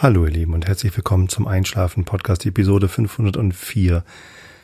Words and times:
Hallo 0.00 0.26
ihr 0.26 0.30
Lieben 0.30 0.54
und 0.54 0.68
herzlich 0.68 0.96
willkommen 0.96 1.28
zum 1.28 1.48
Einschlafen 1.48 2.04
Podcast 2.04 2.46
Episode 2.46 2.86
504. 2.86 4.04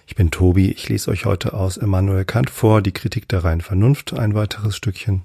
Ich 0.07 0.15
bin 0.15 0.31
Tobi, 0.31 0.71
ich 0.71 0.89
lese 0.89 1.11
euch 1.11 1.25
heute 1.25 1.55
aus 1.55 1.77
Immanuel 1.77 2.25
Kant 2.25 2.51
vor, 2.51 2.83
die 2.83 2.93
Kritik 2.93 3.29
der 3.29 3.43
reinen 3.43 3.61
Vernunft, 3.61 4.13
ein 4.13 4.37
weiteres 4.37 4.77
Stückchen. 4.77 5.23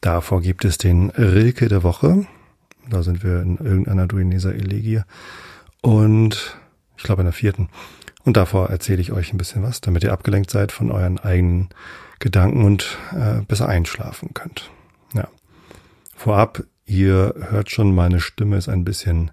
Davor 0.00 0.40
gibt 0.40 0.64
es 0.64 0.78
den 0.78 1.10
Rilke 1.10 1.68
der 1.68 1.82
Woche. 1.82 2.26
Da 2.88 3.02
sind 3.02 3.22
wir 3.22 3.42
in 3.42 3.58
irgendeiner 3.58 4.06
Duineser 4.06 4.54
Elegie. 4.54 5.02
Und 5.82 6.58
ich 6.96 7.02
glaube 7.02 7.20
in 7.20 7.26
der 7.26 7.34
vierten. 7.34 7.68
Und 8.24 8.38
davor 8.38 8.70
erzähle 8.70 9.02
ich 9.02 9.12
euch 9.12 9.34
ein 9.34 9.38
bisschen 9.38 9.62
was, 9.62 9.82
damit 9.82 10.02
ihr 10.02 10.14
abgelenkt 10.14 10.50
seid 10.50 10.72
von 10.72 10.90
euren 10.90 11.18
eigenen 11.18 11.68
Gedanken 12.20 12.64
und 12.64 12.96
äh, 13.12 13.42
besser 13.42 13.68
einschlafen 13.68 14.32
könnt. 14.32 14.70
Ja. 15.12 15.28
Vorab, 16.16 16.62
Ihr 16.90 17.34
hört 17.50 17.70
schon, 17.70 17.94
meine 17.94 18.18
Stimme 18.18 18.56
ist 18.56 18.68
ein 18.68 18.82
bisschen 18.82 19.30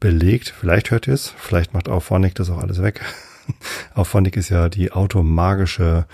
belegt. 0.00 0.50
Vielleicht 0.50 0.90
hört 0.90 1.08
ihr 1.08 1.14
es, 1.14 1.28
vielleicht 1.28 1.72
macht 1.72 1.88
Auphonic 1.88 2.34
das 2.34 2.50
auch 2.50 2.58
alles 2.58 2.82
weg. 2.82 3.00
Auphonic 3.94 4.36
ist 4.36 4.50
ja 4.50 4.68
die 4.68 4.92
automagische 4.92 6.04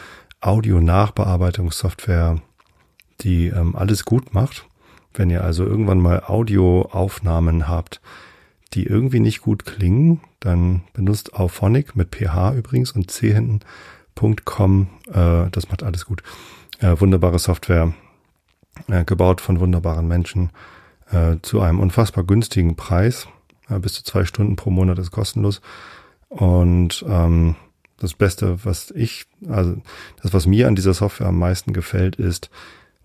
Audio-Nachbearbeitungssoftware, 0.41 2.41
die 3.21 3.49
ähm, 3.49 3.75
alles 3.75 4.05
gut 4.05 4.33
macht. 4.33 4.69
Wenn 5.13 5.29
ihr 5.29 5.43
also 5.43 5.65
irgendwann 5.65 5.99
mal 5.99 6.23
Audioaufnahmen 6.25 7.67
habt, 7.67 8.01
die 8.73 8.87
irgendwie 8.87 9.19
nicht 9.19 9.41
gut 9.41 9.65
klingen, 9.65 10.21
dann 10.39 10.85
benutzt 10.93 11.35
Auphonic 11.35 11.97
mit 11.97 12.15
ph 12.15 12.55
übrigens 12.55 12.93
und 12.93 13.11
c 13.11 13.35
hinten.com. 13.35 14.87
Äh, 15.09 15.51
das 15.51 15.69
macht 15.69 15.83
alles 15.83 16.07
gut. 16.07 16.23
Äh, 16.79 17.01
wunderbare 17.01 17.41
Software 17.41 17.93
äh, 18.89 19.05
gebaut 19.05 19.41
von 19.41 19.61
wunderbaren 19.61 20.07
Menschen 20.07 20.51
äh, 21.11 21.37
zu 21.43 21.61
einem 21.61 21.81
unfassbar 21.81 22.25
günstigen 22.25 22.77
Preis. 22.77 23.29
Äh, 23.69 23.79
bis 23.79 23.95
zu 23.95 24.05
zwei 24.05 24.25
Stunden 24.25 24.57
pro 24.57 24.71
Monat 24.71 24.99
ist 24.99 25.11
kostenlos. 25.11 25.61
Und 26.29 27.05
ähm, 27.09 27.57
das 27.99 28.15
Beste, 28.15 28.65
was 28.65 28.91
ich, 28.93 29.27
also 29.49 29.77
das, 30.23 30.33
was 30.33 30.47
mir 30.47 30.69
an 30.69 30.75
dieser 30.75 30.95
Software 30.95 31.29
am 31.29 31.39
meisten 31.39 31.73
gefällt, 31.73 32.17
ist, 32.17 32.51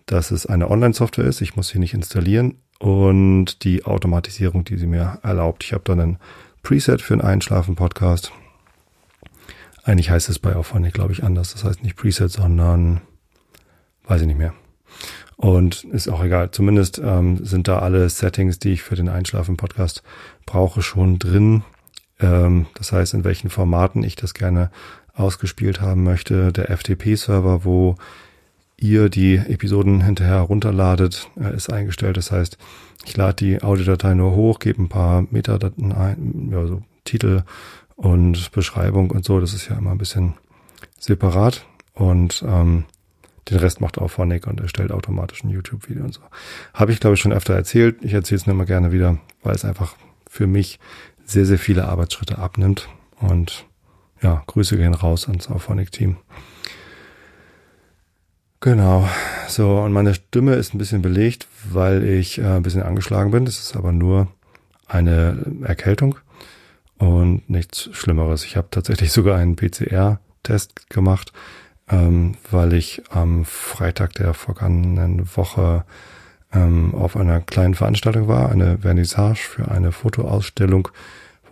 dass 0.05 0.31
es 0.31 0.45
eine 0.45 0.69
Online-Software 0.69 1.25
ist. 1.25 1.41
Ich 1.41 1.55
muss 1.55 1.69
sie 1.69 1.79
nicht 1.79 1.93
installieren 1.93 2.59
und 2.79 3.63
die 3.63 3.85
Automatisierung, 3.85 4.63
die 4.63 4.77
sie 4.77 4.87
mir 4.87 5.19
erlaubt. 5.23 5.63
Ich 5.63 5.73
habe 5.73 5.83
dann 5.85 5.99
ein 5.99 6.17
Preset 6.63 7.01
für 7.01 7.13
einen 7.13 7.21
Einschlafen-Podcast. 7.21 8.31
Eigentlich 9.83 10.09
heißt 10.09 10.29
es 10.29 10.39
bei 10.39 10.55
Auphonic, 10.55 10.93
glaube 10.93 11.13
ich, 11.13 11.23
anders. 11.23 11.53
Das 11.53 11.63
heißt 11.63 11.83
nicht 11.83 11.95
Preset, 11.95 12.31
sondern 12.31 13.01
weiß 14.07 14.21
ich 14.21 14.27
nicht 14.27 14.39
mehr. 14.39 14.53
Und 15.37 15.83
ist 15.83 16.07
auch 16.07 16.23
egal. 16.23 16.51
Zumindest 16.51 16.99
ähm, 17.03 17.45
sind 17.45 17.67
da 17.67 17.79
alle 17.79 18.07
Settings, 18.09 18.59
die 18.59 18.73
ich 18.73 18.83
für 18.83 18.95
den 18.95 19.09
Einschlafen-Podcast 19.09 20.01
brauche, 20.45 20.81
schon 20.81 21.19
drin. 21.19 21.63
Ähm, 22.19 22.67
das 22.75 22.91
heißt, 22.91 23.13
in 23.13 23.23
welchen 23.23 23.49
Formaten 23.49 24.03
ich 24.03 24.15
das 24.15 24.33
gerne 24.33 24.71
ausgespielt 25.13 25.81
haben 25.81 26.03
möchte. 26.03 26.53
Der 26.53 26.69
FTP-Server, 26.75 27.65
wo 27.65 27.95
ihr 28.77 29.09
die 29.09 29.35
Episoden 29.35 30.01
hinterher 30.01 30.39
runterladet, 30.39 31.29
äh, 31.39 31.55
ist 31.55 31.71
eingestellt. 31.71 32.17
Das 32.17 32.31
heißt, 32.31 32.57
ich 33.05 33.15
lade 33.17 33.35
die 33.35 33.61
Audiodatei 33.61 34.13
nur 34.13 34.35
hoch, 34.35 34.59
gebe 34.59 34.81
ein 34.81 34.89
paar 34.89 35.25
Metadaten 35.31 35.91
ein, 35.91 36.49
ja, 36.51 36.65
so 36.65 36.81
Titel 37.03 37.43
und 37.95 38.51
Beschreibung 38.51 39.11
und 39.11 39.25
so. 39.25 39.39
Das 39.39 39.53
ist 39.53 39.69
ja 39.69 39.77
immer 39.77 39.91
ein 39.91 39.97
bisschen 39.97 40.33
separat. 40.99 41.65
Und 41.93 42.43
ähm, 42.47 42.85
den 43.49 43.57
Rest 43.57 43.79
macht 43.81 43.97
auch 43.97 44.07
Phonic 44.07 44.47
und 44.47 44.59
erstellt 44.59 44.91
automatisch 44.91 45.43
ein 45.43 45.49
YouTube-Video 45.49 46.03
und 46.03 46.13
so. 46.13 46.21
Habe 46.73 46.91
ich, 46.91 46.99
glaube 46.99 47.13
ich, 47.13 47.19
schon 47.19 47.33
öfter 47.33 47.53
erzählt. 47.53 47.97
Ich 48.01 48.13
erzähle 48.13 48.37
es 48.37 48.45
nur 48.47 48.55
immer 48.55 48.65
gerne 48.65 48.91
wieder, 48.91 49.19
weil 49.43 49.53
es 49.53 49.65
einfach 49.65 49.95
für 50.27 50.47
mich 50.47 50.79
sehr, 51.25 51.45
sehr 51.45 51.59
viele 51.59 51.87
Arbeitsschritte 51.87 52.39
abnimmt. 52.39 52.89
Und 53.19 53.65
ja, 54.21 54.43
Grüße 54.47 54.77
gehen 54.77 54.93
raus 54.93 55.27
ans 55.27 55.49
Auphonic-Team. 55.49 56.17
Genau. 58.61 59.07
So, 59.47 59.79
und 59.81 59.93
meine 59.93 60.15
Stimme 60.15 60.55
ist 60.55 60.73
ein 60.73 60.79
bisschen 60.79 61.03
belegt, 61.03 61.47
weil 61.69 62.03
ich 62.03 62.39
äh, 62.39 62.45
ein 62.45 62.63
bisschen 62.63 62.81
angeschlagen 62.81 63.29
bin. 63.29 63.45
Das 63.45 63.59
ist 63.59 63.75
aber 63.75 63.91
nur 63.91 64.27
eine 64.87 65.45
Erkältung 65.63 66.17
und 66.97 67.47
nichts 67.47 67.89
Schlimmeres. 67.91 68.43
Ich 68.43 68.57
habe 68.57 68.69
tatsächlich 68.71 69.11
sogar 69.11 69.37
einen 69.37 69.55
PCR-Test 69.55 70.89
gemacht 70.89 71.31
ähm, 71.89 72.35
weil 72.49 72.73
ich 72.73 73.03
am 73.09 73.45
Freitag 73.45 74.13
der 74.13 74.33
vergangenen 74.33 75.35
Woche 75.35 75.85
ähm, 76.53 76.95
auf 76.95 77.15
einer 77.15 77.41
kleinen 77.41 77.75
Veranstaltung 77.75 78.27
war, 78.27 78.49
eine 78.49 78.79
Vernissage 78.79 79.39
für 79.39 79.69
eine 79.69 79.91
Fotoausstellung, 79.91 80.87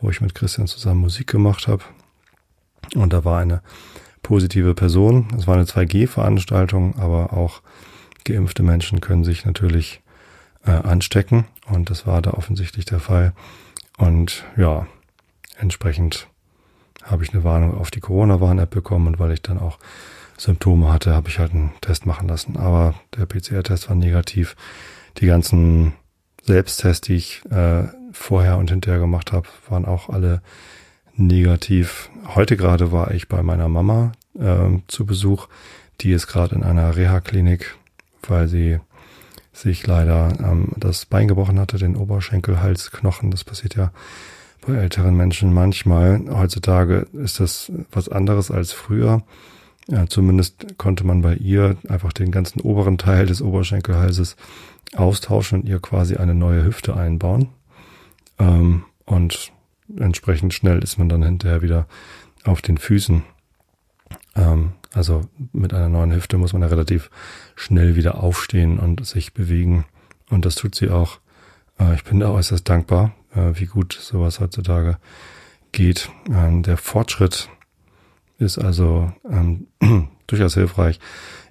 wo 0.02 0.10
ich 0.10 0.22
mit 0.22 0.34
Christian 0.36 0.68
zusammen 0.68 1.02
Musik 1.02 1.28
gemacht 1.28 1.68
habe. 1.68 1.84
Und 2.96 3.14
da 3.14 3.26
war 3.26 3.40
eine 3.40 3.62
positive 4.22 4.74
Person. 4.74 5.28
Es 5.38 5.48
war 5.48 5.56
eine 5.56 5.66
2G-Veranstaltung, 5.66 6.98
aber 6.98 7.34
auch 7.34 7.62
geimpfte 8.24 8.64
Menschen 8.64 9.02
können 9.02 9.24
sich 9.24 9.46
natürlich 9.46 10.02
äh, 10.66 10.72
anstecken. 10.72 11.46
Und 11.68 11.90
das 11.90 12.08
war 12.08 12.22
da 12.22 12.32
offensichtlich 12.32 12.86
der 12.86 13.00
Fall. 13.00 13.34
Und 13.98 14.44
ja, 14.58 14.88
entsprechend 15.58 16.28
habe 17.04 17.24
ich 17.24 17.34
eine 17.34 17.44
Warnung 17.44 17.78
auf 17.78 17.92
die 17.92 18.00
Corona-Warn-App 18.00 18.70
bekommen 18.70 19.08
und 19.08 19.20
weil 19.20 19.34
ich 19.34 19.42
dann 19.42 19.60
auch 19.60 19.78
Symptome 20.38 20.92
hatte, 20.92 21.14
habe 21.14 21.30
ich 21.30 21.40
halt 21.40 21.54
einen 21.54 21.72
Test 21.82 22.06
machen 22.06 22.28
lassen. 22.28 22.58
Aber 22.58 22.96
der 23.18 23.26
PCR-Test 23.26 23.90
war 23.90 23.96
negativ. 23.96 24.56
Die 25.18 25.28
ganzen 25.28 25.94
Selbsttests, 26.44 27.02
die 27.02 27.16
ich 27.16 27.42
äh, 27.50 27.84
vorher 28.12 28.58
und 28.58 28.70
hinterher 28.70 29.00
gemacht 29.00 29.32
habe, 29.32 29.48
waren 29.70 29.86
auch 29.86 30.10
alle 30.10 30.42
negativ. 31.16 32.10
Heute 32.36 32.58
gerade 32.58 32.92
war 32.92 33.12
ich 33.12 33.28
bei 33.28 33.44
meiner 33.44 33.70
Mama 33.70 34.14
äh, 34.38 34.80
zu 34.88 35.06
Besuch. 35.06 35.48
Die 36.02 36.12
ist 36.12 36.28
gerade 36.28 36.56
in 36.56 36.64
einer 36.64 36.96
Reha-Klinik, 36.96 37.76
weil 38.28 38.48
sie 38.48 38.80
sich 39.54 39.86
leider 39.86 40.34
ähm, 40.40 40.70
das 40.78 41.06
Bein 41.06 41.28
gebrochen 41.28 41.60
hatte, 41.60 41.78
den 41.78 41.96
Oberschenkelhalsknochen. 41.96 43.30
Das 43.30 43.44
passiert 43.44 43.76
ja 43.76 43.92
bei 44.66 44.74
älteren 44.74 45.16
Menschen 45.16 45.54
manchmal. 45.54 46.22
Heutzutage 46.30 47.08
ist 47.14 47.40
das 47.40 47.72
was 47.92 48.10
anderes 48.10 48.50
als 48.50 48.72
früher. 48.72 49.22
Ja, 49.88 50.08
zumindest 50.08 50.78
konnte 50.78 51.06
man 51.06 51.22
bei 51.22 51.36
ihr 51.36 51.76
einfach 51.90 52.14
den 52.14 52.32
ganzen 52.32 52.62
oberen 52.62 52.98
Teil 52.98 53.26
des 53.26 53.42
Oberschenkelhalses 53.42 54.38
austauschen 54.96 55.62
und 55.62 55.68
ihr 55.68 55.80
quasi 55.80 56.16
eine 56.16 56.34
neue 56.34 56.64
Hüfte 56.64 56.96
einbauen. 56.96 57.50
Ähm, 58.40 58.86
und 59.06 59.52
entsprechend 59.98 60.54
schnell 60.54 60.82
ist 60.82 60.98
man 60.98 61.10
dann 61.10 61.24
hinterher 61.24 61.62
wieder 61.62 61.88
auf 62.46 62.62
den 62.62 62.78
Füßen. 62.78 63.24
Ähm, 64.36 64.74
also 64.94 65.28
mit 65.52 65.74
einer 65.74 65.90
neuen 65.90 66.14
Hüfte 66.14 66.38
muss 66.38 66.54
man 66.54 66.62
ja 66.62 66.68
relativ 66.70 67.10
schnell 67.56 67.96
wieder 67.96 68.24
aufstehen 68.24 68.80
und 68.80 69.06
sich 69.06 69.34
bewegen. 69.34 69.86
Und 70.30 70.46
das 70.46 70.56
tut 70.56 70.76
sie 70.76 70.90
auch. 70.90 71.20
Äh, 71.80 71.96
ich 71.96 72.04
bin 72.04 72.20
da 72.20 72.30
äußerst 72.30 72.68
dankbar, 72.68 73.14
äh, 73.36 73.52
wie 73.60 73.66
gut 73.66 73.94
sowas 73.94 74.40
heutzutage 74.40 74.98
geht. 75.72 76.10
Ähm, 76.30 76.64
der 76.64 76.78
Fortschritt 76.78 77.50
ist 78.44 78.59
also 78.59 79.12
ähm, 79.30 79.68
durchaus 80.28 80.54
hilfreich. 80.54 81.00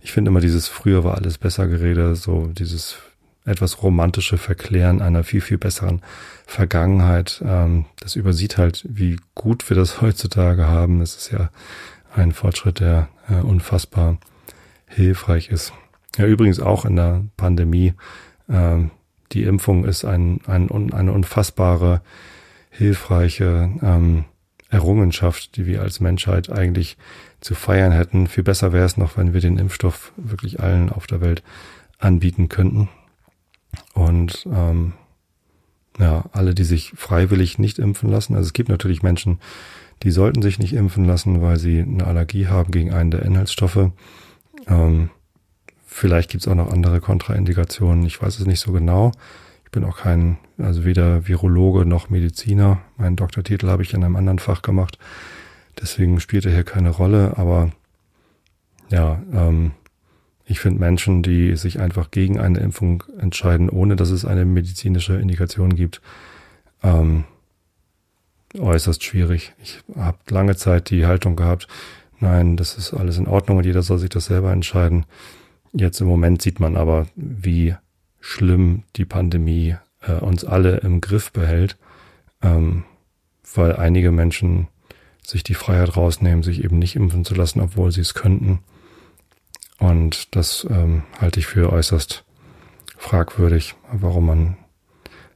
Ich 0.00 0.12
finde 0.12 0.30
immer 0.30 0.40
dieses 0.40 0.68
früher 0.68 1.04
war 1.04 1.16
alles 1.16 1.38
besser 1.38 1.66
Gerede, 1.66 2.14
so 2.14 2.46
dieses 2.46 2.98
etwas 3.44 3.82
romantische 3.82 4.38
Verklären 4.38 5.02
einer 5.02 5.24
viel, 5.24 5.40
viel 5.40 5.58
besseren 5.58 6.02
Vergangenheit. 6.46 7.42
Ähm, 7.44 7.86
das 8.00 8.16
übersieht 8.16 8.58
halt, 8.58 8.84
wie 8.88 9.18
gut 9.34 9.68
wir 9.68 9.76
das 9.76 10.00
heutzutage 10.00 10.68
haben. 10.68 11.00
Es 11.00 11.16
ist 11.16 11.32
ja 11.32 11.50
ein 12.14 12.32
Fortschritt, 12.32 12.80
der 12.80 13.08
äh, 13.28 13.40
unfassbar 13.40 14.18
hilfreich 14.86 15.48
ist. 15.48 15.72
Ja, 16.16 16.26
übrigens 16.26 16.60
auch 16.60 16.84
in 16.84 16.96
der 16.96 17.24
Pandemie. 17.36 17.94
Ähm, 18.48 18.90
die 19.32 19.44
Impfung 19.44 19.86
ist 19.86 20.04
ein, 20.04 20.40
ein, 20.46 20.70
eine 20.92 21.12
unfassbare, 21.12 22.02
hilfreiche 22.70 23.70
ähm, 23.82 24.24
Errungenschaft, 24.72 25.56
die 25.56 25.66
wir 25.66 25.82
als 25.82 26.00
Menschheit 26.00 26.50
eigentlich 26.50 26.96
zu 27.40 27.54
feiern 27.54 27.92
hätten. 27.92 28.26
Viel 28.26 28.42
besser 28.42 28.72
wäre 28.72 28.86
es 28.86 28.96
noch, 28.96 29.18
wenn 29.18 29.34
wir 29.34 29.40
den 29.40 29.58
Impfstoff 29.58 30.12
wirklich 30.16 30.60
allen 30.60 30.90
auf 30.90 31.06
der 31.06 31.20
Welt 31.20 31.42
anbieten 31.98 32.48
könnten. 32.48 32.88
Und 33.92 34.48
ähm, 34.50 34.94
ja, 35.98 36.24
alle, 36.32 36.54
die 36.54 36.64
sich 36.64 36.92
freiwillig 36.96 37.58
nicht 37.58 37.78
impfen 37.78 38.10
lassen. 38.10 38.34
Also 38.34 38.46
es 38.46 38.52
gibt 38.54 38.70
natürlich 38.70 39.02
Menschen, 39.02 39.40
die 40.02 40.10
sollten 40.10 40.40
sich 40.40 40.58
nicht 40.58 40.72
impfen 40.72 41.04
lassen, 41.04 41.42
weil 41.42 41.58
sie 41.58 41.80
eine 41.80 42.06
Allergie 42.06 42.46
haben 42.46 42.70
gegen 42.70 42.92
einen 42.92 43.10
der 43.10 43.22
Inhaltsstoffe. 43.22 43.90
Ähm, 44.66 45.10
vielleicht 45.84 46.30
gibt 46.30 46.44
es 46.44 46.48
auch 46.48 46.54
noch 46.54 46.72
andere 46.72 47.00
Kontraindikationen. 47.00 48.06
Ich 48.06 48.22
weiß 48.22 48.38
es 48.38 48.46
nicht 48.46 48.60
so 48.60 48.72
genau 48.72 49.12
bin 49.72 49.84
auch 49.84 49.96
kein, 49.96 50.36
also 50.62 50.84
weder 50.84 51.26
Virologe 51.26 51.84
noch 51.84 52.10
Mediziner. 52.10 52.80
Meinen 52.96 53.16
Doktortitel 53.16 53.68
habe 53.68 53.82
ich 53.82 53.94
in 53.94 54.04
einem 54.04 54.16
anderen 54.16 54.38
Fach 54.38 54.62
gemacht. 54.62 54.98
Deswegen 55.80 56.20
spielt 56.20 56.46
er 56.46 56.52
hier 56.52 56.64
keine 56.64 56.90
Rolle. 56.90 57.36
Aber 57.36 57.70
ja, 58.90 59.22
ähm, 59.32 59.72
ich 60.44 60.60
finde 60.60 60.80
Menschen, 60.80 61.22
die 61.22 61.56
sich 61.56 61.80
einfach 61.80 62.10
gegen 62.10 62.38
eine 62.38 62.60
Impfung 62.60 63.04
entscheiden, 63.18 63.70
ohne 63.70 63.96
dass 63.96 64.10
es 64.10 64.24
eine 64.24 64.44
medizinische 64.44 65.14
Indikation 65.14 65.74
gibt, 65.74 66.02
ähm, 66.82 67.24
äußerst 68.58 69.02
schwierig. 69.02 69.54
Ich 69.62 69.80
habe 69.96 70.18
lange 70.28 70.56
Zeit 70.56 70.90
die 70.90 71.06
Haltung 71.06 71.36
gehabt, 71.36 71.68
nein, 72.20 72.56
das 72.56 72.76
ist 72.76 72.92
alles 72.92 73.18
in 73.18 73.26
Ordnung 73.26 73.58
und 73.58 73.66
jeder 73.66 73.82
soll 73.82 73.98
sich 73.98 74.10
das 74.10 74.26
selber 74.26 74.52
entscheiden. 74.52 75.06
Jetzt 75.72 76.00
im 76.00 76.06
Moment 76.06 76.42
sieht 76.42 76.60
man 76.60 76.76
aber, 76.76 77.06
wie 77.16 77.74
schlimm 78.20 78.82
die 78.96 79.06
Pandemie 79.06 79.76
äh, 80.02 80.12
uns 80.12 80.44
alle 80.44 80.78
im 80.78 81.00
Griff 81.00 81.32
behält, 81.32 81.76
ähm, 82.42 82.84
weil 83.54 83.76
einige 83.76 84.10
Menschen 84.10 84.68
sich 85.24 85.42
die 85.42 85.54
Freiheit 85.54 85.96
rausnehmen, 85.96 86.42
sich 86.42 86.64
eben 86.64 86.78
nicht 86.78 86.96
impfen 86.96 87.24
zu 87.24 87.34
lassen, 87.34 87.60
obwohl 87.60 87.92
sie 87.92 88.00
es 88.00 88.14
könnten. 88.14 88.60
Und 89.78 90.34
das 90.36 90.66
ähm, 90.70 91.04
halte 91.20 91.40
ich 91.40 91.46
für 91.46 91.72
äußerst 91.72 92.24
fragwürdig, 92.96 93.74
warum 93.90 94.26
man 94.26 94.56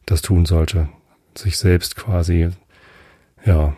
das 0.07 0.23
tun 0.23 0.47
sollte. 0.47 0.89
Sich 1.37 1.59
selbst 1.59 1.97
quasi, 1.97 2.51
ja, 3.45 3.77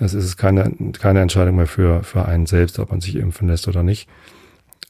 es 0.00 0.14
ist 0.14 0.36
keine, 0.36 0.72
keine 0.98 1.20
Entscheidung 1.20 1.56
mehr 1.56 1.66
für, 1.66 2.02
für 2.02 2.26
einen 2.26 2.46
selbst, 2.46 2.78
ob 2.78 2.90
man 2.90 3.00
sich 3.00 3.16
impfen 3.16 3.48
lässt 3.48 3.68
oder 3.68 3.82
nicht, 3.82 4.08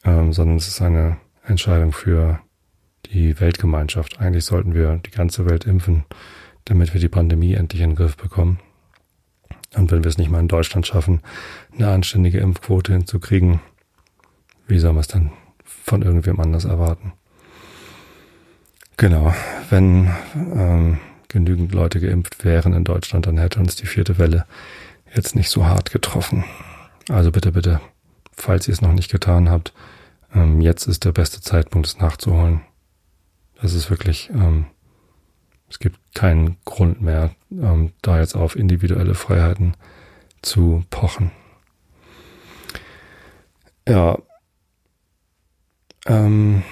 ähm, 0.05 0.33
sondern 0.33 0.57
es 0.57 0.69
ist 0.69 0.83
eine 0.83 1.19
Entscheidung 1.45 1.93
für 1.93 2.41
die 3.13 3.39
Weltgemeinschaft. 3.41 4.21
Eigentlich 4.21 4.45
sollten 4.45 4.75
wir 4.75 5.01
die 5.05 5.11
ganze 5.11 5.49
Welt 5.49 5.65
impfen, 5.65 6.05
damit 6.65 6.93
wir 6.93 7.01
die 7.01 7.09
Pandemie 7.09 7.55
endlich 7.55 7.83
in 7.83 7.91
den 7.91 7.97
Griff 7.97 8.17
bekommen. 8.17 8.61
Und 9.75 9.91
wenn 9.91 10.03
wir 10.03 10.09
es 10.09 10.19
nicht 10.19 10.31
mal 10.31 10.41
in 10.41 10.49
Deutschland 10.49 10.87
schaffen, 10.87 11.21
eine 11.75 11.89
anständige 11.89 12.39
Impfquote 12.39 12.93
hinzukriegen, 12.93 13.61
wie 14.67 14.79
soll 14.79 14.93
man 14.93 15.01
es 15.01 15.09
dann 15.09 15.33
von 15.65 16.03
irgendwem 16.03 16.41
anders 16.41 16.65
erwarten? 16.65 17.13
Genau, 18.97 19.33
wenn 19.71 20.11
ähm, 20.35 20.99
genügend 21.29 21.73
Leute 21.73 22.01
geimpft 22.01 22.45
wären 22.45 22.73
in 22.73 22.85
Deutschland, 22.85 23.27
dann 23.27 23.39
hätte 23.39 23.61
uns 23.61 23.77
die 23.77 23.87
vierte 23.87 24.19
Welle 24.19 24.47
jetzt 25.15 25.37
nicht 25.37 25.51
so 25.51 25.67
hart 25.67 25.91
getroffen. 25.93 26.45
Also 27.09 27.31
bitte, 27.31 27.53
bitte, 27.53 27.81
falls 28.37 28.69
ihr 28.69 28.73
es 28.73 28.81
noch 28.81 28.93
nicht 28.93 29.11
getan 29.11 29.49
habt, 29.51 29.73
ähm, 30.35 30.61
jetzt 30.61 30.87
ist 30.87 31.05
der 31.05 31.13
beste 31.13 31.41
Zeitpunkt, 31.41 31.87
es 31.87 31.99
nachzuholen. 31.99 32.61
Das 33.61 33.75
ist 33.75 33.91
wirklich, 33.91 34.31
ähm, 34.31 34.67
es 35.69 35.79
gibt 35.79 35.99
keinen 36.15 36.57
Grund 36.65 37.03
mehr, 37.03 37.31
ähm, 37.51 37.93
da 38.03 38.19
jetzt 38.19 38.35
auf 38.35 38.57
individuelle 38.57 39.15
Freiheiten 39.15 39.75
zu 40.43 40.85
pochen. 40.91 41.31
Ja. 43.87 44.19
Ähm, 46.07 46.63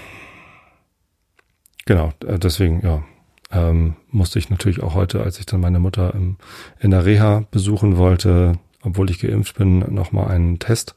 genau, 1.84 2.12
äh, 2.24 2.38
deswegen, 2.38 2.80
ja, 2.82 3.02
ähm, 3.50 3.96
musste 4.10 4.38
ich 4.38 4.50
natürlich 4.50 4.82
auch 4.82 4.94
heute, 4.94 5.22
als 5.22 5.38
ich 5.38 5.46
dann 5.46 5.60
meine 5.60 5.78
Mutter 5.78 6.14
im, 6.14 6.36
in 6.78 6.90
der 6.90 7.04
Reha 7.04 7.44
besuchen 7.50 7.96
wollte, 7.96 8.58
obwohl 8.82 9.10
ich 9.10 9.18
geimpft 9.18 9.56
bin, 9.56 9.80
nochmal 9.92 10.28
einen 10.28 10.58
Test 10.58 10.94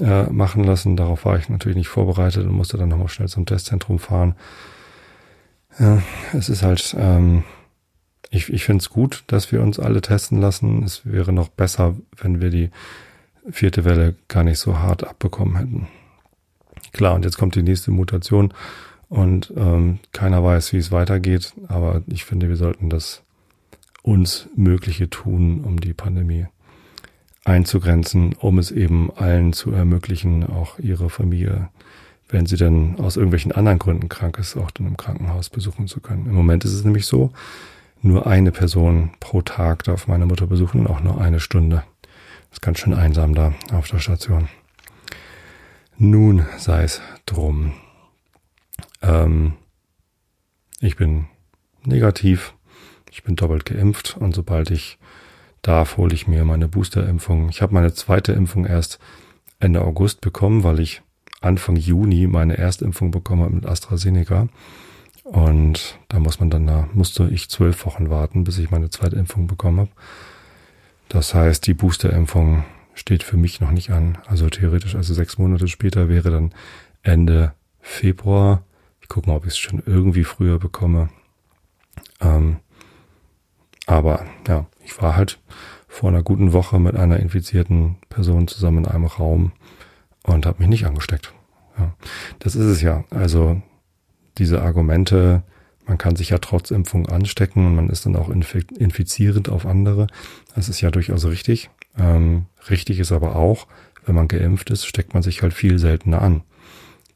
äh, 0.00 0.24
machen 0.24 0.64
lassen. 0.64 0.96
Darauf 0.96 1.24
war 1.24 1.38
ich 1.38 1.48
natürlich 1.48 1.76
nicht 1.76 1.88
vorbereitet 1.88 2.46
und 2.46 2.52
musste 2.52 2.76
dann 2.76 2.88
nochmal 2.88 3.08
schnell 3.08 3.28
zum 3.28 3.46
Testzentrum 3.46 3.98
fahren. 3.98 4.34
Ja, 5.78 6.02
es 6.32 6.48
ist 6.48 6.62
halt, 6.62 6.94
ähm, 6.98 7.44
ich, 8.30 8.52
ich 8.52 8.64
finde 8.64 8.82
es 8.82 8.90
gut, 8.90 9.24
dass 9.26 9.50
wir 9.52 9.62
uns 9.62 9.78
alle 9.78 10.00
testen 10.00 10.40
lassen. 10.40 10.82
Es 10.82 11.04
wäre 11.04 11.32
noch 11.32 11.48
besser, 11.48 11.96
wenn 12.16 12.40
wir 12.40 12.50
die 12.50 12.70
vierte 13.50 13.84
Welle 13.84 14.14
gar 14.28 14.44
nicht 14.44 14.58
so 14.58 14.78
hart 14.78 15.04
abbekommen 15.04 15.56
hätten. 15.56 15.88
Klar, 16.92 17.14
und 17.14 17.24
jetzt 17.24 17.38
kommt 17.38 17.56
die 17.56 17.62
nächste 17.62 17.90
Mutation 17.90 18.54
und 19.08 19.52
ähm, 19.56 19.98
keiner 20.12 20.42
weiß, 20.42 20.72
wie 20.72 20.78
es 20.78 20.92
weitergeht, 20.92 21.54
aber 21.68 22.02
ich 22.06 22.24
finde, 22.24 22.48
wir 22.48 22.56
sollten 22.56 22.88
das 22.88 23.22
uns 24.02 24.48
Mögliche 24.54 25.10
tun, 25.10 25.62
um 25.64 25.80
die 25.80 25.94
Pandemie 25.94 26.46
einzugrenzen, 27.44 28.34
um 28.34 28.58
es 28.58 28.70
eben 28.70 29.10
allen 29.16 29.52
zu 29.52 29.72
ermöglichen, 29.72 30.44
auch 30.44 30.78
ihre 30.78 31.10
Familie 31.10 31.68
wenn 32.28 32.46
sie 32.46 32.56
dann 32.56 32.98
aus 32.98 33.16
irgendwelchen 33.16 33.52
anderen 33.52 33.78
Gründen 33.78 34.08
krank 34.08 34.38
ist, 34.38 34.56
auch 34.56 34.70
dann 34.70 34.86
im 34.86 34.96
Krankenhaus 34.96 35.50
besuchen 35.50 35.86
zu 35.86 36.00
können. 36.00 36.26
Im 36.26 36.34
Moment 36.34 36.64
ist 36.64 36.72
es 36.72 36.84
nämlich 36.84 37.06
so, 37.06 37.32
nur 38.02 38.26
eine 38.26 38.52
Person 38.52 39.12
pro 39.20 39.42
Tag 39.42 39.84
darf 39.84 40.08
meine 40.08 40.26
Mutter 40.26 40.46
besuchen 40.46 40.80
und 40.80 40.86
auch 40.88 41.00
nur 41.00 41.20
eine 41.20 41.40
Stunde. 41.40 41.84
Ist 42.52 42.62
ganz 42.62 42.78
schön 42.78 42.94
einsam 42.94 43.34
da 43.34 43.54
auf 43.72 43.88
der 43.88 43.98
Station. 43.98 44.48
Nun 45.96 46.44
sei 46.58 46.84
es 46.84 47.00
drum. 47.26 47.72
Ähm, 49.00 49.54
ich 50.80 50.96
bin 50.96 51.26
negativ, 51.84 52.54
ich 53.10 53.22
bin 53.22 53.36
doppelt 53.36 53.64
geimpft 53.64 54.16
und 54.18 54.34
sobald 54.34 54.70
ich 54.70 54.98
darf, 55.62 55.96
hole 55.96 56.14
ich 56.14 56.26
mir 56.26 56.44
meine 56.44 56.68
Boosterimpfung. 56.68 57.48
Ich 57.48 57.62
habe 57.62 57.74
meine 57.74 57.94
zweite 57.94 58.32
Impfung 58.32 58.66
erst 58.66 58.98
Ende 59.60 59.82
August 59.82 60.20
bekommen, 60.20 60.62
weil 60.62 60.80
ich 60.80 61.02
Anfang 61.44 61.76
Juni 61.76 62.26
meine 62.26 62.56
Erstimpfung 62.58 63.10
bekommen 63.10 63.42
habe 63.42 63.54
mit 63.54 63.66
AstraZeneca. 63.66 64.48
Und 65.24 65.98
da 66.08 66.18
muss 66.18 66.38
man 66.40 66.50
dann, 66.50 66.66
da 66.66 66.88
musste 66.92 67.28
ich 67.28 67.48
zwölf 67.48 67.86
Wochen 67.86 68.10
warten, 68.10 68.44
bis 68.44 68.58
ich 68.58 68.70
meine 68.70 68.90
zweite 68.90 69.16
Impfung 69.16 69.46
bekommen 69.46 69.80
habe. 69.80 69.90
Das 71.08 71.34
heißt, 71.34 71.66
die 71.66 71.74
Boosterimpfung 71.74 72.64
steht 72.94 73.22
für 73.22 73.36
mich 73.36 73.60
noch 73.60 73.70
nicht 73.70 73.90
an. 73.90 74.18
Also 74.26 74.48
theoretisch, 74.48 74.94
also 74.94 75.14
sechs 75.14 75.38
Monate 75.38 75.68
später 75.68 76.08
wäre 76.08 76.30
dann 76.30 76.52
Ende 77.02 77.52
Februar. 77.80 78.62
Ich 79.00 79.08
gucke 79.08 79.28
mal, 79.28 79.36
ob 79.36 79.44
ich 79.44 79.52
es 79.52 79.58
schon 79.58 79.82
irgendwie 79.84 80.24
früher 80.24 80.58
bekomme. 80.58 81.08
Ähm, 82.20 82.56
aber 83.86 84.24
ja, 84.48 84.66
ich 84.82 85.00
war 85.00 85.16
halt 85.16 85.38
vor 85.88 86.08
einer 86.08 86.22
guten 86.22 86.52
Woche 86.52 86.78
mit 86.78 86.96
einer 86.96 87.20
infizierten 87.20 87.96
Person 88.08 88.48
zusammen 88.48 88.84
in 88.84 88.90
einem 88.90 89.04
Raum 89.04 89.52
und 90.22 90.46
habe 90.46 90.60
mich 90.60 90.68
nicht 90.68 90.86
angesteckt. 90.86 91.33
Ja, 91.78 91.94
das 92.38 92.54
ist 92.54 92.66
es 92.66 92.82
ja. 92.82 93.04
Also 93.10 93.60
diese 94.38 94.62
Argumente, 94.62 95.42
man 95.86 95.98
kann 95.98 96.16
sich 96.16 96.30
ja 96.30 96.38
trotz 96.38 96.70
Impfung 96.70 97.08
anstecken 97.08 97.66
und 97.66 97.74
man 97.74 97.90
ist 97.90 98.06
dann 98.06 98.16
auch 98.16 98.28
infizierend 98.28 99.48
auf 99.48 99.66
andere. 99.66 100.06
Das 100.54 100.68
ist 100.68 100.80
ja 100.80 100.90
durchaus 100.90 101.24
richtig. 101.26 101.70
Ähm, 101.98 102.46
richtig 102.68 102.98
ist 102.98 103.12
aber 103.12 103.36
auch, 103.36 103.66
wenn 104.06 104.14
man 104.14 104.28
geimpft 104.28 104.70
ist, 104.70 104.86
steckt 104.86 105.14
man 105.14 105.22
sich 105.22 105.42
halt 105.42 105.54
viel 105.54 105.78
seltener 105.78 106.22
an. 106.22 106.42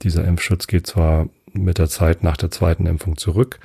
Dieser 0.03 0.25
Impfschutz 0.25 0.67
geht 0.67 0.87
zwar 0.87 1.29
mit 1.53 1.79
der 1.79 1.89
Zeit 1.89 2.23
nach 2.23 2.37
der 2.37 2.50
zweiten 2.50 2.87
Impfung 2.87 3.17
zurück. 3.17 3.59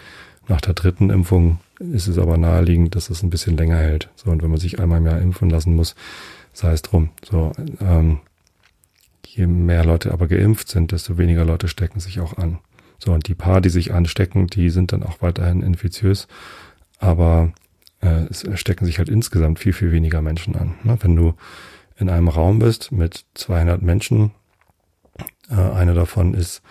Nach 0.47 0.61
der 0.61 0.73
dritten 0.73 1.09
Impfung 1.09 1.59
ist 1.79 2.07
es 2.07 2.17
aber 2.17 2.37
naheliegend, 2.37 2.95
dass 2.95 3.09
es 3.09 3.23
ein 3.23 3.29
bisschen 3.29 3.55
länger 3.55 3.77
hält. 3.77 4.09
So, 4.15 4.31
und 4.31 4.41
wenn 4.41 4.49
man 4.49 4.59
sich 4.59 4.79
einmal 4.79 4.99
im 4.99 5.05
Jahr 5.05 5.21
impfen 5.21 5.49
lassen 5.49 5.75
muss, 5.75 5.95
sei 6.53 6.71
es 6.71 6.81
drum. 6.81 7.09
So, 7.23 7.51
ähm, 7.79 8.19
Je 9.35 9.47
mehr 9.47 9.83
Leute 9.83 10.11
aber 10.11 10.27
geimpft 10.27 10.69
sind, 10.69 10.91
desto 10.91 11.17
weniger 11.17 11.43
Leute 11.43 11.67
stecken 11.67 11.99
sich 11.99 12.19
auch 12.19 12.37
an. 12.37 12.59
So, 12.99 13.11
und 13.11 13.27
die 13.27 13.33
paar, 13.33 13.61
die 13.61 13.69
sich 13.69 13.91
anstecken, 13.91 14.45
die 14.45 14.69
sind 14.69 14.91
dann 14.91 15.01
auch 15.01 15.23
weiterhin 15.23 15.63
infiziös, 15.63 16.27
aber 16.99 17.51
äh, 18.01 18.27
es 18.29 18.45
stecken 18.53 18.85
sich 18.85 18.99
halt 18.99 19.09
insgesamt 19.09 19.57
viel, 19.57 19.73
viel 19.73 19.91
weniger 19.91 20.21
Menschen 20.21 20.55
an. 20.55 20.75
Ne? 20.83 20.97
Wenn 21.01 21.15
du 21.15 21.33
in 21.97 22.09
einem 22.09 22.27
Raum 22.27 22.59
bist 22.59 22.91
mit 22.91 23.25
200 23.33 23.81
Menschen, 23.81 24.31
äh, 25.49 25.55
einer 25.55 25.95
davon 25.95 26.35
ist 26.35 26.61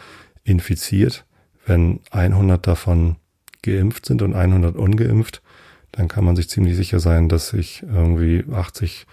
infiziert, 0.45 1.25
wenn 1.67 1.99
100 2.13 2.65
davon 2.65 3.17
geimpft 3.63 4.07
sind 4.07 4.23
und 4.23 4.35
100 4.35 4.77
ungeimpft, 4.77 5.43
dann 5.91 6.07
kann 6.07 6.25
man 6.25 6.37
sich 6.37 6.49
ziemlich 6.49 6.77
sicher 6.77 7.01
sein, 7.01 7.29
dass 7.29 7.49
sich 7.49 7.83
irgendwie 7.83 8.45
80 8.53 9.07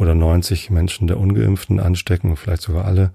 oder 0.00 0.14
90 0.14 0.70
Menschen 0.70 1.06
der 1.06 1.18
Ungeimpften 1.18 1.78
anstecken, 1.78 2.36
vielleicht 2.36 2.62
sogar 2.62 2.86
alle, 2.86 3.12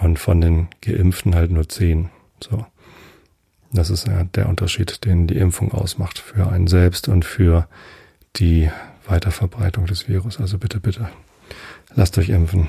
und 0.00 0.18
von 0.18 0.40
den 0.40 0.68
Geimpften 0.80 1.34
halt 1.34 1.50
nur 1.50 1.68
10. 1.68 2.08
So. 2.40 2.64
Das 3.72 3.90
ist 3.90 4.06
ja 4.06 4.24
der 4.24 4.48
Unterschied, 4.48 5.04
den 5.04 5.26
die 5.26 5.36
Impfung 5.36 5.72
ausmacht 5.72 6.18
für 6.18 6.48
einen 6.48 6.66
selbst 6.66 7.08
und 7.08 7.26
für 7.26 7.68
die 8.36 8.70
Weiterverbreitung 9.06 9.84
des 9.84 10.08
Virus. 10.08 10.40
Also 10.40 10.56
bitte, 10.58 10.80
bitte, 10.80 11.10
lasst 11.94 12.16
euch 12.16 12.30
impfen. 12.30 12.68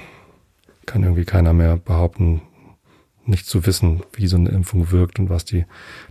Kann 0.85 1.03
irgendwie 1.03 1.25
keiner 1.25 1.53
mehr 1.53 1.77
behaupten, 1.77 2.41
nicht 3.25 3.45
zu 3.45 3.65
wissen, 3.65 4.01
wie 4.11 4.27
so 4.27 4.35
eine 4.35 4.49
Impfung 4.49 4.91
wirkt 4.91 5.19
und 5.19 5.29
was 5.29 5.45
die 5.45 5.65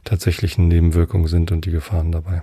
tatsächlichen 0.04 0.68
Nebenwirkungen 0.68 1.26
sind 1.26 1.52
und 1.52 1.66
die 1.66 1.72
Gefahren 1.72 2.10
dabei. 2.10 2.42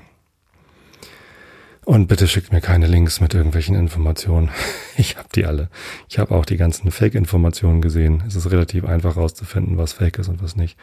Und 1.86 2.08
bitte 2.08 2.28
schickt 2.28 2.52
mir 2.52 2.62
keine 2.62 2.88
Links 2.88 3.22
mit 3.22 3.36
irgendwelchen 3.36 3.76
Informationen. 3.76 4.50
Ich 4.98 5.18
habe 5.18 5.28
die 5.36 5.46
alle. 5.46 5.70
Ich 6.08 6.20
habe 6.20 6.34
auch 6.34 6.46
die 6.46 6.56
ganzen 6.56 6.90
Fake-Informationen 6.90 7.82
gesehen. 7.82 8.24
Es 8.26 8.36
ist 8.36 8.50
relativ 8.50 8.86
einfach 8.86 9.18
herauszufinden, 9.18 9.78
was 9.78 9.92
Fake 9.92 10.18
ist 10.20 10.30
und 10.30 10.42
was 10.42 10.56
nicht. 10.56 10.78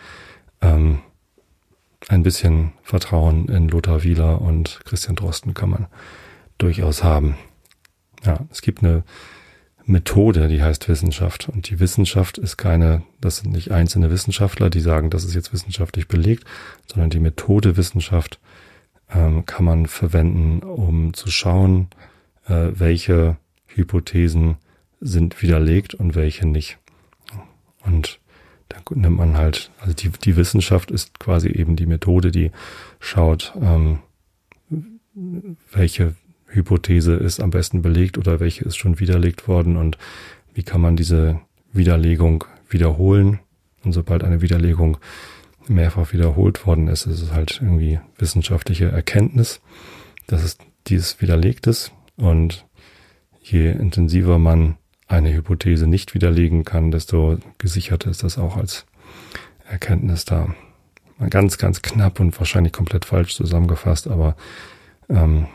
Ähm, 0.61 0.99
ein 2.09 2.23
bisschen 2.23 2.75
Vertrauen 2.83 3.49
in 3.49 3.69
Lothar 3.69 4.03
Wieler 4.03 4.43
und 4.43 4.81
Christian 4.85 5.17
Drosten 5.17 5.55
kann 5.55 5.71
man 5.71 5.87
durchaus 6.59 7.03
haben. 7.03 7.39
Ja, 8.23 8.41
es 8.51 8.61
gibt 8.61 8.83
eine 8.83 9.03
Methode, 9.87 10.49
die 10.49 10.63
heißt 10.63 10.89
Wissenschaft. 10.91 11.49
Und 11.49 11.71
die 11.71 11.81
Wissenschaft 11.81 12.37
ist 12.37 12.59
keine, 12.59 13.03
das 13.23 13.39
sind 13.39 13.53
nicht 13.53 13.71
einzelne 13.71 14.11
Wissenschaftler, 14.11 14.69
die 14.69 14.81
sagen, 14.81 15.09
das 15.09 15.25
ist 15.25 15.35
jetzt 15.35 15.55
wissenschaftlich 15.55 16.07
belegt, 16.07 16.45
sondern 16.87 17.09
die 17.09 17.21
Methode 17.21 17.79
Wissenschaft 17.79 18.39
ähm, 19.15 19.47
kann 19.47 19.65
man 19.65 19.87
verwenden, 19.87 20.61
um 20.61 21.15
zu 21.15 21.31
schauen, 21.31 21.89
äh, 22.47 22.69
welche 22.75 23.37
Hypothesen 23.67 24.57
sind 25.01 25.43
widerlegt 25.43 25.95
und 25.95 26.15
welche 26.15 26.47
nicht. 26.47 26.79
Und 27.85 28.21
da 28.69 28.79
nimmt 28.95 29.19
man 29.19 29.37
halt, 29.37 29.71
also 29.81 29.93
die, 29.93 30.11
die 30.11 30.37
Wissenschaft 30.37 30.91
ist 30.91 31.19
quasi 31.19 31.49
eben 31.49 31.77
die 31.77 31.87
Methode, 31.87 32.31
die 32.31 32.51
schaut, 33.01 33.53
ähm, 33.61 33.99
welche 35.73 36.15
Hypothese 36.47 37.15
ist 37.15 37.41
am 37.41 37.51
besten 37.51 37.83
belegt 37.83 38.19
oder 38.19 38.41
welche 38.41 38.65
ist 38.65 38.77
schon 38.77 39.01
widerlegt 39.01 39.49
worden 39.49 39.77
und 39.77 39.99
wie 40.55 40.63
kann 40.63 40.81
man 40.81 40.97
diese 40.97 41.41
Widerlegung 41.73 42.45
wiederholen. 42.69 43.41
Und 43.85 43.93
sobald 43.93 44.23
eine 44.23 44.43
Widerlegung 44.43 44.99
mehrfach 45.69 46.13
wiederholt 46.13 46.67
worden 46.67 46.89
ist, 46.89 47.07
ist 47.07 47.21
es 47.21 47.33
halt 47.33 47.61
irgendwie 47.63 48.01
wissenschaftliche 48.19 48.91
Erkenntnis, 48.91 49.61
dass 50.27 50.43
es 50.43 50.59
dieses 50.87 51.21
widerlegt 51.21 51.67
ist. 51.67 51.93
Und 52.17 52.67
je 53.41 53.71
intensiver 53.71 54.39
man 54.39 54.77
eine 55.09 55.33
Hypothese 55.33 55.87
nicht 55.87 56.15
widerlegen 56.15 56.65
kann, 56.65 56.91
desto 56.91 57.39
gesicherter 57.59 58.11
ist 58.11 58.23
das 58.23 58.39
auch 58.39 58.57
als 58.57 58.87
Erkenntnis 59.69 60.25
da. 60.25 60.55
Ganz, 61.31 61.59
ganz 61.59 61.83
knapp 61.83 62.19
und 62.19 62.37
wahrscheinlich 62.39 62.73
komplett 62.73 63.05
falsch 63.05 63.37
zusammengefasst, 63.37 64.09
aber 64.09 64.37
ähm, 65.09 65.47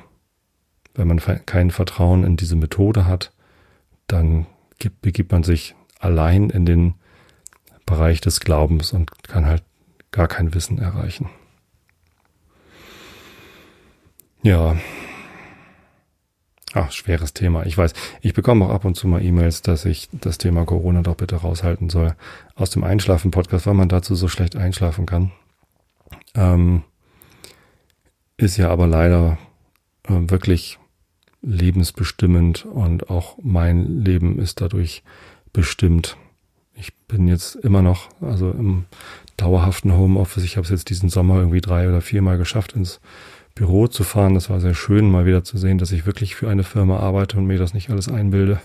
wenn 0.94 1.08
man 1.08 1.22
kein 1.46 1.72
Vertrauen 1.72 2.24
in 2.24 2.38
diese 2.38 2.56
Methode 2.56 3.06
hat, 3.06 3.32
dann 4.08 4.48
gibt, 4.80 5.02
begibt 5.02 5.32
man 5.32 5.44
sich 5.44 5.76
allein 6.00 6.50
in 6.50 6.66
den 6.66 6.96
Bereich 7.86 8.22
des 8.22 8.40
Glaubens 8.40 8.94
und 8.94 9.12
kann 9.24 9.46
halt 9.46 9.64
gar 10.18 10.28
kein 10.28 10.56
Wissen 10.56 10.80
erreichen. 10.80 11.30
Ja. 14.42 14.76
Ach, 16.74 16.92
schweres 16.92 17.34
Thema. 17.34 17.68
Ich 17.68 17.78
weiß, 17.78 17.94
ich 18.22 18.34
bekomme 18.34 18.66
auch 18.66 18.72
ab 18.72 18.84
und 18.86 18.96
zu 18.96 19.08
mal 19.08 19.24
E-Mails, 19.24 19.62
dass 19.62 19.86
ich 19.86 20.10
das 20.12 20.40
Thema 20.40 20.66
Corona 20.66 21.04
doch 21.04 21.16
bitte 21.16 21.36
raushalten 21.36 21.92
soll 21.92 22.16
aus 22.56 22.72
dem 22.72 22.84
Einschlafen-Podcast, 22.84 23.68
weil 23.68 23.76
man 23.76 23.90
dazu 23.90 24.16
so 24.16 24.28
schlecht 24.28 24.56
einschlafen 24.56 25.06
kann. 25.06 25.32
Ähm, 26.34 26.82
ist 28.38 28.58
ja 28.58 28.72
aber 28.72 28.88
leider 28.88 29.38
äh, 30.06 30.14
wirklich 30.14 30.80
lebensbestimmend 31.44 32.66
und 32.66 33.12
auch 33.12 33.38
mein 33.44 34.04
Leben 34.04 34.40
ist 34.40 34.62
dadurch 34.62 35.04
bestimmt. 35.54 36.18
Ich 36.80 36.94
bin 37.08 37.28
jetzt 37.28 37.56
immer 37.56 37.82
noch, 37.82 38.10
also 38.22 38.52
im 38.52 38.86
dauerhaften 39.36 39.94
Homeoffice. 39.94 40.44
Ich 40.44 40.58
habe 40.58 40.66
es 40.66 40.70
jetzt 40.72 40.90
diesen 40.90 41.10
Sommer 41.10 41.38
irgendwie 41.38 41.62
drei 41.62 41.90
oder 41.90 42.02
viermal 42.02 42.38
geschafft, 42.38 42.74
ins 42.74 43.00
Büro 43.56 43.88
zu 43.88 44.04
fahren. 44.04 44.36
Das 44.36 44.50
war 44.50 44.60
sehr 44.60 44.76
schön, 44.76 45.10
mal 45.10 45.26
wieder 45.26 45.44
zu 45.44 45.58
sehen, 45.58 45.80
dass 45.80 45.92
ich 45.92 46.06
wirklich 46.06 46.36
für 46.36 46.50
eine 46.50 46.64
Firma 46.64 47.00
arbeite 47.00 47.38
und 47.38 47.48
mir 47.48 47.58
das 47.58 47.74
nicht 47.74 47.90
alles 47.90 48.08
einbilde. 48.10 48.62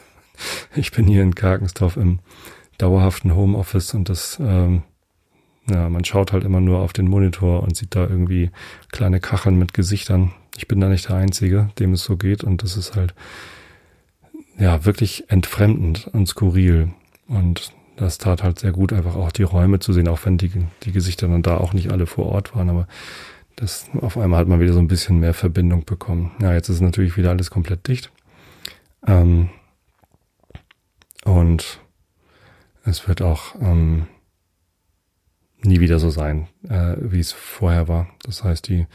Ich 0.74 0.92
bin 0.92 1.06
hier 1.06 1.22
in 1.22 1.34
Karkensdorf 1.34 1.96
im 1.96 2.18
dauerhaften 2.78 3.34
Homeoffice 3.34 3.94
und 3.94 4.08
das, 4.08 4.38
ähm, 4.40 4.82
ja, 5.70 5.88
man 5.88 6.04
schaut 6.04 6.32
halt 6.32 6.44
immer 6.44 6.60
nur 6.60 6.80
auf 6.80 6.92
den 6.92 7.08
Monitor 7.08 7.62
und 7.62 7.76
sieht 7.76 7.94
da 7.94 8.06
irgendwie 8.06 8.50
kleine 8.90 9.20
Kacheln 9.20 9.58
mit 9.58 9.72
Gesichtern. 9.72 10.32
Ich 10.56 10.68
bin 10.68 10.80
da 10.80 10.88
nicht 10.88 11.08
der 11.08 11.16
Einzige, 11.16 11.70
dem 11.78 11.92
es 11.92 12.04
so 12.04 12.16
geht 12.16 12.44
und 12.44 12.62
das 12.62 12.76
ist 12.76 12.94
halt, 12.94 13.14
ja, 14.58 14.84
wirklich 14.84 15.30
entfremdend 15.30 16.08
und 16.12 16.28
skurril. 16.28 16.92
Und 17.28 17.72
das 17.96 18.18
tat 18.18 18.42
halt 18.42 18.58
sehr 18.58 18.72
gut, 18.72 18.92
einfach 18.92 19.16
auch 19.16 19.32
die 19.32 19.42
Räume 19.42 19.78
zu 19.78 19.92
sehen, 19.92 20.08
auch 20.08 20.24
wenn 20.24 20.38
die, 20.38 20.50
die 20.82 20.92
Gesichter 20.92 21.28
dann 21.28 21.42
da 21.42 21.58
auch 21.58 21.72
nicht 21.72 21.90
alle 21.90 22.06
vor 22.06 22.26
Ort 22.26 22.54
waren, 22.56 22.70
aber 22.70 22.86
das 23.56 23.90
auf 24.00 24.16
einmal 24.16 24.40
hat 24.40 24.48
man 24.48 24.60
wieder 24.60 24.72
so 24.72 24.78
ein 24.78 24.88
bisschen 24.88 25.20
mehr 25.20 25.34
Verbindung 25.34 25.84
bekommen. 25.84 26.32
Ja, 26.40 26.54
jetzt 26.54 26.68
ist 26.68 26.80
natürlich 26.80 27.16
wieder 27.16 27.30
alles 27.30 27.50
komplett 27.50 27.86
dicht. 27.86 28.10
Ähm, 29.06 29.50
und 31.24 31.80
es 32.84 33.06
wird 33.06 33.22
auch 33.22 33.54
ähm, 33.60 34.06
nie 35.62 35.80
wieder 35.80 35.98
so 35.98 36.10
sein, 36.10 36.48
äh, 36.68 36.96
wie 36.98 37.20
es 37.20 37.32
vorher 37.32 37.88
war. 37.88 38.08
Das 38.24 38.42
heißt, 38.42 38.68
die 38.68 38.86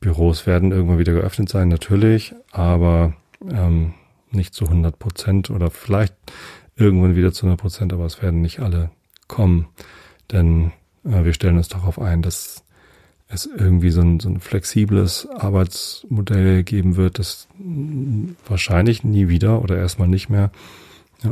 Büros 0.00 0.46
werden 0.46 0.70
irgendwann 0.70 0.98
wieder 0.98 1.12
geöffnet 1.12 1.48
sein, 1.48 1.68
natürlich, 1.68 2.34
aber 2.52 3.14
ähm, 3.50 3.94
nicht 4.30 4.54
zu 4.54 4.66
100 4.66 4.98
Prozent 4.98 5.50
oder 5.50 5.70
vielleicht 5.70 6.14
irgendwann 6.78 7.16
wieder 7.16 7.32
zu 7.32 7.46
100 7.46 7.60
Prozent, 7.60 7.92
aber 7.92 8.06
es 8.06 8.22
werden 8.22 8.40
nicht 8.40 8.60
alle 8.60 8.90
kommen, 9.26 9.66
denn 10.32 10.72
äh, 11.04 11.24
wir 11.24 11.32
stellen 11.32 11.56
uns 11.56 11.68
darauf 11.68 12.00
ein, 12.00 12.22
dass 12.22 12.64
es 13.28 13.46
irgendwie 13.46 13.90
so 13.90 14.00
ein, 14.00 14.20
so 14.20 14.28
ein 14.30 14.40
flexibles 14.40 15.28
Arbeitsmodell 15.28 16.62
geben 16.62 16.96
wird, 16.96 17.18
das 17.18 17.46
wahrscheinlich 18.46 19.04
nie 19.04 19.28
wieder 19.28 19.60
oder 19.62 19.76
erstmal 19.76 20.08
nicht 20.08 20.30
mehr 20.30 20.50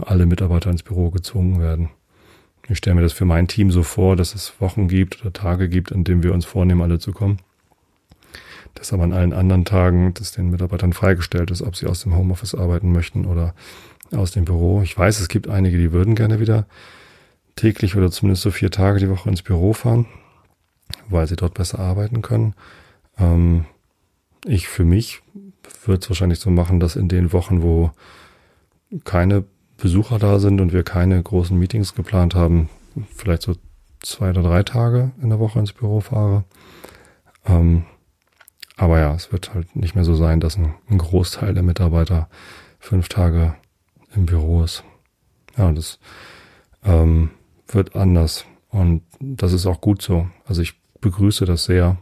alle 0.05 0.27
Mitarbeiter 0.27 0.71
ins 0.71 0.83
Büro 0.83 1.11
gezwungen 1.11 1.61
werden. 1.61 1.89
Ich 2.69 2.79
stelle 2.79 2.97
mir 2.97 3.03
das 3.03 3.13
für 3.13 3.25
mein 3.25 3.49
Team 3.49 3.71
so 3.71 3.83
vor, 3.83 4.17
dass 4.17 4.35
es 4.35 4.61
Wochen 4.61 4.89
gibt 4.89 5.21
oder 5.21 5.33
Tage 5.33 5.69
gibt, 5.69 5.93
an 5.93 6.05
denen 6.05 6.23
wir 6.23 6.35
uns 6.35 6.45
vornehmen, 6.45 6.83
alle 6.83 6.99
zu 6.99 7.13
kommen. 7.13 7.39
Dass 8.75 8.93
aber 8.93 9.05
an 9.05 9.13
allen 9.13 9.33
anderen 9.33 9.65
Tagen 9.65 10.13
das 10.15 10.33
den 10.33 10.51
Mitarbeitern 10.51 10.93
freigestellt 10.93 11.51
ist, 11.51 11.63
ob 11.63 11.77
sie 11.77 11.87
aus 11.87 12.03
dem 12.03 12.17
Homeoffice 12.17 12.55
arbeiten 12.55 12.93
möchten 12.93 13.25
oder 13.25 13.55
aus 14.13 14.31
dem 14.33 14.45
Büro. 14.45 14.83
Ich 14.83 14.97
weiß, 14.97 15.21
es 15.21 15.29
gibt 15.29 15.49
einige, 15.49 15.79
die 15.79 15.93
würden 15.93 16.15
gerne 16.15 16.41
wieder 16.41 16.67
täglich 17.57 17.97
oder 17.97 18.11
zumindest 18.11 18.43
so 18.43 18.51
vier 18.51 18.71
Tage 18.71 19.01
die 19.01 19.09
Woche 19.09 19.29
ins 19.29 19.43
Büro 19.43 19.73
fahren, 19.73 20.07
weil 21.09 21.27
sie 21.27 21.37
dort 21.37 21.55
besser 21.55 21.79
arbeiten 21.79 22.23
können. 22.23 22.55
Ähm, 23.19 23.65
ich 24.45 24.69
für 24.69 24.85
mich 24.85 25.23
würde 25.85 26.01
es 26.03 26.11
wahrscheinlich 26.11 26.39
so 26.39 26.51
machen, 26.51 26.81
dass 26.81 26.97
in 26.97 27.09
den 27.09 27.33
Wochen, 27.33 27.63
wo 27.63 27.91
keine 29.05 29.45
Besucher 29.77 30.19
da 30.19 30.39
sind 30.39 30.61
und 30.61 30.73
wir 30.73 30.83
keine 30.83 31.23
großen 31.23 31.59
Meetings 31.59 31.95
geplant 31.95 32.35
haben, 32.35 32.69
vielleicht 33.15 33.43
so 33.43 33.55
zwei 34.01 34.31
oder 34.31 34.43
drei 34.43 34.63
Tage 34.63 35.13
in 35.21 35.31
der 35.31 35.39
Woche 35.39 35.59
ins 35.59 35.73
Büro 35.73 36.01
fahre. 36.01 36.45
Ähm, 37.47 37.85
aber 38.77 38.99
ja, 39.01 39.15
es 39.15 39.33
wird 39.33 39.55
halt 39.55 39.75
nicht 39.75 39.95
mehr 39.95 40.05
so 40.05 40.15
sein, 40.15 40.41
dass 40.41 40.57
ein, 40.57 40.75
ein 40.89 40.99
Großteil 40.99 41.55
der 41.55 41.63
Mitarbeiter 41.63 42.29
fünf 42.79 43.09
Tage 43.09 43.55
im 44.15 44.27
Büro 44.27 44.63
ist. 44.63 44.85
Ja, 45.57 45.73
das 45.73 45.99
ähm, 46.85 47.31
wird 47.69 47.97
anders. 47.97 48.45
Und 48.71 49.03
das 49.21 49.53
ist 49.53 49.67
auch 49.67 49.81
gut 49.81 50.03
so. 50.03 50.29
Also 50.45 50.63
ich 50.63 50.81
begrüße 51.01 51.45
das 51.45 51.65
sehr, 51.65 51.99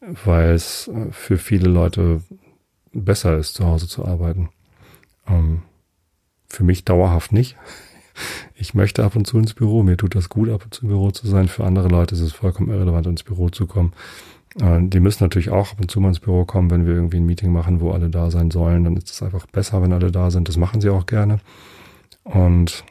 weil 0.00 0.50
es 0.50 0.88
äh, 0.88 1.10
für 1.12 1.38
viele 1.38 1.68
Leute 1.68 2.22
besser 2.92 3.38
ist, 3.38 3.54
zu 3.54 3.64
Hause 3.64 3.88
zu 3.88 4.04
arbeiten. 4.04 4.50
Ähm, 5.26 5.62
für 6.48 6.64
mich 6.64 6.84
dauerhaft 6.84 7.32
nicht. 7.32 7.56
Ich 8.54 8.74
möchte 8.74 9.02
ab 9.02 9.16
und 9.16 9.26
zu 9.26 9.36
ins 9.38 9.54
Büro. 9.54 9.82
Mir 9.82 9.96
tut 9.96 10.14
das 10.14 10.28
gut, 10.28 10.48
ab 10.48 10.62
und 10.62 10.72
zu 10.72 10.82
im 10.82 10.88
Büro 10.88 11.10
zu 11.10 11.26
sein. 11.26 11.48
Für 11.48 11.64
andere 11.64 11.88
Leute 11.88 12.14
ist 12.14 12.20
es 12.20 12.32
vollkommen 12.32 12.70
irrelevant, 12.70 13.08
ins 13.08 13.24
Büro 13.24 13.48
zu 13.48 13.66
kommen. 13.66 13.92
Äh, 14.60 14.80
die 14.82 15.00
müssen 15.00 15.22
natürlich 15.24 15.50
auch 15.50 15.72
ab 15.72 15.80
und 15.80 15.90
zu 15.90 16.00
mal 16.00 16.08
ins 16.08 16.20
Büro 16.20 16.44
kommen, 16.44 16.70
wenn 16.70 16.86
wir 16.86 16.94
irgendwie 16.94 17.18
ein 17.18 17.26
Meeting 17.26 17.52
machen, 17.52 17.80
wo 17.80 17.92
alle 17.92 18.10
da 18.10 18.30
sein 18.30 18.50
sollen. 18.50 18.84
Dann 18.84 18.96
ist 18.96 19.10
es 19.10 19.22
einfach 19.22 19.46
besser, 19.46 19.82
wenn 19.82 19.92
alle 19.92 20.10
da 20.10 20.30
sind. 20.30 20.48
Das 20.48 20.56
machen 20.56 20.80
sie 20.80 20.90
auch 20.90 21.06
gerne. 21.06 21.40
Und 22.24 22.84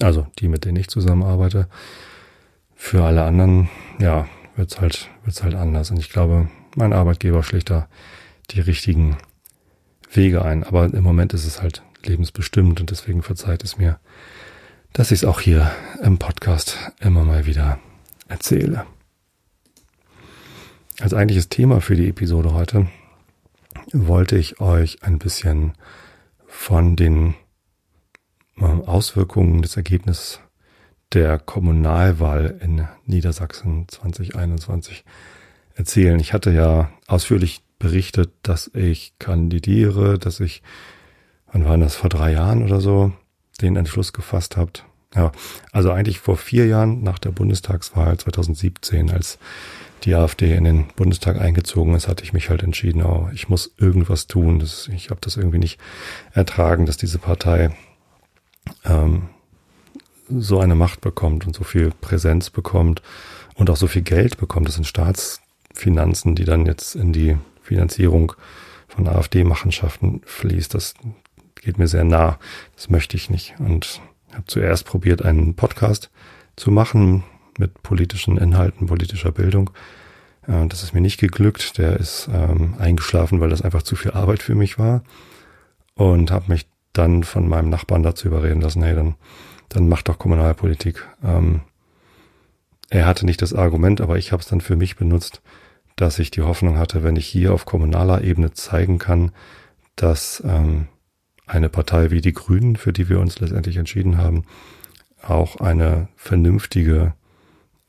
also 0.00 0.26
die, 0.38 0.48
mit 0.48 0.64
denen 0.64 0.76
ich 0.76 0.88
zusammenarbeite. 0.88 1.68
Für 2.74 3.04
alle 3.04 3.22
anderen, 3.22 3.68
ja, 4.00 4.26
wird's 4.56 4.80
halt, 4.80 5.08
wird's 5.24 5.42
halt 5.42 5.54
anders. 5.54 5.90
Und 5.90 5.98
ich 5.98 6.10
glaube, 6.10 6.48
mein 6.74 6.92
Arbeitgeber 6.92 7.42
schlägt 7.42 7.70
da 7.70 7.88
die 8.50 8.60
richtigen 8.60 9.16
Wege 10.10 10.44
ein. 10.44 10.64
Aber 10.64 10.92
im 10.92 11.04
Moment 11.04 11.32
ist 11.32 11.46
es 11.46 11.62
halt 11.62 11.82
lebensbestimmt 12.04 12.80
und 12.80 12.90
deswegen 12.90 13.22
verzeiht 13.22 13.62
es 13.62 13.78
mir, 13.78 13.98
dass 14.92 15.10
ich 15.10 15.20
es 15.20 15.24
auch 15.24 15.40
hier 15.40 15.70
im 16.02 16.18
Podcast 16.18 16.76
immer 17.00 17.24
mal 17.24 17.46
wieder 17.46 17.78
erzähle. 18.28 18.84
Als 21.02 21.14
eigentliches 21.14 21.48
Thema 21.48 21.80
für 21.80 21.96
die 21.96 22.08
Episode 22.08 22.54
heute 22.54 22.86
wollte 23.92 24.38
ich 24.38 24.60
euch 24.60 25.02
ein 25.02 25.18
bisschen 25.18 25.72
von 26.46 26.94
den 26.94 27.34
ähm, 28.56 28.82
Auswirkungen 28.82 29.62
des 29.62 29.76
Ergebnisses 29.76 30.38
der 31.12 31.40
Kommunalwahl 31.40 32.56
in 32.62 32.86
Niedersachsen 33.04 33.88
2021 33.88 35.04
erzählen. 35.74 36.20
Ich 36.20 36.32
hatte 36.32 36.52
ja 36.52 36.88
ausführlich 37.08 37.64
berichtet, 37.80 38.30
dass 38.42 38.70
ich 38.72 39.14
kandidiere, 39.18 40.20
dass 40.20 40.38
ich, 40.38 40.62
wann 41.50 41.64
war 41.64 41.76
das, 41.78 41.96
vor 41.96 42.10
drei 42.10 42.30
Jahren 42.30 42.62
oder 42.62 42.80
so, 42.80 43.12
den 43.60 43.74
Entschluss 43.74 44.12
gefasst 44.12 44.56
habt. 44.56 44.84
Ja, 45.16 45.32
also 45.72 45.90
eigentlich 45.90 46.20
vor 46.20 46.36
vier 46.36 46.66
Jahren 46.66 47.02
nach 47.02 47.18
der 47.18 47.32
Bundestagswahl 47.32 48.16
2017, 48.18 49.10
als 49.10 49.40
die 50.04 50.14
AfD 50.14 50.54
in 50.54 50.64
den 50.64 50.86
Bundestag 50.96 51.40
eingezogen 51.40 51.94
ist, 51.94 52.08
hatte 52.08 52.24
ich 52.24 52.32
mich 52.32 52.50
halt 52.50 52.62
entschieden, 52.62 53.02
oh, 53.02 53.28
ich 53.32 53.48
muss 53.48 53.74
irgendwas 53.78 54.26
tun. 54.26 54.58
Das, 54.58 54.88
ich 54.92 55.10
habe 55.10 55.20
das 55.20 55.36
irgendwie 55.36 55.58
nicht 55.58 55.78
ertragen, 56.32 56.86
dass 56.86 56.96
diese 56.96 57.18
Partei 57.18 57.70
ähm, 58.84 59.28
so 60.28 60.58
eine 60.60 60.74
Macht 60.74 61.00
bekommt 61.00 61.46
und 61.46 61.54
so 61.54 61.64
viel 61.64 61.92
Präsenz 62.00 62.50
bekommt 62.50 63.02
und 63.54 63.70
auch 63.70 63.76
so 63.76 63.86
viel 63.86 64.02
Geld 64.02 64.38
bekommt. 64.38 64.68
Das 64.68 64.74
sind 64.74 64.86
Staats, 64.86 65.40
Finanzen, 65.74 66.34
die 66.34 66.44
dann 66.44 66.66
jetzt 66.66 66.94
in 66.94 67.12
die 67.12 67.38
Finanzierung 67.62 68.32
von 68.88 69.08
AfD-Machenschaften 69.08 70.20
fließt. 70.24 70.74
Das 70.74 70.94
geht 71.60 71.78
mir 71.78 71.88
sehr 71.88 72.04
nah. 72.04 72.38
Das 72.76 72.90
möchte 72.90 73.16
ich 73.16 73.30
nicht. 73.30 73.54
Und 73.58 74.00
habe 74.32 74.44
zuerst 74.46 74.84
probiert, 74.84 75.22
einen 75.22 75.54
Podcast 75.54 76.10
zu 76.56 76.70
machen 76.70 77.24
mit 77.58 77.82
politischen 77.82 78.38
Inhalten, 78.38 78.86
politischer 78.86 79.32
Bildung. 79.32 79.70
Äh, 80.46 80.66
das 80.66 80.82
ist 80.82 80.94
mir 80.94 81.00
nicht 81.00 81.20
geglückt. 81.20 81.78
Der 81.78 81.98
ist 81.98 82.28
ähm, 82.32 82.74
eingeschlafen, 82.78 83.40
weil 83.40 83.50
das 83.50 83.62
einfach 83.62 83.82
zu 83.82 83.96
viel 83.96 84.12
Arbeit 84.12 84.42
für 84.42 84.54
mich 84.54 84.78
war. 84.78 85.02
Und 85.94 86.30
habe 86.30 86.50
mich 86.50 86.66
dann 86.92 87.24
von 87.24 87.48
meinem 87.48 87.70
Nachbarn 87.70 88.02
dazu 88.02 88.28
überreden 88.28 88.60
lassen, 88.60 88.82
hey, 88.82 88.94
dann, 88.94 89.14
dann 89.68 89.88
mach 89.88 90.02
doch 90.02 90.18
Kommunalpolitik. 90.18 91.06
Ähm, 91.22 91.60
er 92.90 93.06
hatte 93.06 93.24
nicht 93.24 93.40
das 93.40 93.54
Argument, 93.54 94.00
aber 94.00 94.18
ich 94.18 94.32
habe 94.32 94.42
es 94.42 94.48
dann 94.48 94.60
für 94.60 94.76
mich 94.76 94.96
benutzt, 94.96 95.40
dass 95.96 96.18
ich 96.18 96.30
die 96.30 96.42
Hoffnung 96.42 96.78
hatte, 96.78 97.02
wenn 97.02 97.16
ich 97.16 97.26
hier 97.26 97.52
auf 97.54 97.64
kommunaler 97.64 98.22
Ebene 98.22 98.52
zeigen 98.52 98.98
kann, 98.98 99.32
dass 99.96 100.42
ähm, 100.44 100.88
eine 101.46 101.68
Partei 101.68 102.10
wie 102.10 102.20
die 102.20 102.32
Grünen, 102.32 102.76
für 102.76 102.92
die 102.92 103.08
wir 103.08 103.20
uns 103.20 103.40
letztendlich 103.40 103.76
entschieden 103.76 104.18
haben, 104.18 104.44
auch 105.22 105.56
eine 105.56 106.08
vernünftige 106.16 107.14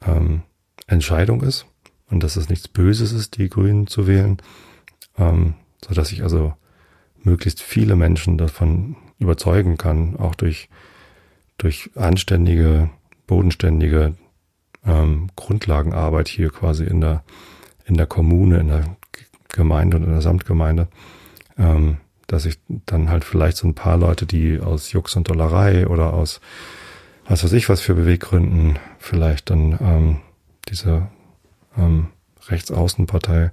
ähm, 0.07 0.43
Entscheidung 0.87 1.41
ist 1.41 1.65
und 2.09 2.23
dass 2.23 2.35
es 2.35 2.49
nichts 2.49 2.67
Böses 2.67 3.11
ist, 3.11 3.37
die 3.37 3.49
Grünen 3.49 3.87
zu 3.87 4.07
wählen, 4.07 4.37
ähm, 5.17 5.55
so 5.85 5.93
dass 5.93 6.11
ich 6.11 6.23
also 6.23 6.53
möglichst 7.21 7.61
viele 7.61 7.95
Menschen 7.95 8.37
davon 8.37 8.95
überzeugen 9.19 9.77
kann, 9.77 10.17
auch 10.17 10.35
durch 10.35 10.69
durch 11.57 11.91
anständige, 11.95 12.89
bodenständige 13.27 14.15
ähm, 14.85 15.29
Grundlagenarbeit 15.35 16.27
hier 16.27 16.49
quasi 16.49 16.83
in 16.83 17.01
der 17.01 17.23
in 17.85 17.95
der 17.95 18.07
Kommune, 18.07 18.59
in 18.59 18.67
der 18.67 18.97
Gemeinde 19.49 19.97
und 19.97 20.03
in 20.03 20.11
der 20.11 20.21
Samtgemeinde, 20.21 20.87
ähm, 21.57 21.97
dass 22.27 22.45
ich 22.45 22.59
dann 22.67 23.09
halt 23.09 23.23
vielleicht 23.23 23.57
so 23.57 23.67
ein 23.67 23.75
paar 23.75 23.97
Leute, 23.97 24.25
die 24.25 24.59
aus 24.59 24.91
Jux 24.91 25.15
und 25.15 25.29
Dollerei 25.29 25.87
oder 25.87 26.13
aus 26.13 26.41
was 27.25 27.43
weiß 27.43 27.53
ich 27.53 27.69
was 27.69 27.81
für 27.81 27.95
Beweggründen 27.95 28.77
vielleicht 29.03 29.49
dann 29.49 29.77
ähm, 29.81 30.21
diese 30.69 31.09
ähm, 31.77 32.07
Rechtsaußenpartei 32.47 33.51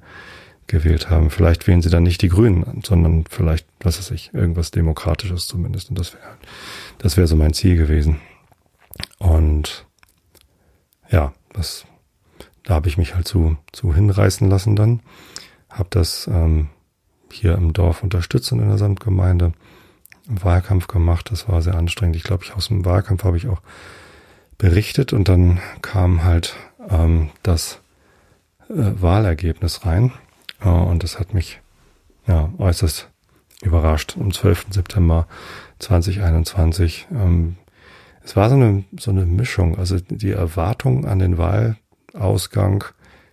gewählt 0.68 1.10
haben. 1.10 1.30
Vielleicht 1.30 1.66
wählen 1.66 1.82
sie 1.82 1.90
dann 1.90 2.04
nicht 2.04 2.22
die 2.22 2.28
Grünen, 2.28 2.82
sondern 2.86 3.24
vielleicht, 3.28 3.66
was 3.80 3.98
weiß 3.98 4.12
ich, 4.12 4.32
irgendwas 4.32 4.70
Demokratisches 4.70 5.48
zumindest. 5.48 5.90
Und 5.90 5.98
das 5.98 6.14
wäre 6.14 6.22
das 6.98 7.16
wäre 7.16 7.26
so 7.26 7.34
mein 7.34 7.52
Ziel 7.52 7.76
gewesen. 7.76 8.20
Und 9.18 9.86
ja, 11.10 11.32
das, 11.52 11.84
da 12.62 12.74
habe 12.74 12.88
ich 12.88 12.96
mich 12.96 13.16
halt 13.16 13.26
zu, 13.26 13.56
zu 13.72 13.92
hinreißen 13.92 14.48
lassen 14.48 14.76
dann. 14.76 15.00
Habe 15.68 15.88
das 15.90 16.28
ähm, 16.28 16.68
hier 17.32 17.54
im 17.54 17.72
Dorf 17.72 18.04
unterstützt 18.04 18.52
und 18.52 18.60
in 18.60 18.68
der 18.68 18.78
Samtgemeinde. 18.78 19.52
Wahlkampf 20.26 20.86
gemacht, 20.86 21.32
das 21.32 21.48
war 21.48 21.60
sehr 21.60 21.74
anstrengend. 21.74 22.14
Ich 22.14 22.22
glaube, 22.22 22.44
ich 22.44 22.54
aus 22.54 22.68
dem 22.68 22.84
Wahlkampf 22.84 23.24
habe 23.24 23.36
ich 23.36 23.48
auch 23.48 23.60
berichtet 24.60 25.12
und 25.12 25.28
dann 25.28 25.58
kam 25.80 26.22
halt 26.22 26.54
ähm, 26.88 27.30
das 27.42 27.80
äh, 28.68 28.74
Wahlergebnis 28.76 29.86
rein 29.86 30.12
äh, 30.60 30.68
und 30.68 31.02
das 31.02 31.18
hat 31.18 31.34
mich 31.34 31.60
ja 32.26 32.52
äußerst 32.58 33.08
überrascht. 33.62 34.16
Am 34.20 34.32
12. 34.32 34.66
September 34.70 35.26
2021 35.78 37.08
ähm, 37.10 37.56
es 38.22 38.36
war 38.36 38.48
so 38.48 38.54
eine, 38.54 38.84
so 38.96 39.10
eine 39.10 39.26
Mischung. 39.26 39.76
Also 39.76 39.98
die 39.98 40.30
Erwartung 40.30 41.04
an 41.04 41.18
den 41.18 41.36
Wahlausgang 41.36 42.84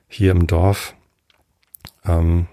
hier 0.07 0.31
im 0.31 0.47
Dorf. 0.47 0.95
Ähm, 2.03 2.47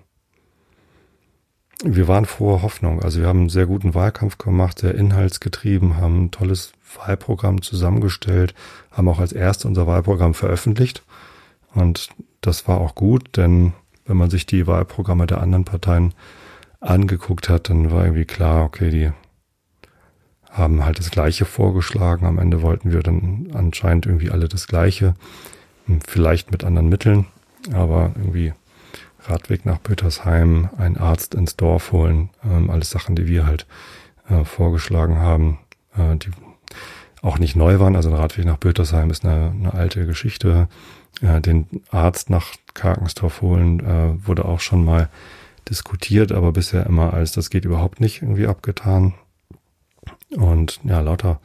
wir 1.82 2.06
waren 2.06 2.26
froher 2.26 2.60
Hoffnung. 2.60 3.02
Also 3.02 3.20
wir 3.20 3.28
haben 3.28 3.40
einen 3.40 3.48
sehr 3.48 3.64
guten 3.64 3.94
Wahlkampf 3.94 4.36
gemacht, 4.36 4.80
sehr 4.80 4.94
inhaltsgetrieben, 4.94 5.96
haben 5.96 6.24
ein 6.24 6.30
tolles 6.32 6.73
Wahlprogramm 6.96 7.62
zusammengestellt, 7.62 8.54
haben 8.90 9.08
auch 9.08 9.20
als 9.20 9.32
erste 9.32 9.68
unser 9.68 9.86
Wahlprogramm 9.86 10.34
veröffentlicht. 10.34 11.02
Und 11.74 12.10
das 12.40 12.68
war 12.68 12.80
auch 12.80 12.94
gut, 12.94 13.36
denn 13.36 13.72
wenn 14.06 14.16
man 14.16 14.30
sich 14.30 14.46
die 14.46 14.66
Wahlprogramme 14.66 15.26
der 15.26 15.40
anderen 15.40 15.64
Parteien 15.64 16.14
angeguckt 16.80 17.48
hat, 17.48 17.70
dann 17.70 17.90
war 17.90 18.04
irgendwie 18.04 18.26
klar, 18.26 18.64
okay, 18.64 18.90
die 18.90 19.12
haben 20.50 20.84
halt 20.84 20.98
das 20.98 21.10
Gleiche 21.10 21.46
vorgeschlagen. 21.46 22.26
Am 22.26 22.38
Ende 22.38 22.62
wollten 22.62 22.92
wir 22.92 23.02
dann 23.02 23.48
anscheinend 23.54 24.06
irgendwie 24.06 24.30
alle 24.30 24.48
das 24.48 24.68
Gleiche, 24.68 25.14
vielleicht 26.06 26.52
mit 26.52 26.64
anderen 26.64 26.88
Mitteln, 26.88 27.26
aber 27.72 28.12
irgendwie 28.16 28.52
Radweg 29.26 29.64
nach 29.66 29.78
Bötersheim, 29.78 30.68
ein 30.76 30.96
Arzt 30.96 31.34
ins 31.34 31.56
Dorf 31.56 31.92
holen, 31.92 32.30
ähm, 32.44 32.70
alles 32.70 32.90
Sachen, 32.90 33.16
die 33.16 33.26
wir 33.26 33.46
halt 33.46 33.66
äh, 34.28 34.44
vorgeschlagen 34.44 35.18
haben, 35.18 35.58
äh, 35.96 36.16
die 36.16 36.30
auch 37.24 37.38
nicht 37.38 37.56
neu 37.56 37.80
waren. 37.80 37.96
Also 37.96 38.10
ein 38.10 38.16
Radweg 38.16 38.44
nach 38.44 38.58
Bötersheim 38.58 39.10
ist 39.10 39.24
eine, 39.24 39.50
eine 39.50 39.74
alte 39.74 40.06
Geschichte. 40.06 40.68
Äh, 41.22 41.40
den 41.40 41.82
Arzt 41.90 42.30
nach 42.30 42.52
Karkensdorf 42.74 43.40
holen 43.40 43.80
äh, 43.80 44.26
wurde 44.26 44.44
auch 44.44 44.60
schon 44.60 44.84
mal 44.84 45.08
diskutiert, 45.68 46.32
aber 46.32 46.52
bisher 46.52 46.84
immer 46.86 47.14
als 47.14 47.32
das 47.32 47.48
geht 47.48 47.64
überhaupt 47.64 48.00
nicht 48.00 48.22
irgendwie 48.22 48.46
abgetan. 48.46 49.14
Und 50.36 50.80
ja, 50.84 51.00
lauter 51.00 51.40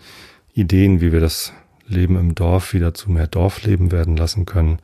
Ideen, 0.53 0.99
wie 0.99 1.13
wir 1.13 1.21
das 1.21 1.53
Leben 1.87 2.17
im 2.17 2.35
Dorf 2.35 2.73
wieder 2.73 2.93
zu 2.93 3.09
mehr 3.09 3.27
Dorfleben 3.27 3.91
werden 3.91 4.17
lassen 4.17 4.45
können, 4.45 4.79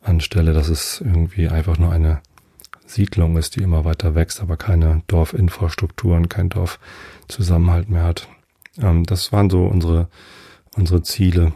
anstelle, 0.00 0.54
dass 0.54 0.68
es 0.68 1.02
irgendwie 1.04 1.48
einfach 1.48 1.78
nur 1.78 1.92
eine 1.92 2.20
Siedlung 2.86 3.36
ist, 3.36 3.56
die 3.56 3.62
immer 3.62 3.84
weiter 3.84 4.14
wächst, 4.14 4.40
aber 4.40 4.56
keine 4.56 5.02
Dorfinfrastrukturen, 5.06 6.28
kein 6.28 6.48
Dorfzusammenhalt 6.48 7.90
mehr 7.90 8.04
hat. 8.04 8.28
Ähm, 8.78 9.04
das 9.04 9.32
waren 9.32 9.50
so 9.50 9.64
unsere, 9.66 10.08
unsere 10.76 11.02
Ziele. 11.02 11.52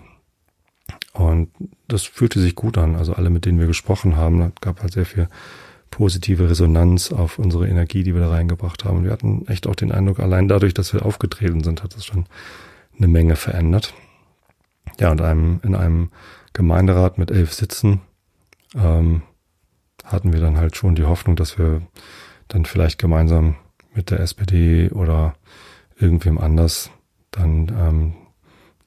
Und 1.12 1.50
das 1.88 2.02
fühlte 2.02 2.40
sich 2.40 2.55
gut 2.55 2.76
an. 2.76 2.94
Also 2.94 3.14
alle, 3.14 3.31
mit 3.31 3.46
denen 3.46 3.59
wir 3.59 3.66
gesprochen 3.66 4.16
haben, 4.16 4.52
gab 4.61 4.83
halt 4.83 4.92
sehr 4.92 5.07
viel 5.07 5.29
positive 5.90 6.50
Resonanz 6.50 7.12
auf 7.12 7.38
unsere 7.38 7.68
Energie, 7.68 8.02
die 8.02 8.14
wir 8.14 8.20
da 8.20 8.29
reingebracht 8.29 8.85
haben. 8.85 8.98
Und 8.98 9.05
wir 9.05 9.12
hatten 9.12 9.46
echt 9.46 9.66
auch 9.66 9.74
den 9.76 9.92
Eindruck, 9.92 10.20
allein 10.20 10.48
dadurch, 10.48 10.74
dass 10.74 10.92
wir 10.92 11.07
aufgetreten 11.07 11.62
sind, 11.64 11.83
hat 11.83 11.94
das 11.94 12.05
schon 12.05 12.26
eine 12.98 13.09
Menge 13.09 13.37
verändert. 13.37 13.94
Ja, 15.00 15.11
und 15.11 15.20
einem, 15.20 15.61
in 15.62 15.74
einem 15.74 16.11
Gemeinderat 16.52 17.18
mit 17.18 17.31
elf 17.31 17.52
Sitzen 17.52 18.00
ähm, 18.74 19.22
hatten 20.05 20.33
wir 20.33 20.40
dann 20.40 20.57
halt 20.57 20.76
schon 20.76 20.94
die 20.94 21.05
Hoffnung, 21.05 21.37
dass 21.37 21.59
wir 21.59 21.83
dann 22.48 22.64
vielleicht 22.64 22.98
gemeinsam 22.98 23.57
mit 23.94 24.11
der 24.11 24.20
SPD 24.20 24.90
oder 24.90 25.35
irgendwem 25.98 26.38
anders 26.38 26.90
dann 27.37 27.68
ähm, 27.79 28.14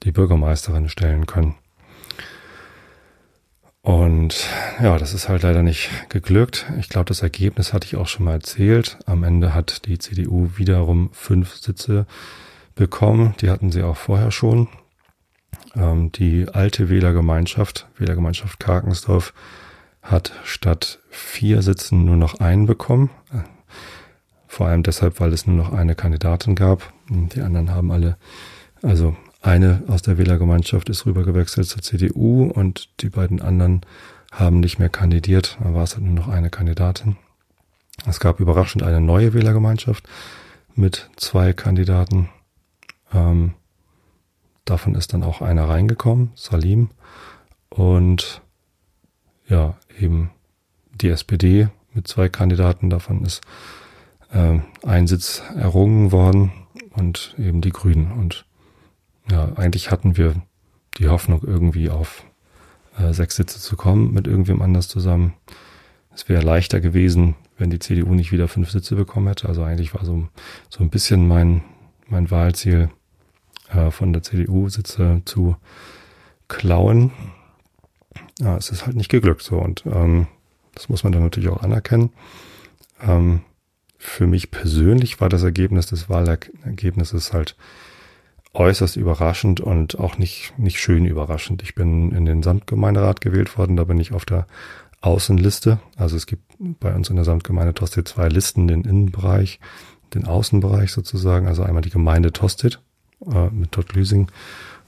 die 0.02 0.12
Bürgermeisterin 0.12 0.88
stellen 0.88 1.26
können. 1.26 1.54
Und 3.82 4.46
ja, 4.82 4.98
das 4.98 5.14
ist 5.14 5.28
halt 5.28 5.42
leider 5.42 5.62
nicht 5.62 5.90
geglückt. 6.10 6.66
Ich 6.78 6.90
glaube, 6.90 7.06
das 7.06 7.22
Ergebnis 7.22 7.72
hatte 7.72 7.86
ich 7.86 7.96
auch 7.96 8.08
schon 8.08 8.26
mal 8.26 8.34
erzählt. 8.34 8.98
Am 9.06 9.24
Ende 9.24 9.54
hat 9.54 9.86
die 9.86 9.98
CDU 9.98 10.50
wiederum 10.56 11.10
fünf 11.12 11.56
Sitze 11.56 12.06
bekommen. 12.74 13.34
Die 13.40 13.48
hatten 13.48 13.72
sie 13.72 13.82
auch 13.82 13.96
vorher 13.96 14.30
schon. 14.30 14.68
Ähm, 15.74 16.12
die 16.12 16.46
alte 16.52 16.90
Wählergemeinschaft, 16.90 17.88
Wählergemeinschaft 17.96 18.60
Karkensdorf, 18.60 19.32
hat 20.02 20.32
statt 20.44 20.98
vier 21.10 21.62
Sitzen 21.62 22.04
nur 22.04 22.16
noch 22.16 22.40
einen 22.40 22.66
bekommen. 22.66 23.10
Vor 24.46 24.66
allem 24.66 24.82
deshalb, 24.82 25.20
weil 25.20 25.32
es 25.32 25.46
nur 25.46 25.56
noch 25.56 25.72
eine 25.72 25.94
Kandidatin 25.94 26.54
gab. 26.54 26.92
Die 27.10 27.40
anderen 27.40 27.70
haben 27.70 27.90
alle, 27.90 28.16
also 28.82 29.16
eine 29.42 29.82
aus 29.88 30.02
der 30.02 30.16
Wählergemeinschaft 30.16 30.88
ist 30.88 31.06
rübergewechselt 31.06 31.66
zur 31.66 31.82
CDU 31.82 32.44
und 32.44 32.88
die 33.00 33.10
beiden 33.10 33.42
anderen 33.42 33.80
haben 34.30 34.60
nicht 34.60 34.78
mehr 34.78 34.88
kandidiert. 34.88 35.58
Da 35.62 35.74
war 35.74 35.82
es 35.82 35.94
halt 35.94 36.04
nur 36.04 36.14
noch 36.14 36.28
eine 36.28 36.50
Kandidatin. 36.50 37.16
Es 38.06 38.20
gab 38.20 38.38
überraschend 38.38 38.84
eine 38.84 39.00
neue 39.00 39.34
Wählergemeinschaft 39.34 40.08
mit 40.74 41.10
zwei 41.16 41.52
Kandidaten. 41.52 42.28
Ähm, 43.12 43.54
davon 44.64 44.94
ist 44.94 45.12
dann 45.12 45.24
auch 45.24 45.42
einer 45.42 45.68
reingekommen, 45.68 46.30
Salim. 46.36 46.90
Und 47.70 48.40
ja, 49.48 49.76
eben 49.98 50.30
die 50.92 51.08
SPD 51.08 51.68
mit 51.92 52.06
zwei 52.06 52.28
Kandidaten. 52.28 52.88
Davon 52.88 53.24
ist 53.24 53.40
äh, 54.32 54.60
ein 54.86 55.08
Sitz 55.08 55.42
errungen 55.56 56.12
worden 56.12 56.52
und 56.92 57.34
eben 57.38 57.60
die 57.60 57.70
Grünen. 57.70 58.12
Und 58.12 58.44
ja, 59.30 59.52
eigentlich 59.56 59.90
hatten 59.90 60.16
wir 60.16 60.34
die 60.98 61.08
Hoffnung, 61.08 61.42
irgendwie 61.44 61.90
auf 61.90 62.24
äh, 62.98 63.12
sechs 63.12 63.36
Sitze 63.36 63.60
zu 63.60 63.76
kommen 63.76 64.12
mit 64.12 64.26
irgendwem 64.26 64.62
anders 64.62 64.88
zusammen. 64.88 65.34
Es 66.12 66.28
wäre 66.28 66.42
leichter 66.42 66.80
gewesen, 66.80 67.36
wenn 67.56 67.70
die 67.70 67.78
CDU 67.78 68.14
nicht 68.14 68.32
wieder 68.32 68.48
fünf 68.48 68.70
Sitze 68.70 68.96
bekommen 68.96 69.28
hätte. 69.28 69.48
Also 69.48 69.62
eigentlich 69.62 69.94
war 69.94 70.04
so, 70.04 70.28
so 70.68 70.82
ein 70.82 70.90
bisschen 70.90 71.28
mein, 71.28 71.62
mein 72.08 72.30
Wahlziel, 72.30 72.90
äh, 73.68 73.90
von 73.90 74.12
der 74.12 74.22
CDU 74.22 74.68
Sitze 74.68 75.22
zu 75.24 75.56
klauen 76.48 77.12
ja, 78.40 78.56
es 78.56 78.70
ist 78.70 78.86
halt 78.86 78.96
nicht 78.96 79.10
geglückt 79.10 79.42
so. 79.42 79.58
Und 79.58 79.84
ähm, 79.86 80.26
Das 80.74 80.88
muss 80.88 81.04
man 81.04 81.12
dann 81.12 81.22
natürlich 81.22 81.48
auch 81.48 81.62
anerkennen. 81.62 82.10
Ähm, 83.02 83.42
für 84.02 84.26
mich 84.26 84.50
persönlich 84.50 85.20
war 85.20 85.28
das 85.28 85.42
Ergebnis 85.42 85.86
des 85.86 86.08
Wahlergebnisses 86.08 87.34
halt 87.34 87.54
äußerst 88.54 88.96
überraschend 88.96 89.60
und 89.60 89.98
auch 89.98 90.16
nicht, 90.16 90.54
nicht 90.56 90.80
schön 90.80 91.04
überraschend. 91.04 91.62
Ich 91.62 91.74
bin 91.74 92.10
in 92.12 92.24
den 92.24 92.42
Samtgemeinderat 92.42 93.20
gewählt 93.20 93.58
worden, 93.58 93.76
da 93.76 93.84
bin 93.84 94.00
ich 94.00 94.12
auf 94.12 94.24
der 94.24 94.46
Außenliste. 95.02 95.80
Also 95.96 96.16
es 96.16 96.24
gibt 96.24 96.44
bei 96.58 96.94
uns 96.94 97.10
in 97.10 97.16
der 97.16 97.26
Samtgemeinde 97.26 97.74
Tosted 97.74 98.08
zwei 98.08 98.28
Listen, 98.28 98.68
den 98.68 98.84
Innenbereich, 98.84 99.60
den 100.14 100.24
Außenbereich 100.24 100.92
sozusagen. 100.92 101.46
Also 101.46 101.62
einmal 101.62 101.82
die 101.82 101.90
Gemeinde 101.90 102.32
Tosted 102.32 102.80
äh, 103.30 103.50
mit 103.50 103.70
Tottlüsing 103.72 104.28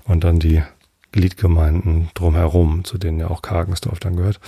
und 0.05 0.25
dann 0.25 0.39
die 0.39 0.63
Gliedgemeinden 1.13 2.09
drumherum, 2.15 2.85
zu 2.85 2.97
denen 2.97 3.21
ja 3.21 3.29
auch 3.29 3.43
Kargensdorf 3.43 4.01
dann 4.01 4.17
gehört. 4.17 4.41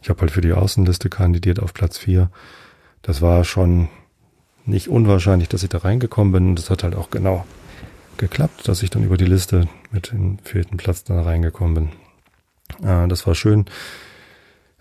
Ich 0.00 0.10
habe 0.10 0.20
halt 0.20 0.30
für 0.30 0.40
die 0.42 0.52
Außenliste 0.52 1.10
kandidiert 1.10 1.58
auf 1.58 1.74
Platz 1.74 1.98
vier. 1.98 2.30
Das 3.02 3.20
war 3.20 3.42
schon 3.42 3.88
nicht 4.64 4.88
unwahrscheinlich, 4.88 5.48
dass 5.48 5.62
ich 5.62 5.68
da 5.68 5.78
reingekommen 5.78 6.32
bin. 6.32 6.56
Das 6.56 6.70
hat 6.70 6.82
halt 6.82 6.94
auch 6.94 7.10
genau 7.10 7.44
geklappt, 8.16 8.68
dass 8.68 8.82
ich 8.82 8.90
dann 8.90 9.04
über 9.04 9.16
die 9.16 9.26
Liste 9.26 9.68
mit 9.90 10.12
dem 10.12 10.38
vierten 10.38 10.76
Platz 10.76 11.04
dann 11.04 11.18
reingekommen 11.18 11.74
bin. 12.80 12.86
Äh, 12.88 13.08
das 13.08 13.26
war 13.26 13.34
schön. 13.34 13.66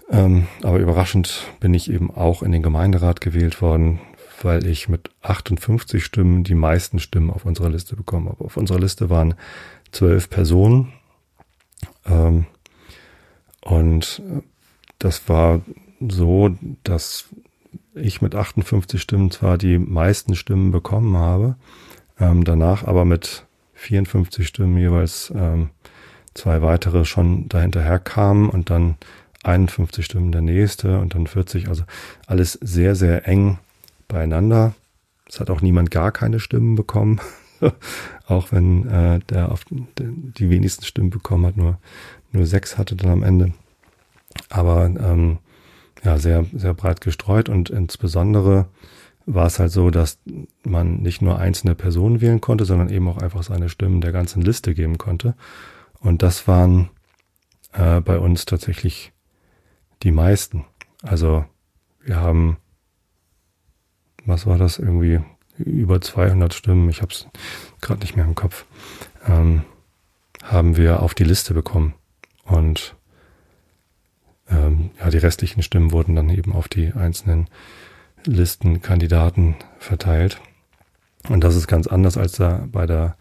Ähm, 0.10 0.48
aber 0.62 0.80
überraschend 0.80 1.48
bin 1.60 1.74
ich 1.74 1.90
eben 1.90 2.12
auch 2.12 2.44
in 2.44 2.52
den 2.52 2.64
Gemeinderat 2.64 3.22
gewählt 3.22 3.62
worden, 3.62 4.00
weil 4.42 4.66
ich 4.68 4.90
mit 4.90 5.10
58 5.22 6.04
Stimmen 6.04 6.44
die 6.44 6.56
meisten 6.56 7.00
Stimmen 7.00 7.32
auf 7.32 7.46
unserer 7.46 7.70
Liste 7.70 7.96
bekommen 7.96 8.28
habe. 8.28 8.44
Auf 8.44 8.58
unserer 8.58 8.80
Liste 8.80 9.10
waren 9.10 9.36
zwölf 9.92 10.30
Personen. 10.30 10.92
Ähm, 12.06 12.46
und 13.62 14.22
das 15.00 15.30
war 15.30 15.62
so, 16.00 16.56
dass 16.84 17.30
ich 17.94 18.22
mit 18.22 18.36
58 18.36 19.02
Stimmen 19.02 19.32
zwar 19.32 19.58
die 19.58 19.78
meisten 19.78 20.36
Stimmen 20.36 20.72
bekommen 20.72 21.18
habe, 21.18 21.56
ähm, 22.20 22.44
danach 22.44 22.86
aber 22.86 23.06
mit 23.06 23.46
54 23.74 24.48
Stimmen 24.48 24.78
jeweils 24.78 25.32
ähm, 25.36 25.70
zwei 26.34 26.62
weitere 26.62 27.06
schon 27.06 27.50
dahinterher 27.50 28.00
kamen 28.00 28.50
und 28.50 28.70
dann 28.70 28.96
51 29.44 30.06
Stimmen 30.06 30.32
der 30.32 30.42
nächste 30.42 31.00
und 31.00 31.16
dann 31.16 31.28
40, 31.28 31.68
also 31.68 31.84
alles 32.28 32.54
sehr, 32.62 32.96
sehr 32.96 33.28
eng 33.28 33.58
beieinander. 34.08 34.74
Es 35.28 35.40
hat 35.40 35.50
auch 35.50 35.62
niemand 35.62 35.92
gar 35.92 36.12
keine 36.12 36.40
Stimmen 36.40 36.76
bekommen, 36.76 37.20
auch 38.28 38.52
wenn 38.52 38.88
äh, 38.88 39.20
der 39.30 39.52
auf 39.52 39.66
die 39.70 40.50
wenigsten 40.50 40.86
Stimmen 40.86 41.10
bekommen 41.10 41.46
hat, 41.46 41.58
nur, 41.58 41.80
nur 42.32 42.46
sechs 42.46 42.78
hatte 42.78 42.96
dann 42.96 43.12
am 43.12 43.24
Ende. 43.24 43.54
Aber 44.50 44.86
ähm, 44.86 45.40
ja, 46.04 46.18
sehr, 46.18 46.46
sehr 46.54 46.74
breit 46.74 47.02
gestreut 47.02 47.50
und 47.50 47.70
insbesondere 47.70 48.68
war 49.26 49.46
es 49.46 49.60
halt 49.60 49.72
so, 49.72 49.92
dass 49.92 50.20
man 50.64 50.98
nicht 50.98 51.22
nur 51.22 51.38
einzelne 51.38 51.76
Personen 51.76 52.22
wählen 52.22 52.42
konnte, 52.42 52.66
sondern 52.66 52.90
eben 52.90 53.08
auch 53.08 53.18
einfach 53.18 53.44
seine 53.44 53.70
Stimmen 53.70 54.02
der 54.02 54.12
ganzen 54.12 54.42
Liste 54.42 54.74
geben 54.74 54.98
konnte. 54.98 55.36
Und 56.00 56.24
das 56.24 56.48
waren 56.48 56.90
äh, 57.74 58.02
bei 58.02 58.18
uns 58.18 58.46
tatsächlich 58.46 59.14
die 60.04 60.12
meisten. 60.12 60.66
Also 61.04 61.46
wir 62.04 62.16
haben, 62.18 62.58
was 64.26 64.48
war 64.48 64.58
das, 64.58 64.80
irgendwie 64.80 65.20
über 65.58 66.02
200 66.02 66.54
Stimmen, 66.54 66.90
ich 66.90 67.02
habe 67.02 67.12
es 67.14 67.28
gerade 67.82 68.02
nicht 68.02 68.16
mehr 68.16 68.26
im 68.26 68.36
Kopf, 68.36 68.66
ähm, 69.28 69.62
haben 70.44 70.78
wir 70.78 71.04
auf 71.04 71.14
die 71.14 71.24
Liste 71.24 71.54
bekommen. 71.54 71.94
Und 72.44 72.96
ähm, 74.52 74.92
ja, 75.00 75.10
die 75.10 75.18
restlichen 75.18 75.64
Stimmen 75.64 75.92
wurden 75.92 76.16
dann 76.16 76.30
eben 76.30 76.54
auf 76.54 76.68
die 76.68 76.94
einzelnen 76.94 77.48
Listenkandidaten 78.26 79.56
verteilt. 79.80 80.40
Und 81.30 81.44
das 81.44 81.56
ist 81.56 81.68
ganz 81.68 81.88
anders 81.88 82.18
als 82.18 82.34
da 82.34 82.68
bei 82.72 82.86
der 82.86 83.16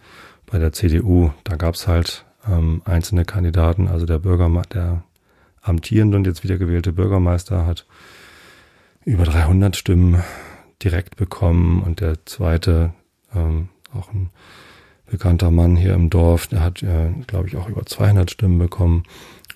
bei 0.50 0.58
der 0.58 0.72
CDU. 0.72 1.30
Da 1.44 1.56
gab 1.56 1.74
es 1.74 1.86
halt 1.86 2.24
ähm, 2.48 2.82
einzelne 2.84 3.24
Kandidaten, 3.24 3.88
also 3.88 4.06
der 4.06 4.18
Bürgermeister, 4.18 4.74
der 4.74 5.04
amtierende 5.62 6.16
und 6.16 6.26
jetzt 6.26 6.42
wiedergewählte 6.42 6.92
Bürgermeister 6.92 7.66
hat 7.66 7.86
über 9.04 9.24
300 9.24 9.76
Stimmen 9.76 10.22
direkt 10.82 11.16
bekommen 11.16 11.82
und 11.82 12.00
der 12.00 12.24
zweite, 12.26 12.94
ähm, 13.34 13.68
auch 13.94 14.12
ein 14.12 14.30
bekannter 15.06 15.50
Mann 15.50 15.76
hier 15.76 15.94
im 15.94 16.08
Dorf, 16.08 16.46
der 16.46 16.60
hat, 16.60 16.82
äh, 16.82 17.10
glaube 17.26 17.48
ich, 17.48 17.56
auch 17.56 17.68
über 17.68 17.84
200 17.84 18.30
Stimmen 18.30 18.58
bekommen 18.58 19.02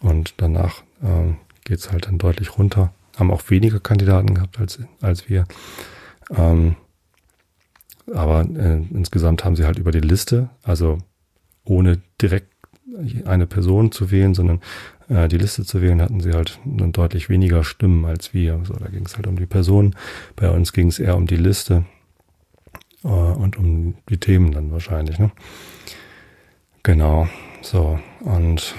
und 0.01 0.35
danach 0.37 0.83
äh, 1.03 1.35
geht 1.65 1.79
es 1.79 1.91
halt 1.91 2.07
dann 2.07 2.19
deutlich 2.19 2.59
runter. 2.59 2.93
Haben 3.17 3.31
auch 3.31 3.51
weniger 3.51 3.81
Kandidaten 3.81 4.35
gehabt 4.35 4.59
als, 4.59 4.79
als 5.01 5.29
wir. 5.29 5.47
Ähm, 6.31 6.77
aber 8.13 8.43
äh, 8.43 8.83
insgesamt 8.93 9.45
haben 9.45 9.57
sie 9.57 9.65
halt 9.65 9.79
über 9.79 9.91
die 9.91 10.01
Liste, 10.01 10.51
also 10.63 10.99
ohne 11.65 12.01
direkt 12.21 12.49
eine 13.25 13.47
Person 13.47 13.93
zu 13.93 14.11
wählen, 14.11 14.35
sondern 14.35 14.61
äh, 15.09 15.29
die 15.29 15.39
Liste 15.39 15.65
zu 15.65 15.81
wählen, 15.81 16.03
hatten 16.03 16.21
sie 16.21 16.33
halt 16.33 16.61
deutlich 16.65 17.29
weniger 17.29 17.65
Stimmen 17.65 18.05
als 18.05 18.35
wir. 18.35 18.61
So, 18.65 18.75
da 18.75 18.89
ging 18.89 19.07
es 19.07 19.17
halt 19.17 19.27
um 19.27 19.37
die 19.37 19.47
Person. 19.47 19.97
Bei 20.37 20.51
uns 20.51 20.73
ging 20.73 20.89
es 20.89 20.99
eher 20.99 21.17
um 21.17 21.27
die 21.27 21.37
Liste 21.37 21.85
äh, 23.03 23.09
und 23.09 23.57
um 23.57 23.95
die 24.09 24.19
Themen 24.19 24.53
dann 24.53 24.71
wahrscheinlich. 24.71 25.19
Ne? 25.19 25.31
Genau. 26.83 27.29
So 27.63 27.99
und 28.21 28.75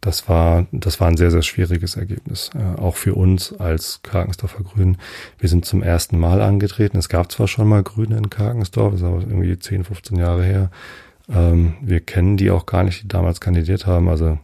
das 0.00 0.28
war, 0.28 0.66
das 0.70 1.00
war 1.00 1.08
ein 1.08 1.16
sehr, 1.16 1.30
sehr 1.30 1.42
schwieriges 1.42 1.96
Ergebnis. 1.96 2.50
Äh, 2.54 2.80
auch 2.80 2.96
für 2.96 3.14
uns 3.14 3.52
als 3.52 4.00
Karkensdorfer 4.02 4.62
Grünen. 4.62 4.98
Wir 5.38 5.48
sind 5.48 5.64
zum 5.64 5.82
ersten 5.82 6.18
Mal 6.18 6.40
angetreten. 6.40 6.98
Es 6.98 7.08
gab 7.08 7.32
zwar 7.32 7.48
schon 7.48 7.68
mal 7.68 7.82
Grüne 7.82 8.16
in 8.16 8.30
Karkensdorf, 8.30 8.92
das 8.92 9.00
ist 9.00 9.06
aber 9.06 9.20
irgendwie 9.20 9.58
10, 9.58 9.84
15 9.84 10.16
Jahre 10.16 10.44
her. 10.44 10.70
Ähm, 11.28 11.74
wir 11.80 12.00
kennen 12.00 12.36
die 12.36 12.50
auch 12.50 12.66
gar 12.66 12.84
nicht, 12.84 13.02
die 13.02 13.08
damals 13.08 13.40
kandidiert 13.40 13.86
haben. 13.86 14.08
Also 14.08 14.38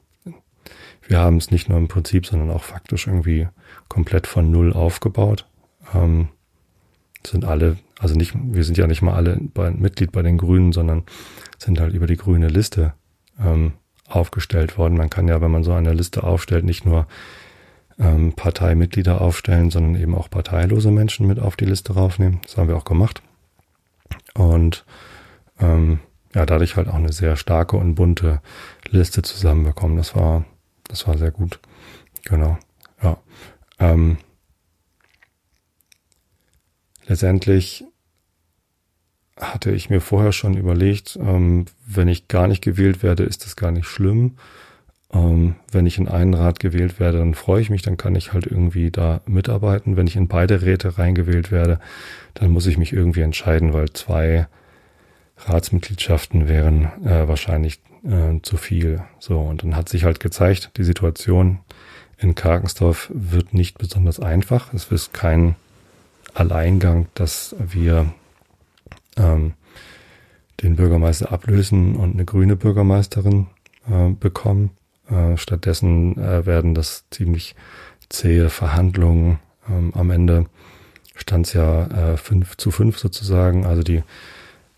wir 1.06 1.18
haben 1.18 1.36
es 1.36 1.50
nicht 1.50 1.68
nur 1.68 1.78
im 1.78 1.88
Prinzip, 1.88 2.26
sondern 2.26 2.50
auch 2.50 2.64
faktisch 2.64 3.06
irgendwie 3.06 3.48
komplett 3.88 4.26
von 4.26 4.50
Null 4.50 4.72
aufgebaut. 4.72 5.46
Ähm, 5.94 6.28
sind 7.24 7.44
alle, 7.44 7.78
also 7.98 8.16
nicht, 8.16 8.34
wir 8.34 8.64
sind 8.64 8.76
ja 8.76 8.86
nicht 8.86 9.02
mal 9.02 9.14
alle 9.14 9.38
bei, 9.40 9.70
Mitglied 9.70 10.12
bei 10.12 10.22
den 10.22 10.36
Grünen, 10.36 10.72
sondern 10.72 11.04
sind 11.58 11.78
halt 11.78 11.94
über 11.94 12.06
die 12.06 12.16
grüne 12.16 12.48
Liste 12.48 12.94
ähm, 13.40 13.72
aufgestellt 14.14 14.79
worden. 14.79 14.96
Man 14.96 15.11
kann 15.11 15.29
ja, 15.29 15.40
wenn 15.40 15.50
man 15.50 15.64
so 15.64 15.72
eine 15.72 15.92
Liste 15.92 16.24
aufstellt, 16.24 16.64
nicht 16.64 16.85
nur 16.85 17.07
ähm, 17.98 18.33
Parteimitglieder 18.33 19.20
aufstellen, 19.20 19.70
sondern 19.70 20.00
eben 20.00 20.14
auch 20.14 20.31
parteilose 20.31 20.90
Menschen 20.90 21.27
mit 21.27 21.38
auf 21.38 21.57
die 21.57 21.64
Liste 21.64 21.94
raufnehmen. 21.94 22.40
Das 22.42 22.57
haben 22.57 22.68
wir 22.68 22.77
auch 22.77 22.85
gemacht. 22.85 23.22
Und 24.35 24.85
ähm, 25.61 26.00
ja, 26.35 26.44
dadurch 26.46 26.77
halt 26.77 26.88
auch 26.88 26.94
eine 26.94 27.12
sehr 27.12 27.37
starke 27.37 27.77
und 27.77 27.94
bunte 27.94 28.40
Liste 28.88 29.22
zusammenbekommen. 29.22 29.96
Das 29.96 30.16
war, 30.16 30.44
das 30.88 31.07
war 31.07 31.16
sehr 31.16 31.31
gut. 31.31 31.61
Genau. 32.24 32.59
Ja. 33.03 33.18
Ähm, 33.79 34.18
letztendlich 37.07 37.85
hatte 39.38 39.72
ich 39.72 39.90
mir 39.90 40.00
vorher 40.00 40.32
schon 40.32 40.56
überlegt, 40.56 41.18
ähm, 41.20 41.66
wenn 41.86 42.08
ich 42.08 42.28
gar 42.28 42.46
nicht 42.46 42.62
gewählt 42.62 43.02
werde, 43.02 43.24
ist 43.24 43.44
das 43.44 43.56
gar 43.56 43.70
nicht 43.70 43.86
schlimm. 43.86 44.36
Ähm, 45.12 45.56
wenn 45.72 45.86
ich 45.86 45.98
in 45.98 46.08
einen 46.08 46.34
Rat 46.34 46.60
gewählt 46.60 47.00
werde, 47.00 47.18
dann 47.18 47.34
freue 47.34 47.60
ich 47.60 47.70
mich, 47.70 47.82
dann 47.82 47.96
kann 47.96 48.14
ich 48.14 48.32
halt 48.32 48.46
irgendwie 48.46 48.90
da 48.90 49.20
mitarbeiten. 49.26 49.96
Wenn 49.96 50.06
ich 50.06 50.16
in 50.16 50.28
beide 50.28 50.62
Räte 50.62 50.98
reingewählt 50.98 51.50
werde, 51.50 51.80
dann 52.34 52.50
muss 52.50 52.66
ich 52.66 52.78
mich 52.78 52.92
irgendwie 52.92 53.22
entscheiden, 53.22 53.72
weil 53.72 53.90
zwei 53.92 54.46
Ratsmitgliedschaften 55.38 56.48
wären 56.48 56.84
äh, 57.04 57.26
wahrscheinlich 57.26 57.80
äh, 58.04 58.40
zu 58.42 58.56
viel. 58.56 59.02
So, 59.18 59.40
und 59.40 59.62
dann 59.62 59.76
hat 59.76 59.88
sich 59.88 60.04
halt 60.04 60.20
gezeigt, 60.20 60.70
die 60.76 60.84
Situation 60.84 61.58
in 62.18 62.34
Karkensdorf 62.34 63.10
wird 63.12 63.52
nicht 63.52 63.78
besonders 63.78 64.20
einfach. 64.20 64.72
Es 64.72 64.90
ist 64.90 65.12
kein 65.12 65.56
Alleingang, 66.34 67.06
dass 67.14 67.54
wir 67.58 68.12
ähm, 69.16 69.55
den 70.62 70.77
Bürgermeister 70.77 71.33
ablösen 71.33 71.96
und 71.96 72.14
eine 72.14 72.24
grüne 72.24 72.57
Bürgermeisterin 72.57 73.46
äh, 73.90 74.11
bekommen. 74.11 74.70
Äh, 75.11 75.37
stattdessen 75.37 76.16
äh, 76.18 76.46
werden 76.46 76.74
das 76.74 77.05
ziemlich 77.11 77.55
zähe 78.09 78.48
Verhandlungen. 78.48 79.38
Ähm, 79.68 79.92
am 79.94 80.11
Ende 80.11 80.46
stand 81.14 81.46
es 81.46 81.53
ja 81.53 82.12
äh, 82.12 82.16
5 82.16 82.57
zu 82.57 82.70
5 82.70 82.98
sozusagen. 82.98 83.66
Also 83.66 83.83
die 83.83 84.03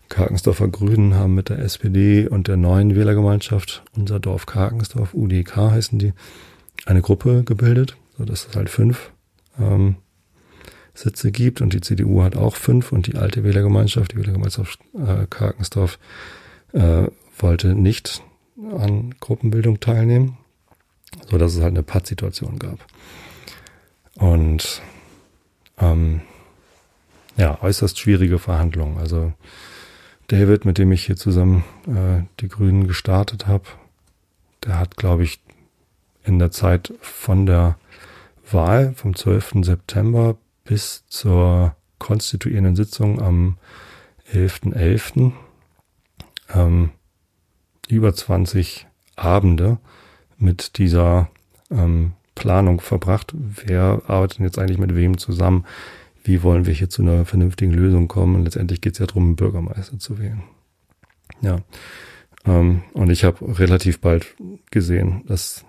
Karkensdorfer 0.09 0.67
Grünen 0.67 1.15
haben 1.15 1.35
mit 1.35 1.49
der 1.49 1.59
SPD 1.59 2.27
und 2.27 2.47
der 2.47 2.57
neuen 2.57 2.95
Wählergemeinschaft, 2.95 3.83
unser 3.95 4.19
Dorf 4.19 4.45
Karkensdorf, 4.45 5.13
UDK 5.13 5.55
heißen 5.57 5.99
die, 5.99 6.13
eine 6.85 7.01
Gruppe 7.01 7.43
gebildet, 7.43 7.97
so 8.17 8.23
dass 8.23 8.47
es 8.47 8.55
halt 8.55 8.69
fünf 8.69 9.11
ähm, 9.59 9.95
Sitze 10.97 11.31
gibt 11.31 11.61
und 11.61 11.73
die 11.73 11.81
CDU 11.81 12.23
hat 12.23 12.35
auch 12.35 12.55
fünf 12.55 12.91
und 12.91 13.05
die 13.05 13.15
alte 13.15 13.43
Wählergemeinschaft, 13.43 14.13
die 14.13 14.17
Wählergemeinschaft 14.17 14.79
äh, 14.95 15.27
Karkensdorf, 15.29 15.99
äh, 16.73 17.03
wollte 17.37 17.75
nicht 17.75 18.23
an 18.79 19.13
Gruppenbildung 19.19 19.79
teilnehmen, 19.79 20.37
so 21.29 21.37
dass 21.37 21.53
es 21.53 21.61
halt 21.61 21.73
eine 21.73 21.83
Pattsituation 21.83 22.57
gab. 22.57 22.79
Und 24.15 24.81
ähm, 25.77 26.21
ja, 27.35 27.61
äußerst 27.61 27.99
schwierige 27.99 28.39
Verhandlungen. 28.39 28.97
Also 28.97 29.33
David, 30.27 30.65
mit 30.65 30.79
dem 30.79 30.91
ich 30.91 31.05
hier 31.05 31.15
zusammen 31.15 31.63
äh, 31.85 32.23
die 32.39 32.47
Grünen 32.47 32.87
gestartet 32.87 33.45
habe, 33.45 33.65
der 34.63 34.79
hat, 34.79 34.97
glaube 34.97 35.23
ich, 35.23 35.39
in 36.23 36.39
der 36.39 36.49
Zeit 36.49 36.91
von 37.01 37.45
der 37.45 37.77
Wahl 38.51 38.93
vom 38.95 39.15
12. 39.15 39.57
September 39.61 40.35
bis 40.67 41.05
zur 41.07 41.75
konstituierenden 41.97 42.75
Sitzung 42.75 43.21
am 43.21 43.57
11.11. 44.31 44.73
.11., 44.73 45.31
ähm, 46.53 46.91
über 47.87 48.13
20 48.13 48.85
Abende 49.15 49.79
mit 50.37 50.77
dieser 50.77 51.29
ähm, 51.71 52.13
Planung 52.35 52.81
verbracht. 52.81 53.33
Wer 53.33 54.03
arbeitet 54.07 54.39
jetzt 54.39 54.59
eigentlich 54.59 54.77
mit 54.77 54.93
wem 54.95 55.17
zusammen? 55.17 55.65
Wie 56.23 56.43
wollen 56.43 56.65
wir 56.65 56.73
hier 56.73 56.89
zu 56.89 57.01
einer 57.01 57.25
vernünftigen 57.25 57.73
Lösung 57.73 58.07
kommen? 58.07 58.35
Und 58.35 58.43
letztendlich 58.43 58.81
geht 58.81 58.93
es 58.93 58.99
ja 58.99 59.05
darum, 59.07 59.23
einen 59.23 59.35
Bürgermeister 59.35 59.97
zu 59.97 60.19
wählen. 60.19 60.43
Ja. 61.41 61.59
Ähm, 62.45 62.83
und 62.93 63.09
ich 63.09 63.23
habe 63.23 63.57
relativ 63.57 63.99
bald 63.99 64.35
gesehen, 64.69 65.23
dass 65.25 65.65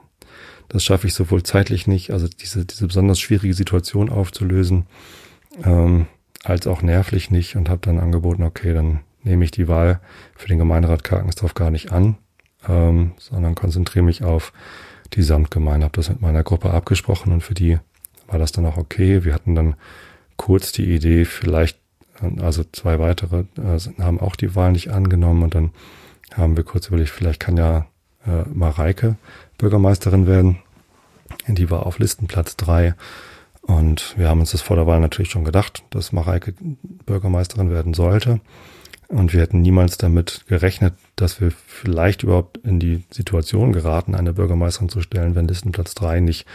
das 0.69 0.85
schaffe 0.85 1.07
ich 1.07 1.15
sowohl 1.15 1.43
zeitlich 1.43 1.87
nicht, 1.87 2.11
also 2.11 2.29
diese, 2.29 2.65
diese 2.65 2.87
besonders 2.87 3.21
schwierige 3.21 3.55
Situation 3.55 4.11
aufzulösen, 4.11 4.87
ähm, 5.65 6.07
als 6.45 6.67
auch 6.67 6.83
nervlich 6.83 7.31
nicht 7.31 7.57
und 7.57 7.69
habe 7.69 7.81
dann 7.83 7.99
angeboten, 7.99 8.43
okay, 8.43 8.75
dann 8.75 9.01
nehme 9.23 9.45
ich 9.45 9.51
die 9.51 9.69
Wahl 9.69 10.01
für 10.37 10.49
den 10.49 10.59
Gemeinderat 10.59 11.05
Karkensdorf 11.05 11.55
gar 11.55 11.71
nicht 11.71 11.91
an, 11.91 12.17
ähm, 12.69 13.13
sondern 13.19 13.55
konzentriere 13.55 14.05
mich 14.05 14.23
auf 14.23 14.53
die 15.15 15.23
Samtgemeinde. 15.23 15.85
Habe 15.85 15.97
das 15.97 16.09
mit 16.09 16.21
meiner 16.21 16.43
Gruppe 16.43 16.71
abgesprochen 16.71 17.33
und 17.33 17.43
für 17.43 17.55
die 17.55 17.79
war 18.27 18.39
das 18.39 18.53
dann 18.53 18.67
auch 18.67 18.77
okay. 18.77 19.25
Wir 19.25 19.35
hatten 19.35 19.55
dann 19.55 19.75
kurz 20.37 20.73
die 20.73 20.95
Idee, 20.95 21.25
vielleicht, 21.25 21.79
also 22.41 22.65
zwei 22.73 22.99
weitere 22.99 23.45
äh, 23.57 23.79
haben 24.01 24.21
auch 24.21 24.37
die 24.37 24.55
Wahl 24.55 24.73
nicht 24.73 24.91
angenommen 24.91 25.43
und 25.43 25.55
dann 25.55 25.71
haben 26.35 26.57
wir 26.57 26.65
kurz 26.65 26.89
überlegt, 26.89 27.11
vielleicht 27.11 27.41
kann 27.41 27.57
ja 27.57 27.87
äh, 28.27 28.43
Mareike 28.53 29.17
Bürgermeisterin 29.59 30.27
werden. 30.27 30.59
Die 31.47 31.71
war 31.71 31.87
auf 31.87 31.99
Listenplatz 31.99 32.57
drei 32.57 32.95
und 33.63 34.15
wir 34.17 34.29
haben 34.29 34.41
uns 34.41 34.53
das 34.53 34.63
vor 34.63 34.77
der 34.77 34.87
Wahl 34.87 34.99
natürlich 34.99 35.31
schon 35.31 35.45
gedacht, 35.45 35.83
dass 35.91 36.13
Mareike 36.13 36.55
Bürgermeisterin 37.05 37.71
werden 37.71 37.93
sollte. 37.93 38.41
Und 39.09 39.33
wir 39.33 39.41
hätten 39.41 39.61
niemals 39.63 39.97
damit 39.97 40.45
gerechnet, 40.49 40.95
dass 41.17 41.41
wir 41.41 41.51
vielleicht 41.51 42.23
überhaupt 42.23 42.59
in 42.59 42.79
die 42.79 43.05
Situation 43.11 43.73
geraten, 43.73 44.15
eine 44.15 44.35
Bürgermeisterin 44.35 44.91
zu 44.91 45.01
stellen, 45.01 45.35
wenn 45.35 45.49
Listenplatz 45.49 45.95
drei 45.95 46.21
nicht 46.21 46.47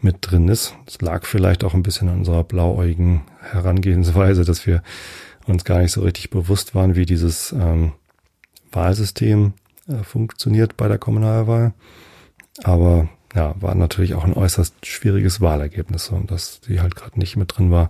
mit 0.00 0.16
drin 0.20 0.48
ist. 0.48 0.74
Es 0.86 1.00
lag 1.00 1.24
vielleicht 1.24 1.62
auch 1.62 1.74
ein 1.74 1.84
bisschen 1.84 2.08
an 2.08 2.18
unserer 2.18 2.42
blauäugigen 2.42 3.22
Herangehensweise, 3.40 4.44
dass 4.44 4.66
wir 4.66 4.82
uns 5.46 5.64
gar 5.64 5.78
nicht 5.78 5.92
so 5.92 6.02
richtig 6.02 6.30
bewusst 6.30 6.74
waren, 6.74 6.96
wie 6.96 7.06
dieses 7.06 7.52
ähm, 7.52 7.92
Wahlsystem 8.72 9.54
äh, 9.88 10.02
funktioniert 10.02 10.76
bei 10.76 10.88
der 10.88 10.98
Kommunalwahl. 10.98 11.74
Aber 12.62 13.08
ja, 13.34 13.54
war 13.60 13.74
natürlich 13.74 14.14
auch 14.14 14.24
ein 14.24 14.34
äußerst 14.34 14.86
schwieriges 14.86 15.40
Wahlergebnis 15.40 16.08
und 16.10 16.30
dass 16.30 16.60
die 16.60 16.80
halt 16.80 16.96
gerade 16.96 17.18
nicht 17.18 17.36
mit 17.36 17.56
drin 17.56 17.70
war, 17.70 17.88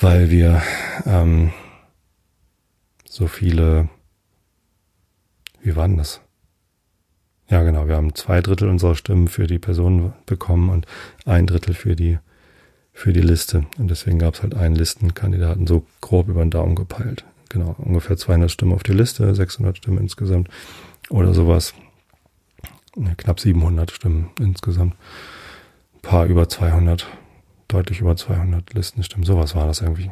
weil 0.00 0.30
wir 0.30 0.62
ähm, 1.06 1.52
so 3.08 3.26
viele, 3.26 3.88
wie 5.62 5.76
waren 5.76 5.96
das? 5.96 6.20
Ja, 7.48 7.62
genau, 7.62 7.86
wir 7.86 7.96
haben 7.96 8.14
zwei 8.14 8.40
Drittel 8.40 8.68
unserer 8.68 8.94
Stimmen 8.94 9.28
für 9.28 9.46
die 9.46 9.58
Person 9.58 10.14
bekommen 10.24 10.70
und 10.70 10.86
ein 11.26 11.46
Drittel 11.46 11.74
für 11.74 11.94
die 11.94 12.18
für 12.94 13.12
die 13.12 13.20
Liste. 13.20 13.66
Und 13.76 13.90
deswegen 13.90 14.20
gab 14.20 14.34
es 14.34 14.42
halt 14.42 14.54
einen 14.54 14.76
Listenkandidaten, 14.76 15.66
so 15.66 15.84
grob 16.00 16.28
über 16.28 16.44
den 16.44 16.50
Daumen 16.50 16.76
gepeilt. 16.76 17.24
Genau, 17.48 17.74
ungefähr 17.78 18.16
200 18.16 18.50
Stimmen 18.50 18.72
auf 18.72 18.84
die 18.84 18.92
Liste, 18.92 19.34
600 19.34 19.76
Stimmen 19.76 19.98
insgesamt 19.98 20.48
oder 21.10 21.34
sowas 21.34 21.74
knapp 23.16 23.40
700 23.40 23.90
Stimmen 23.90 24.30
insgesamt. 24.38 24.94
Ein 25.94 26.00
paar 26.02 26.26
über 26.26 26.48
200, 26.48 27.06
deutlich 27.68 28.00
über 28.00 28.16
200 28.16 28.74
Listenstimmen. 28.74 29.24
Sowas 29.24 29.54
war 29.54 29.66
das 29.66 29.80
irgendwie. 29.80 30.10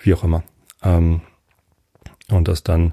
Wie 0.00 0.14
auch 0.14 0.24
immer. 0.24 0.42
Ähm, 0.82 1.20
und 2.28 2.48
dass 2.48 2.62
dann 2.62 2.92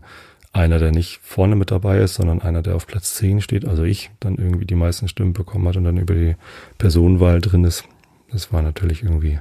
einer, 0.52 0.78
der 0.78 0.92
nicht 0.92 1.20
vorne 1.24 1.56
mit 1.56 1.72
dabei 1.72 1.98
ist, 1.98 2.16
sondern 2.16 2.42
einer, 2.42 2.62
der 2.62 2.76
auf 2.76 2.86
Platz 2.86 3.16
10 3.16 3.42
steht, 3.42 3.66
also 3.66 3.84
ich, 3.84 4.12
dann 4.20 4.36
irgendwie 4.36 4.66
die 4.66 4.76
meisten 4.76 5.08
Stimmen 5.08 5.34
bekommen 5.34 5.68
hat 5.68 5.78
und 5.78 5.84
dann 5.84 5.98
über 5.98 6.14
die 6.14 6.36
Personenwahl 6.78 7.42
drin 7.42 7.64
ist. 7.64 7.86
Das 8.32 8.54
war 8.54 8.62
natürlich 8.62 9.04
irgendwie, 9.04 9.40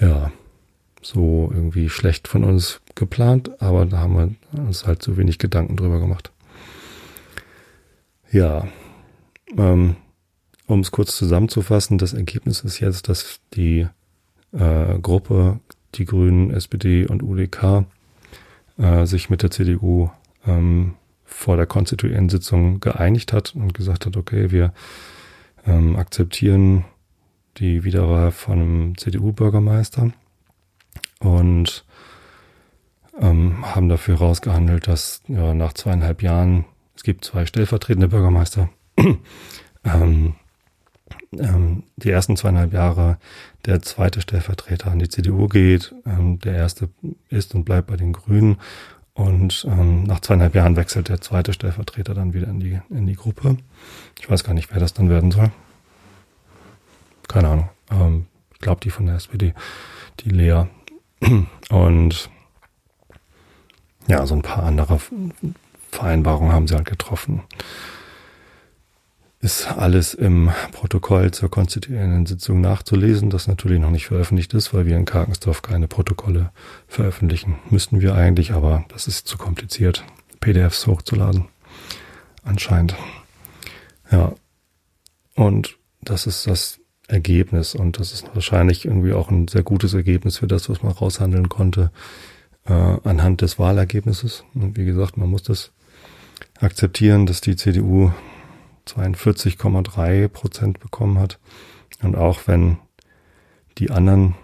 ja, 0.00 0.32
so 1.02 1.50
irgendwie 1.52 1.90
schlecht 1.90 2.28
von 2.28 2.44
uns 2.44 2.80
geplant, 2.94 3.50
aber 3.60 3.84
da 3.84 3.98
haben 3.98 4.38
wir 4.52 4.60
uns 4.62 4.86
halt 4.86 5.02
so 5.02 5.18
wenig 5.18 5.38
Gedanken 5.38 5.76
drüber 5.76 6.00
gemacht. 6.00 6.32
Ja, 8.34 8.66
ähm, 9.56 9.94
um 10.66 10.80
es 10.80 10.90
kurz 10.90 11.14
zusammenzufassen, 11.14 11.98
das 11.98 12.14
Ergebnis 12.14 12.62
ist 12.62 12.80
jetzt, 12.80 13.08
dass 13.08 13.38
die 13.52 13.86
äh, 14.50 14.98
Gruppe, 14.98 15.60
die 15.94 16.04
Grünen, 16.04 16.50
SPD 16.50 17.06
und 17.06 17.22
UDK 17.22 17.84
äh, 18.76 19.06
sich 19.06 19.30
mit 19.30 19.44
der 19.44 19.52
CDU 19.52 20.10
ähm, 20.48 20.94
vor 21.24 21.56
der 21.56 21.66
konstituierenden 21.66 22.28
Sitzung 22.28 22.80
geeinigt 22.80 23.32
hat 23.32 23.54
und 23.54 23.72
gesagt 23.72 24.04
hat, 24.04 24.16
okay, 24.16 24.50
wir 24.50 24.74
ähm, 25.64 25.94
akzeptieren 25.94 26.86
die 27.58 27.84
Wiederwahl 27.84 28.32
von 28.32 28.60
einem 28.60 28.98
CDU-Bürgermeister 28.98 30.10
und 31.20 31.84
ähm, 33.20 33.64
haben 33.76 33.88
dafür 33.88 34.16
rausgehandelt, 34.16 34.88
dass 34.88 35.22
ja, 35.28 35.54
nach 35.54 35.74
zweieinhalb 35.74 36.20
Jahren 36.20 36.64
es 36.96 37.02
gibt 37.02 37.24
zwei 37.24 37.46
stellvertretende 37.46 38.08
Bürgermeister. 38.08 38.70
ähm, 39.84 40.34
ähm, 41.38 41.84
die 41.96 42.10
ersten 42.10 42.36
zweieinhalb 42.36 42.72
Jahre 42.72 43.18
der 43.66 43.82
zweite 43.82 44.20
Stellvertreter 44.20 44.90
an 44.90 44.98
die 44.98 45.08
CDU 45.08 45.48
geht, 45.48 45.94
ähm, 46.06 46.38
der 46.38 46.54
erste 46.54 46.88
ist 47.28 47.54
und 47.54 47.64
bleibt 47.64 47.88
bei 47.88 47.96
den 47.96 48.12
Grünen 48.12 48.58
und 49.14 49.66
ähm, 49.68 50.04
nach 50.04 50.20
zweieinhalb 50.20 50.54
Jahren 50.54 50.76
wechselt 50.76 51.08
der 51.08 51.20
zweite 51.20 51.52
Stellvertreter 51.52 52.14
dann 52.14 52.34
wieder 52.34 52.48
in 52.48 52.60
die, 52.60 52.80
in 52.90 53.06
die 53.06 53.14
Gruppe. 53.14 53.56
Ich 54.18 54.28
weiß 54.28 54.44
gar 54.44 54.54
nicht, 54.54 54.72
wer 54.72 54.80
das 54.80 54.94
dann 54.94 55.08
werden 55.08 55.30
soll. 55.30 55.50
Keine 57.28 57.48
Ahnung. 57.48 58.26
Ich 58.52 58.58
glaube, 58.58 58.80
die 58.80 58.90
von 58.90 59.06
der 59.06 59.16
SPD, 59.16 59.54
die 60.20 60.30
Lea. 60.30 60.64
Und 61.70 62.28
ja, 64.08 64.26
so 64.26 64.34
ein 64.34 64.42
paar 64.42 64.64
andere 64.64 64.98
Vereinbarungen 65.94 66.52
haben 66.52 66.68
sie 66.68 66.74
halt 66.74 66.86
getroffen. 66.86 67.42
Ist 69.40 69.66
alles 69.66 70.14
im 70.14 70.50
Protokoll 70.72 71.30
zur 71.30 71.50
konstituierenden 71.50 72.24
Sitzung 72.24 72.60
nachzulesen, 72.60 73.28
das 73.28 73.46
natürlich 73.46 73.78
noch 73.78 73.90
nicht 73.90 74.06
veröffentlicht 74.06 74.54
ist, 74.54 74.72
weil 74.72 74.86
wir 74.86 74.96
in 74.96 75.04
Karkensdorf 75.04 75.60
keine 75.60 75.86
Protokolle 75.86 76.50
veröffentlichen. 76.88 77.56
Müssten 77.68 78.00
wir 78.00 78.14
eigentlich, 78.14 78.52
aber 78.52 78.84
das 78.88 79.06
ist 79.06 79.28
zu 79.28 79.36
kompliziert, 79.36 80.02
PDFs 80.40 80.86
hochzuladen. 80.86 81.46
Anscheinend. 82.42 82.94
Ja. 84.10 84.32
Und 85.34 85.76
das 86.00 86.26
ist 86.26 86.46
das 86.46 86.80
Ergebnis 87.06 87.74
und 87.74 87.98
das 87.98 88.12
ist 88.12 88.30
wahrscheinlich 88.34 88.86
irgendwie 88.86 89.12
auch 89.12 89.30
ein 89.30 89.48
sehr 89.48 89.62
gutes 89.62 89.92
Ergebnis 89.92 90.38
für 90.38 90.46
das, 90.46 90.70
was 90.70 90.82
man 90.82 90.92
raushandeln 90.92 91.48
konnte 91.48 91.90
äh, 92.66 92.72
anhand 92.72 93.42
des 93.42 93.58
Wahlergebnisses. 93.58 94.44
Und 94.54 94.76
wie 94.76 94.84
gesagt, 94.84 95.16
man 95.16 95.28
muss 95.28 95.42
das 95.42 95.72
akzeptieren, 96.60 97.26
dass 97.26 97.40
die 97.40 97.56
CDU 97.56 98.12
42,3 98.86 100.28
Prozent 100.28 100.80
bekommen 100.80 101.18
hat. 101.18 101.38
Und 102.02 102.16
auch 102.16 102.40
wenn 102.46 102.78
die 103.78 103.90
anderen 103.90 104.34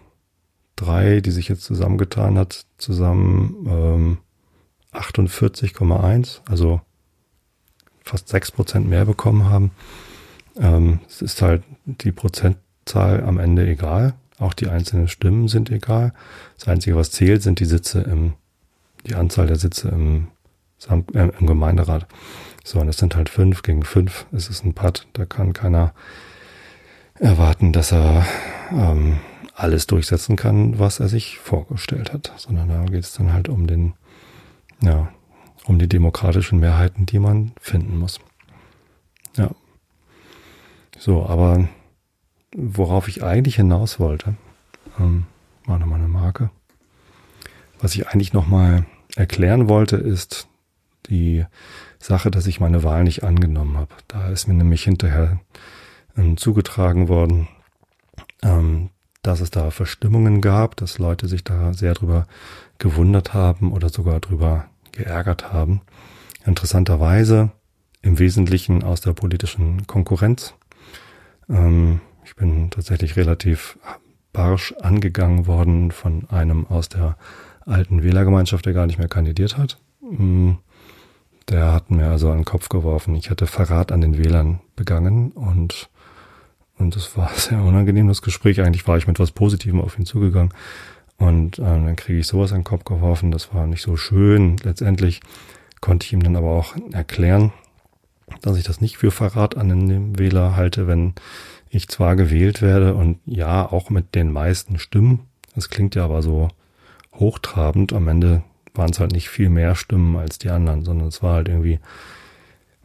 drei, 0.76 1.20
die 1.20 1.30
sich 1.30 1.48
jetzt 1.48 1.64
zusammengetan 1.64 2.38
hat, 2.38 2.66
zusammen 2.78 3.66
ähm, 3.68 4.18
48,1, 4.92 6.40
also 6.48 6.80
fast 8.02 8.28
sechs 8.28 8.50
Prozent 8.50 8.88
mehr 8.88 9.04
bekommen 9.04 9.48
haben. 9.48 9.70
Ähm, 10.56 11.00
es 11.06 11.22
ist 11.22 11.42
halt 11.42 11.62
die 11.84 12.12
Prozentzahl 12.12 13.22
am 13.22 13.38
Ende 13.38 13.66
egal. 13.68 14.14
Auch 14.38 14.54
die 14.54 14.68
einzelnen 14.68 15.08
Stimmen 15.08 15.48
sind 15.48 15.70
egal. 15.70 16.12
Das 16.58 16.66
Einzige, 16.66 16.96
was 16.96 17.10
zählt, 17.10 17.42
sind 17.42 17.60
die 17.60 17.66
Sitze 17.66 18.00
im, 18.00 18.32
die 19.06 19.14
Anzahl 19.14 19.46
der 19.46 19.56
Sitze 19.56 19.88
im 19.90 20.28
im 20.88 21.46
Gemeinderat. 21.46 22.06
So, 22.64 22.80
und 22.80 22.88
es 22.88 22.98
sind 22.98 23.16
halt 23.16 23.28
fünf 23.28 23.62
gegen 23.62 23.82
fünf. 23.82 24.26
Es 24.32 24.48
ist 24.48 24.64
ein 24.64 24.74
Putt, 24.74 25.06
da 25.12 25.24
kann 25.24 25.52
keiner 25.52 25.92
erwarten, 27.14 27.72
dass 27.72 27.92
er 27.92 28.26
ähm, 28.72 29.18
alles 29.54 29.86
durchsetzen 29.86 30.36
kann, 30.36 30.78
was 30.78 31.00
er 31.00 31.08
sich 31.08 31.38
vorgestellt 31.38 32.12
hat, 32.12 32.32
sondern 32.36 32.68
da 32.68 32.84
geht 32.84 33.04
es 33.04 33.12
dann 33.12 33.32
halt 33.32 33.48
um 33.48 33.66
den, 33.66 33.94
ja, 34.82 35.12
um 35.66 35.78
die 35.78 35.88
demokratischen 35.88 36.60
Mehrheiten, 36.60 37.06
die 37.06 37.18
man 37.18 37.52
finden 37.60 37.98
muss. 37.98 38.20
Ja. 39.36 39.50
So, 40.98 41.26
aber 41.26 41.68
worauf 42.56 43.08
ich 43.08 43.22
eigentlich 43.22 43.56
hinaus 43.56 44.00
wollte, 44.00 44.34
ähm, 44.98 45.26
war 45.66 45.78
nochmal 45.78 45.98
eine 45.98 46.08
Marke. 46.08 46.50
Was 47.80 47.94
ich 47.94 48.08
eigentlich 48.08 48.32
nochmal 48.32 48.86
erklären 49.16 49.68
wollte, 49.68 49.96
ist 49.96 50.48
die 51.06 51.44
Sache, 51.98 52.30
dass 52.30 52.46
ich 52.46 52.60
meine 52.60 52.82
Wahl 52.82 53.04
nicht 53.04 53.24
angenommen 53.24 53.76
habe. 53.76 53.94
Da 54.08 54.28
ist 54.28 54.46
mir 54.46 54.54
nämlich 54.54 54.84
hinterher 54.84 55.40
ähm, 56.16 56.36
zugetragen 56.36 57.08
worden, 57.08 57.48
ähm, 58.42 58.90
dass 59.22 59.40
es 59.40 59.50
da 59.50 59.70
Verstimmungen 59.70 60.40
gab, 60.40 60.76
dass 60.76 60.98
Leute 60.98 61.28
sich 61.28 61.44
da 61.44 61.72
sehr 61.72 61.94
drüber 61.94 62.26
gewundert 62.78 63.34
haben 63.34 63.72
oder 63.72 63.88
sogar 63.88 64.20
drüber 64.20 64.66
geärgert 64.92 65.52
haben. 65.52 65.82
Interessanterweise 66.44 67.52
im 68.02 68.18
Wesentlichen 68.18 68.82
aus 68.82 69.00
der 69.00 69.12
politischen 69.12 69.86
Konkurrenz. 69.86 70.54
Ähm, 71.48 72.00
ich 72.24 72.34
bin 72.36 72.70
tatsächlich 72.70 73.16
relativ 73.16 73.78
barsch 74.32 74.72
angegangen 74.80 75.46
worden 75.46 75.90
von 75.90 76.28
einem 76.30 76.66
aus 76.66 76.88
der 76.88 77.16
alten 77.66 78.02
Wählergemeinschaft, 78.02 78.64
der 78.64 78.72
gar 78.72 78.86
nicht 78.86 78.98
mehr 78.98 79.08
kandidiert 79.08 79.58
hat. 79.58 79.78
Mm, 80.00 80.52
der 81.48 81.72
hat 81.72 81.90
mir 81.90 82.08
also 82.08 82.32
den 82.32 82.44
Kopf 82.44 82.68
geworfen, 82.68 83.14
ich 83.14 83.30
hätte 83.30 83.46
Verrat 83.46 83.92
an 83.92 84.00
den 84.00 84.18
Wählern 84.18 84.60
begangen 84.76 85.32
und 85.32 85.90
und 86.80 86.96
das 86.96 87.16
war 87.16 87.30
sehr 87.36 87.62
unangenehm, 87.62 88.08
das 88.08 88.22
Gespräch. 88.22 88.60
Eigentlich 88.60 88.88
war 88.88 88.96
ich 88.96 89.06
mit 89.06 89.20
was 89.20 89.30
Positivem 89.30 89.80
auf 89.80 89.98
ihn 89.98 90.06
zugegangen. 90.06 90.52
Und 91.18 91.58
äh, 91.58 91.62
dann 91.62 91.96
kriege 91.96 92.18
ich 92.18 92.26
sowas 92.26 92.52
an 92.52 92.60
den 92.60 92.64
Kopf 92.64 92.84
geworfen. 92.84 93.30
Das 93.30 93.54
war 93.54 93.66
nicht 93.66 93.82
so 93.82 93.96
schön. 93.96 94.56
Letztendlich 94.62 95.20
konnte 95.80 96.06
ich 96.06 96.12
ihm 96.14 96.22
dann 96.22 96.36
aber 96.36 96.48
auch 96.50 96.74
erklären, 96.92 97.52
dass 98.40 98.56
ich 98.56 98.64
das 98.64 98.80
nicht 98.80 98.96
für 98.96 99.10
Verrat 99.10 99.56
an 99.56 99.68
den 99.68 100.18
Wähler 100.18 100.56
halte, 100.56 100.88
wenn 100.88 101.14
ich 101.68 101.88
zwar 101.88 102.16
gewählt 102.16 102.62
werde 102.62 102.94
und 102.94 103.18
ja, 103.26 103.70
auch 103.70 103.90
mit 103.90 104.14
den 104.14 104.32
meisten 104.32 104.78
Stimmen. 104.78 105.20
Das 105.54 105.68
klingt 105.68 105.94
ja 105.94 106.04
aber 106.04 106.22
so 106.22 106.48
hochtrabend. 107.14 107.92
Am 107.92 108.08
Ende 108.08 108.42
waren 108.74 108.90
es 108.90 109.00
halt 109.00 109.12
nicht 109.12 109.28
viel 109.28 109.48
mehr 109.48 109.74
Stimmen 109.74 110.16
als 110.16 110.38
die 110.38 110.50
anderen, 110.50 110.84
sondern 110.84 111.08
es 111.08 111.22
war 111.22 111.34
halt 111.34 111.48
irgendwie 111.48 111.80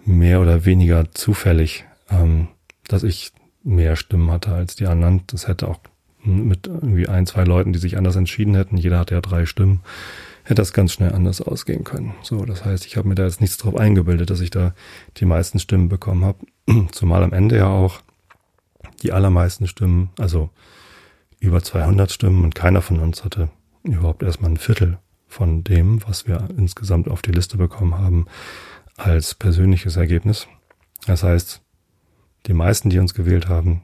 mehr 0.06 0.42
oder 0.42 0.66
weniger 0.66 1.12
zufällig, 1.12 1.86
ähm, 2.10 2.48
dass 2.88 3.04
ich 3.04 3.32
mehr 3.64 3.96
Stimmen 3.96 4.32
hatte 4.32 4.52
als 4.52 4.76
die 4.76 4.88
anderen. 4.88 5.24
Das 5.28 5.48
hätte 5.48 5.68
auch 5.68 5.80
mit 6.24 6.68
irgendwie 6.68 7.08
ein, 7.08 7.26
zwei 7.26 7.44
Leuten, 7.44 7.74
die 7.74 7.80
sich 7.80 7.98
anders 7.98 8.16
entschieden 8.16 8.56
hätten, 8.56 8.78
jeder 8.78 9.00
hatte 9.00 9.16
ja 9.16 9.22
drei 9.22 9.46
Stimmen, 9.46 9.82
hätte 10.44 10.56
das 10.56 10.74
ganz 10.74 10.94
schnell 10.94 11.14
anders 11.14 11.42
ausgehen 11.42 11.84
können. 11.84 12.16
So, 12.22 12.46
das 12.46 12.66
heißt, 12.66 12.86
ich 12.86 12.98
habe 12.98 13.08
mir 13.08 13.16
da 13.16 13.24
jetzt 13.24 13.42
nichts 13.42 13.58
drauf 13.58 13.76
eingebildet, 13.76 14.30
dass 14.30 14.42
ich 14.42 14.50
da 14.50 14.74
die 15.18 15.26
meisten 15.26 15.60
Stimmen 15.60 15.90
bekommen 15.90 16.26
habe. 16.26 16.40
Zumal 16.92 17.24
am 17.24 17.34
Ende 17.34 17.58
ja 17.58 17.68
auch 17.68 18.02
die 19.04 19.12
allermeisten 19.12 19.68
Stimmen, 19.68 20.10
also 20.20 20.50
über 21.40 21.62
200 21.62 22.12
Stimmen 22.12 22.44
und 22.44 22.56
keiner 22.56 22.82
von 22.82 23.00
uns 23.00 23.24
hatte 23.24 23.50
überhaupt 23.84 24.24
erstmal 24.24 24.52
ein 24.52 24.58
Viertel 24.58 24.98
von 25.28 25.64
dem, 25.64 26.06
was 26.08 26.28
wir 26.28 26.48
insgesamt 26.58 27.10
auf 27.10 27.22
die 27.22 27.32
Liste 27.32 27.58
bekommen 27.58 27.98
haben, 27.98 28.26
als 28.98 29.36
persönliches 29.36 29.98
Ergebnis. 29.98 30.48
Das 31.06 31.24
heißt, 31.24 31.62
die 32.48 32.54
meisten, 32.54 32.90
die 32.90 33.00
uns 33.00 33.14
gewählt 33.14 33.48
haben, 33.50 33.84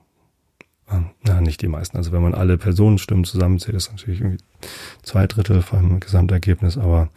äh, 0.89 1.01
na, 1.23 1.41
nicht 1.41 1.61
die 1.61 1.67
meisten, 1.67 1.97
also 1.97 2.11
wenn 2.11 2.21
man 2.21 2.33
alle 2.33 2.57
Personenstimmen 2.57 3.25
zusammenzählt, 3.25 3.75
ist 3.75 3.91
natürlich 3.91 4.21
irgendwie 4.21 4.43
zwei 5.03 5.27
Drittel 5.27 5.61
vom 5.61 5.99
Gesamtergebnis, 5.99 6.77
aber 6.77 7.09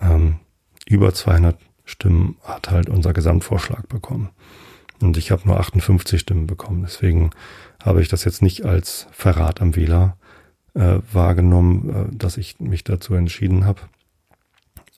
ähm, 0.00 0.36
über 0.86 1.12
200 1.12 1.58
Stimmen 1.84 2.36
hat 2.42 2.70
halt 2.70 2.88
unser 2.88 3.12
Gesamtvorschlag 3.12 3.88
bekommen. 3.88 4.30
Und 5.00 5.16
ich 5.16 5.30
habe 5.30 5.46
nur 5.46 5.60
58 5.60 6.20
Stimmen 6.20 6.46
bekommen. 6.46 6.82
Deswegen 6.82 7.30
habe 7.82 8.02
ich 8.02 8.08
das 8.08 8.24
jetzt 8.24 8.42
nicht 8.42 8.64
als 8.64 9.06
Verrat 9.12 9.62
am 9.62 9.76
Wähler 9.76 10.16
äh, 10.78 11.00
wahrgenommen, 11.12 11.90
äh, 12.12 12.16
dass 12.16 12.36
ich 12.36 12.60
mich 12.60 12.84
dazu 12.84 13.14
entschieden 13.14 13.64
habe. 13.64 13.80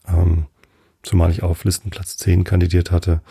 Ähm, 0.07 0.47
zumal 1.03 1.31
ich 1.31 1.43
auf 1.43 1.65
Listenplatz 1.65 2.17
10 2.19 2.45
kandidiert 2.45 2.91
hatte, 2.91 3.23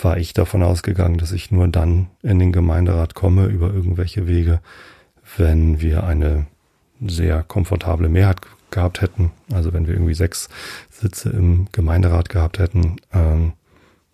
war 0.00 0.16
ich 0.18 0.32
davon 0.32 0.62
ausgegangen, 0.62 1.18
dass 1.18 1.32
ich 1.32 1.50
nur 1.50 1.68
dann 1.68 2.08
in 2.22 2.38
den 2.38 2.52
Gemeinderat 2.52 3.14
komme 3.14 3.46
über 3.46 3.72
irgendwelche 3.72 4.26
Wege, 4.28 4.60
wenn 5.36 5.80
wir 5.80 6.04
eine 6.04 6.46
sehr 7.04 7.42
komfortable 7.42 8.08
Mehrheit 8.08 8.38
gehabt 8.70 9.00
hätten. 9.00 9.32
Also 9.52 9.72
wenn 9.72 9.86
wir 9.86 9.94
irgendwie 9.94 10.14
sechs 10.14 10.48
Sitze 10.90 11.30
im 11.30 11.66
Gemeinderat 11.72 12.28
gehabt 12.28 12.58
hätten 12.58 12.96
ähm, 13.12 13.54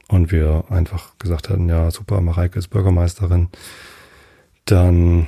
und 0.09 0.33
wir 0.33 0.65
einfach 0.71 1.19
gesagt 1.19 1.49
hätten, 1.49 1.69
ja 1.69 1.91
super, 1.91 2.21
Mareike 2.21 2.59
ist 2.59 2.69
Bürgermeisterin, 2.69 3.49
dann 4.65 5.27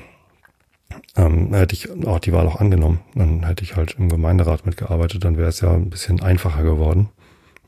ähm, 1.16 1.54
hätte 1.54 1.74
ich 1.74 1.90
auch 2.06 2.18
die 2.18 2.32
Wahl 2.32 2.46
auch 2.46 2.60
angenommen. 2.60 3.00
Dann 3.14 3.44
hätte 3.44 3.64
ich 3.64 3.76
halt 3.76 3.96
im 3.98 4.08
Gemeinderat 4.08 4.66
mitgearbeitet, 4.66 5.24
dann 5.24 5.36
wäre 5.36 5.48
es 5.48 5.60
ja 5.60 5.72
ein 5.72 5.90
bisschen 5.90 6.22
einfacher 6.22 6.62
geworden. 6.62 7.08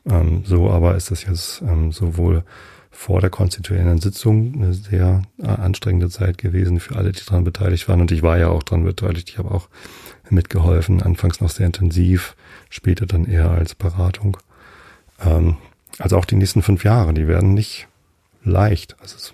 Ähm, 0.09 0.43
so 0.45 0.69
aber 0.69 0.95
ist 0.95 1.11
es 1.11 1.25
jetzt 1.25 1.61
ähm, 1.61 1.91
sowohl 1.91 2.43
vor 2.97 3.21
der 3.21 3.29
konstituierenden 3.29 3.99
Sitzung 3.99 4.53
eine 4.55 4.73
sehr 4.73 5.21
äh, 5.39 5.45
anstrengende 5.45 6.09
Zeit 6.09 6.39
gewesen 6.39 6.79
für 6.79 6.95
alle, 6.95 7.11
die 7.11 7.23
daran 7.23 7.43
beteiligt 7.43 7.87
waren. 7.87 8.01
Und 8.01 8.11
ich 8.11 8.23
war 8.23 8.37
ja 8.39 8.49
auch 8.49 8.63
daran 8.63 8.85
beteiligt. 8.85 9.29
Ich 9.29 9.37
habe 9.37 9.51
auch 9.51 9.69
mitgeholfen, 10.29 11.03
anfangs 11.03 11.39
noch 11.39 11.49
sehr 11.49 11.67
intensiv, 11.67 12.35
später 12.69 13.05
dann 13.05 13.25
eher 13.25 13.51
als 13.51 13.75
Beratung. 13.75 14.37
Ähm, 15.23 15.57
also 15.99 16.17
auch 16.17 16.25
die 16.25 16.35
nächsten 16.35 16.61
fünf 16.61 16.83
Jahre, 16.83 17.13
die 17.13 17.27
werden 17.27 17.53
nicht 17.53 17.87
leicht. 18.43 18.95
Also 18.99 19.15
es 19.15 19.33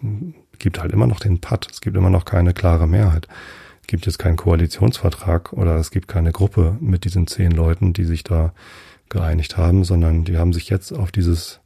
gibt 0.59 0.79
halt 0.79 0.91
immer 0.91 1.07
noch 1.07 1.19
den 1.19 1.39
Patt, 1.39 1.67
es 1.71 1.81
gibt 1.81 1.95
immer 1.95 2.09
noch 2.09 2.25
keine 2.25 2.53
klare 2.53 2.87
Mehrheit. 2.87 3.27
Gibt 3.87 4.05
jetzt 4.05 4.19
keinen 4.19 4.37
Koalitionsvertrag 4.37 5.53
oder 5.53 5.75
es 5.75 5.91
gibt 5.91 6.07
keine 6.07 6.31
Gruppe 6.31 6.77
mit 6.79 7.05
diesen 7.05 7.27
zehn 7.27 7.51
Leuten, 7.51 7.93
die 7.93 8.05
sich 8.05 8.23
da 8.23 8.53
geeinigt 9.09 9.57
haben, 9.57 9.83
sondern 9.83 10.23
die 10.23 10.37
haben 10.37 10.53
sich 10.53 10.69
jetzt 10.69 10.91
auf 10.91 11.11
dieses 11.11 11.59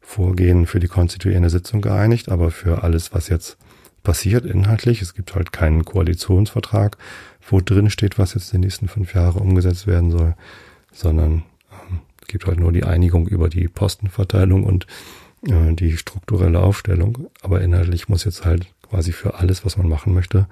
Vorgehen 0.00 0.66
für 0.66 0.80
die 0.80 0.88
konstituierende 0.88 1.50
Sitzung 1.50 1.82
geeinigt, 1.82 2.30
aber 2.30 2.50
für 2.50 2.82
alles, 2.82 3.12
was 3.12 3.28
jetzt 3.28 3.58
passiert 4.02 4.46
inhaltlich, 4.46 5.02
es 5.02 5.12
gibt 5.12 5.34
halt 5.34 5.52
keinen 5.52 5.84
Koalitionsvertrag, 5.84 6.96
wo 7.46 7.60
drin 7.60 7.90
steht, 7.90 8.18
was 8.18 8.32
jetzt 8.34 8.52
die 8.52 8.58
nächsten 8.58 8.88
fünf 8.88 9.14
Jahre 9.14 9.40
umgesetzt 9.40 9.86
werden 9.86 10.10
soll, 10.10 10.34
sondern 10.92 11.42
ähm, 11.70 12.00
es 12.22 12.28
gibt 12.28 12.46
halt 12.46 12.58
nur 12.58 12.72
die 12.72 12.84
Einigung 12.84 13.28
über 13.28 13.50
die 13.50 13.68
Postenverteilung 13.68 14.64
und 14.64 14.86
äh, 15.46 15.74
die 15.74 15.96
strukturelle 15.96 16.60
Aufstellung. 16.60 17.28
Aber 17.42 17.60
inhaltlich 17.60 18.08
muss 18.08 18.24
jetzt 18.24 18.46
halt 18.46 18.66
quasi 18.88 19.12
für 19.12 19.34
alles, 19.34 19.64
was 19.64 19.76
man 19.76 19.88
machen 19.88 20.14
möchte, 20.14 20.46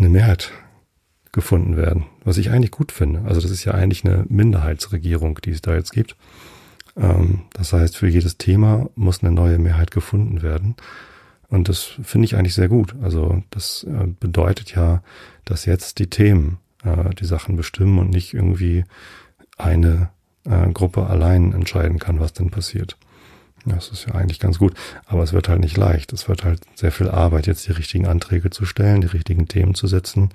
eine 0.00 0.08
Mehrheit 0.08 0.50
gefunden 1.32 1.76
werden, 1.76 2.06
was 2.24 2.38
ich 2.38 2.50
eigentlich 2.50 2.72
gut 2.72 2.90
finde. 2.90 3.22
Also 3.24 3.40
das 3.40 3.50
ist 3.50 3.64
ja 3.64 3.72
eigentlich 3.72 4.04
eine 4.04 4.24
Minderheitsregierung, 4.28 5.38
die 5.44 5.50
es 5.50 5.62
da 5.62 5.74
jetzt 5.74 5.92
gibt. 5.92 6.16
Ähm, 6.96 7.42
das 7.52 7.72
heißt, 7.72 7.96
für 7.96 8.08
jedes 8.08 8.36
Thema 8.36 8.90
muss 8.96 9.22
eine 9.22 9.30
neue 9.30 9.58
Mehrheit 9.58 9.90
gefunden 9.92 10.42
werden. 10.42 10.74
Und 11.48 11.68
das 11.68 11.82
finde 12.02 12.24
ich 12.24 12.36
eigentlich 12.36 12.54
sehr 12.54 12.68
gut. 12.68 12.94
Also 13.02 13.42
das 13.50 13.84
äh, 13.84 14.06
bedeutet 14.18 14.74
ja, 14.74 15.02
dass 15.44 15.66
jetzt 15.66 15.98
die 15.98 16.08
Themen 16.08 16.58
äh, 16.84 17.10
die 17.14 17.24
Sachen 17.24 17.56
bestimmen 17.56 17.98
und 17.98 18.10
nicht 18.10 18.34
irgendwie 18.34 18.84
eine 19.56 20.10
äh, 20.44 20.70
Gruppe 20.72 21.06
allein 21.06 21.52
entscheiden 21.52 21.98
kann, 21.98 22.20
was 22.20 22.32
denn 22.32 22.50
passiert. 22.50 22.96
Das 23.66 23.88
ist 23.88 24.06
ja 24.06 24.14
eigentlich 24.14 24.40
ganz 24.40 24.58
gut. 24.58 24.74
Aber 25.06 25.22
es 25.22 25.32
wird 25.32 25.48
halt 25.48 25.60
nicht 25.60 25.76
leicht. 25.76 26.12
Es 26.12 26.28
wird 26.28 26.44
halt 26.44 26.60
sehr 26.74 26.92
viel 26.92 27.08
Arbeit, 27.08 27.46
jetzt 27.46 27.66
die 27.68 27.72
richtigen 27.72 28.06
Anträge 28.06 28.50
zu 28.50 28.64
stellen, 28.64 29.02
die 29.02 29.08
richtigen 29.08 29.48
Themen 29.48 29.74
zu 29.74 29.86
setzen 29.86 30.30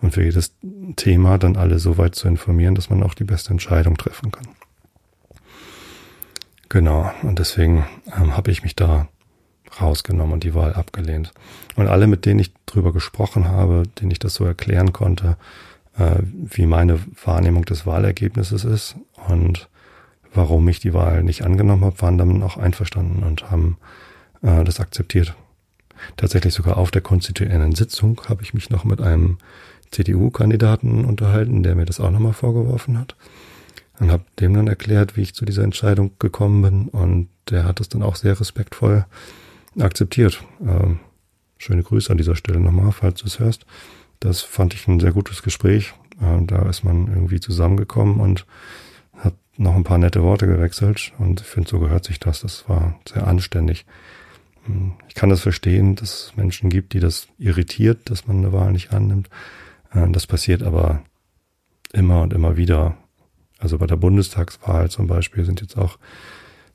und 0.00 0.12
für 0.12 0.22
jedes 0.22 0.54
Thema 0.96 1.38
dann 1.38 1.56
alle 1.56 1.78
so 1.78 1.98
weit 1.98 2.14
zu 2.14 2.28
informieren, 2.28 2.74
dass 2.74 2.90
man 2.90 3.02
auch 3.02 3.14
die 3.14 3.24
beste 3.24 3.50
Entscheidung 3.50 3.96
treffen 3.96 4.30
kann. 4.30 4.48
Genau, 6.68 7.10
und 7.22 7.38
deswegen 7.38 7.86
ähm, 8.16 8.36
habe 8.36 8.50
ich 8.50 8.62
mich 8.62 8.76
da 8.76 9.08
rausgenommen 9.80 10.34
und 10.34 10.44
die 10.44 10.54
Wahl 10.54 10.74
abgelehnt. 10.74 11.32
Und 11.76 11.88
alle, 11.88 12.06
mit 12.06 12.26
denen 12.26 12.40
ich 12.40 12.52
drüber 12.66 12.92
gesprochen 12.92 13.48
habe, 13.48 13.84
denen 14.00 14.10
ich 14.10 14.18
das 14.18 14.34
so 14.34 14.44
erklären 14.44 14.92
konnte, 14.92 15.36
äh, 15.96 16.16
wie 16.22 16.66
meine 16.66 17.00
Wahrnehmung 17.24 17.64
des 17.64 17.86
Wahlergebnisses 17.86 18.64
ist 18.64 18.96
und 19.28 19.67
warum 20.34 20.68
ich 20.68 20.80
die 20.80 20.94
Wahl 20.94 21.22
nicht 21.22 21.42
angenommen 21.42 21.84
habe, 21.84 22.00
waren 22.02 22.18
dann 22.18 22.42
auch 22.42 22.56
einverstanden 22.56 23.22
und 23.22 23.50
haben 23.50 23.78
äh, 24.42 24.64
das 24.64 24.80
akzeptiert. 24.80 25.34
Tatsächlich 26.16 26.54
sogar 26.54 26.76
auf 26.76 26.90
der 26.90 27.02
konstituierenden 27.02 27.74
Sitzung 27.74 28.20
habe 28.28 28.42
ich 28.42 28.54
mich 28.54 28.70
noch 28.70 28.84
mit 28.84 29.00
einem 29.00 29.38
CDU-Kandidaten 29.90 31.04
unterhalten, 31.04 31.62
der 31.62 31.74
mir 31.74 31.86
das 31.86 32.00
auch 32.00 32.10
nochmal 32.10 32.34
vorgeworfen 32.34 32.98
hat 32.98 33.16
und 33.98 34.12
habe 34.12 34.24
dem 34.38 34.54
dann 34.54 34.68
erklärt, 34.68 35.16
wie 35.16 35.22
ich 35.22 35.34
zu 35.34 35.44
dieser 35.44 35.64
Entscheidung 35.64 36.12
gekommen 36.18 36.62
bin 36.62 36.88
und 36.88 37.28
der 37.50 37.64
hat 37.64 37.80
es 37.80 37.88
dann 37.88 38.02
auch 38.02 38.16
sehr 38.16 38.38
respektvoll 38.38 39.06
akzeptiert. 39.78 40.42
Ähm, 40.60 41.00
schöne 41.56 41.82
Grüße 41.82 42.10
an 42.10 42.18
dieser 42.18 42.36
Stelle 42.36 42.60
nochmal, 42.60 42.92
falls 42.92 43.20
du 43.20 43.26
es 43.26 43.38
hörst. 43.38 43.66
Das 44.20 44.42
fand 44.42 44.74
ich 44.74 44.86
ein 44.88 45.00
sehr 45.00 45.12
gutes 45.12 45.42
Gespräch. 45.42 45.94
Ähm, 46.20 46.46
da 46.46 46.68
ist 46.68 46.84
man 46.84 47.08
irgendwie 47.08 47.40
zusammengekommen 47.40 48.20
und 48.20 48.46
noch 49.58 49.74
ein 49.74 49.84
paar 49.84 49.98
nette 49.98 50.22
Worte 50.22 50.46
gewechselt 50.46 51.12
und 51.18 51.40
ich 51.40 51.46
finde, 51.46 51.68
so 51.68 51.80
gehört 51.80 52.04
sich 52.04 52.20
das. 52.20 52.40
Das 52.40 52.68
war 52.68 52.98
sehr 53.06 53.26
anständig. 53.26 53.84
hm, 54.64 54.92
ich 55.08 55.14
kann 55.14 55.28
das 55.28 55.40
verstehen, 55.40 55.96
dass 55.96 56.10
es 56.10 56.36
Menschen 56.36 56.70
gibt, 56.70 56.92
die 56.92 57.00
das 57.00 57.28
irritiert, 57.38 58.10
dass 58.10 58.26
man 58.26 58.38
eine 58.38 58.52
Wahl 58.52 58.72
nicht 58.72 58.92
annimmt. 58.92 59.28
Äh, 59.92 60.08
das 60.10 60.26
passiert 60.26 60.62
aber 60.62 61.02
immer 61.92 62.22
und 62.22 62.32
immer 62.32 62.56
wieder. 62.56 62.96
Also 63.58 63.78
bei 63.78 63.86
der 63.86 63.96
Bundestagswahl 63.96 64.88
zum 64.90 65.08
Beispiel 65.08 65.44
sind 65.44 65.60
jetzt 65.60 65.76
auch 65.76 65.98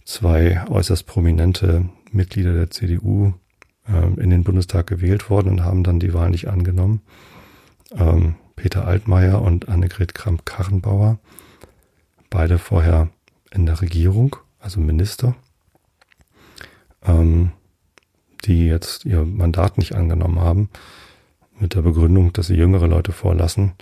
zwei 0.04 0.66
äußerst 0.68 1.08
prominente 1.08 1.86
Mitglieder 2.12 2.54
der 2.54 2.70
CDU 2.70 3.34
ähm, 3.88 4.18
in 4.18 4.30
den 4.30 4.44
Bundestag 4.44 4.88
gewählt 4.88 5.30
worden 5.30 5.50
und 5.50 5.64
haben 5.64 5.84
dann 5.84 6.00
die 6.00 6.14
Wahl 6.14 6.30
nicht 6.32 6.50
angenommen. 6.50 7.02
Ähm, 7.96 8.36
Peter 8.56 8.86
Altmaier 8.86 9.42
und 9.42 9.70
Annegret 9.70 10.14
Kramp-Karrenbauer, 10.14 11.20
beide 12.34 12.58
vorher 12.58 13.10
in 13.52 13.68
der 13.68 13.80
Regierung, 13.80 14.36
also 14.60 14.80
Minister, 14.80 15.36
ähm, 17.06 17.52
die 18.46 18.66
jetzt 18.66 19.06
ihr 19.06 19.24
Mandat 19.24 19.78
nicht 19.78 19.94
angenommen 19.94 20.40
haben, 20.40 20.70
mit 21.60 21.76
der 21.76 21.84
Begründung, 21.84 22.34
dass 22.34 22.48
sie 22.48 22.56
jüngere 22.56 22.88
Leute 22.88 23.12
vorlassen. 23.12 23.74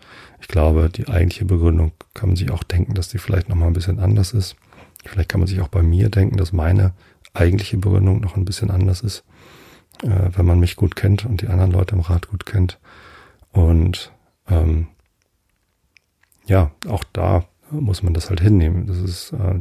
Ich 0.41 0.49
glaube, 0.49 0.89
die 0.89 1.07
eigentliche 1.07 1.45
Begründung 1.45 1.93
kann 2.13 2.27
man 2.27 2.35
sich 2.35 2.51
auch 2.51 2.63
denken, 2.63 2.93
dass 2.93 3.07
die 3.07 3.19
vielleicht 3.19 3.47
nochmal 3.47 3.67
ein 3.67 3.73
bisschen 3.73 3.99
anders 3.99 4.33
ist. 4.33 4.57
Vielleicht 5.05 5.29
kann 5.29 5.39
man 5.39 5.47
sich 5.47 5.61
auch 5.61 5.69
bei 5.69 5.81
mir 5.81 6.09
denken, 6.09 6.35
dass 6.35 6.51
meine 6.51 6.93
eigentliche 7.33 7.77
Begründung 7.77 8.19
noch 8.19 8.35
ein 8.35 8.43
bisschen 8.43 8.69
anders 8.69 8.99
ist, 8.99 9.23
äh, 10.03 10.29
wenn 10.35 10.45
man 10.45 10.59
mich 10.59 10.75
gut 10.75 10.97
kennt 10.97 11.25
und 11.25 11.39
die 11.41 11.47
anderen 11.47 11.71
Leute 11.71 11.95
im 11.95 12.01
Rat 12.01 12.27
gut 12.27 12.45
kennt. 12.45 12.79
Und 13.53 14.11
ähm, 14.49 14.87
ja, 16.45 16.71
auch 16.89 17.05
da 17.13 17.45
muss 17.71 18.03
man 18.03 18.13
das 18.13 18.29
halt 18.29 18.41
hinnehmen. 18.41 18.87
Das 18.87 18.97
ist 18.97 19.33
äh, 19.33 19.59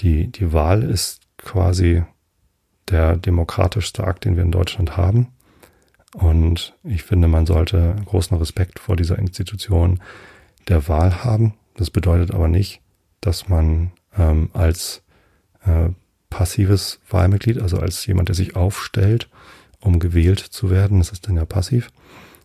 die 0.00 0.28
die 0.28 0.52
Wahl 0.52 0.82
ist 0.82 1.20
quasi 1.38 2.04
der 2.88 3.16
demokratischste 3.16 4.04
Akt, 4.04 4.24
den 4.24 4.36
wir 4.36 4.42
in 4.42 4.52
Deutschland 4.52 4.96
haben. 4.96 5.28
Und 6.14 6.74
ich 6.84 7.02
finde, 7.02 7.28
man 7.28 7.46
sollte 7.46 7.96
großen 8.06 8.36
Respekt 8.38 8.78
vor 8.78 8.96
dieser 8.96 9.18
Institution 9.18 10.00
der 10.68 10.88
Wahl 10.88 11.22
haben. 11.24 11.54
Das 11.76 11.90
bedeutet 11.90 12.32
aber 12.32 12.48
nicht, 12.48 12.80
dass 13.20 13.48
man 13.48 13.92
ähm, 14.16 14.50
als 14.52 15.02
äh, 15.64 15.90
passives 16.30 17.00
Wahlmitglied, 17.10 17.60
also 17.60 17.78
als 17.78 18.04
jemand, 18.06 18.28
der 18.28 18.36
sich 18.36 18.56
aufstellt, 18.56 19.28
um 19.80 19.98
gewählt 19.98 20.40
zu 20.40 20.70
werden, 20.70 20.98
das 20.98 21.10
ist 21.10 21.28
dann 21.28 21.36
ja 21.36 21.44
passiv. 21.44 21.90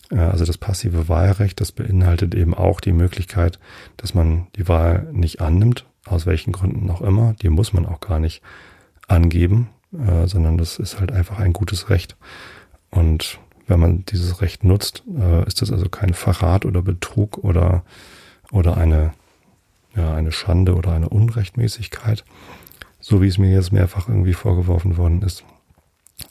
Also 0.10 0.46
das 0.46 0.58
passive 0.58 1.08
Wahlrecht, 1.08 1.60
das 1.60 1.72
beinhaltet 1.72 2.36
eben 2.36 2.54
auch 2.54 2.82
die 2.82 2.92
Möglichkeit, 2.92 3.60
dass 3.98 4.14
man 4.14 4.48
die 4.56 4.68
Wahl 4.68 5.10
nicht 5.12 5.42
annimmt, 5.42 5.86
aus 6.06 6.26
welchen 6.26 6.52
Gründen 6.52 6.90
auch 6.90 7.02
immer. 7.02 7.34
Die 7.42 7.50
muss 7.50 7.74
man 7.74 7.86
auch 7.86 8.00
gar 8.00 8.20
nicht 8.20 8.42
angeben, 9.08 9.70
äh, 9.94 10.28
sondern 10.28 10.58
das 10.58 10.78
ist 10.78 11.00
halt 11.00 11.12
einfach 11.12 11.40
ein 11.40 11.54
gutes 11.54 11.90
Recht. 11.90 12.16
Und 12.90 13.40
wenn 13.68 13.80
man 13.80 14.06
dieses 14.06 14.42
Recht 14.42 14.64
nutzt, 14.64 15.04
äh, 15.18 15.46
ist 15.48 15.62
das 15.62 15.72
also 15.72 15.90
kein 15.90 16.14
Verrat 16.14 16.66
oder 16.66 16.82
Betrug 16.82 17.38
oder, 17.40 17.84
oder 18.52 18.78
eine, 18.78 19.14
ja, 19.96 20.14
eine 20.14 20.32
Schande 20.32 20.76
oder 20.76 20.92
eine 20.92 21.10
Unrechtmäßigkeit, 21.10 22.26
so 23.00 23.22
wie 23.22 23.28
es 23.28 23.38
mir 23.38 23.52
jetzt 23.52 23.72
mehrfach 23.72 24.10
irgendwie 24.10 24.34
vorgeworfen 24.34 24.98
worden 24.98 25.22
ist, 25.22 25.44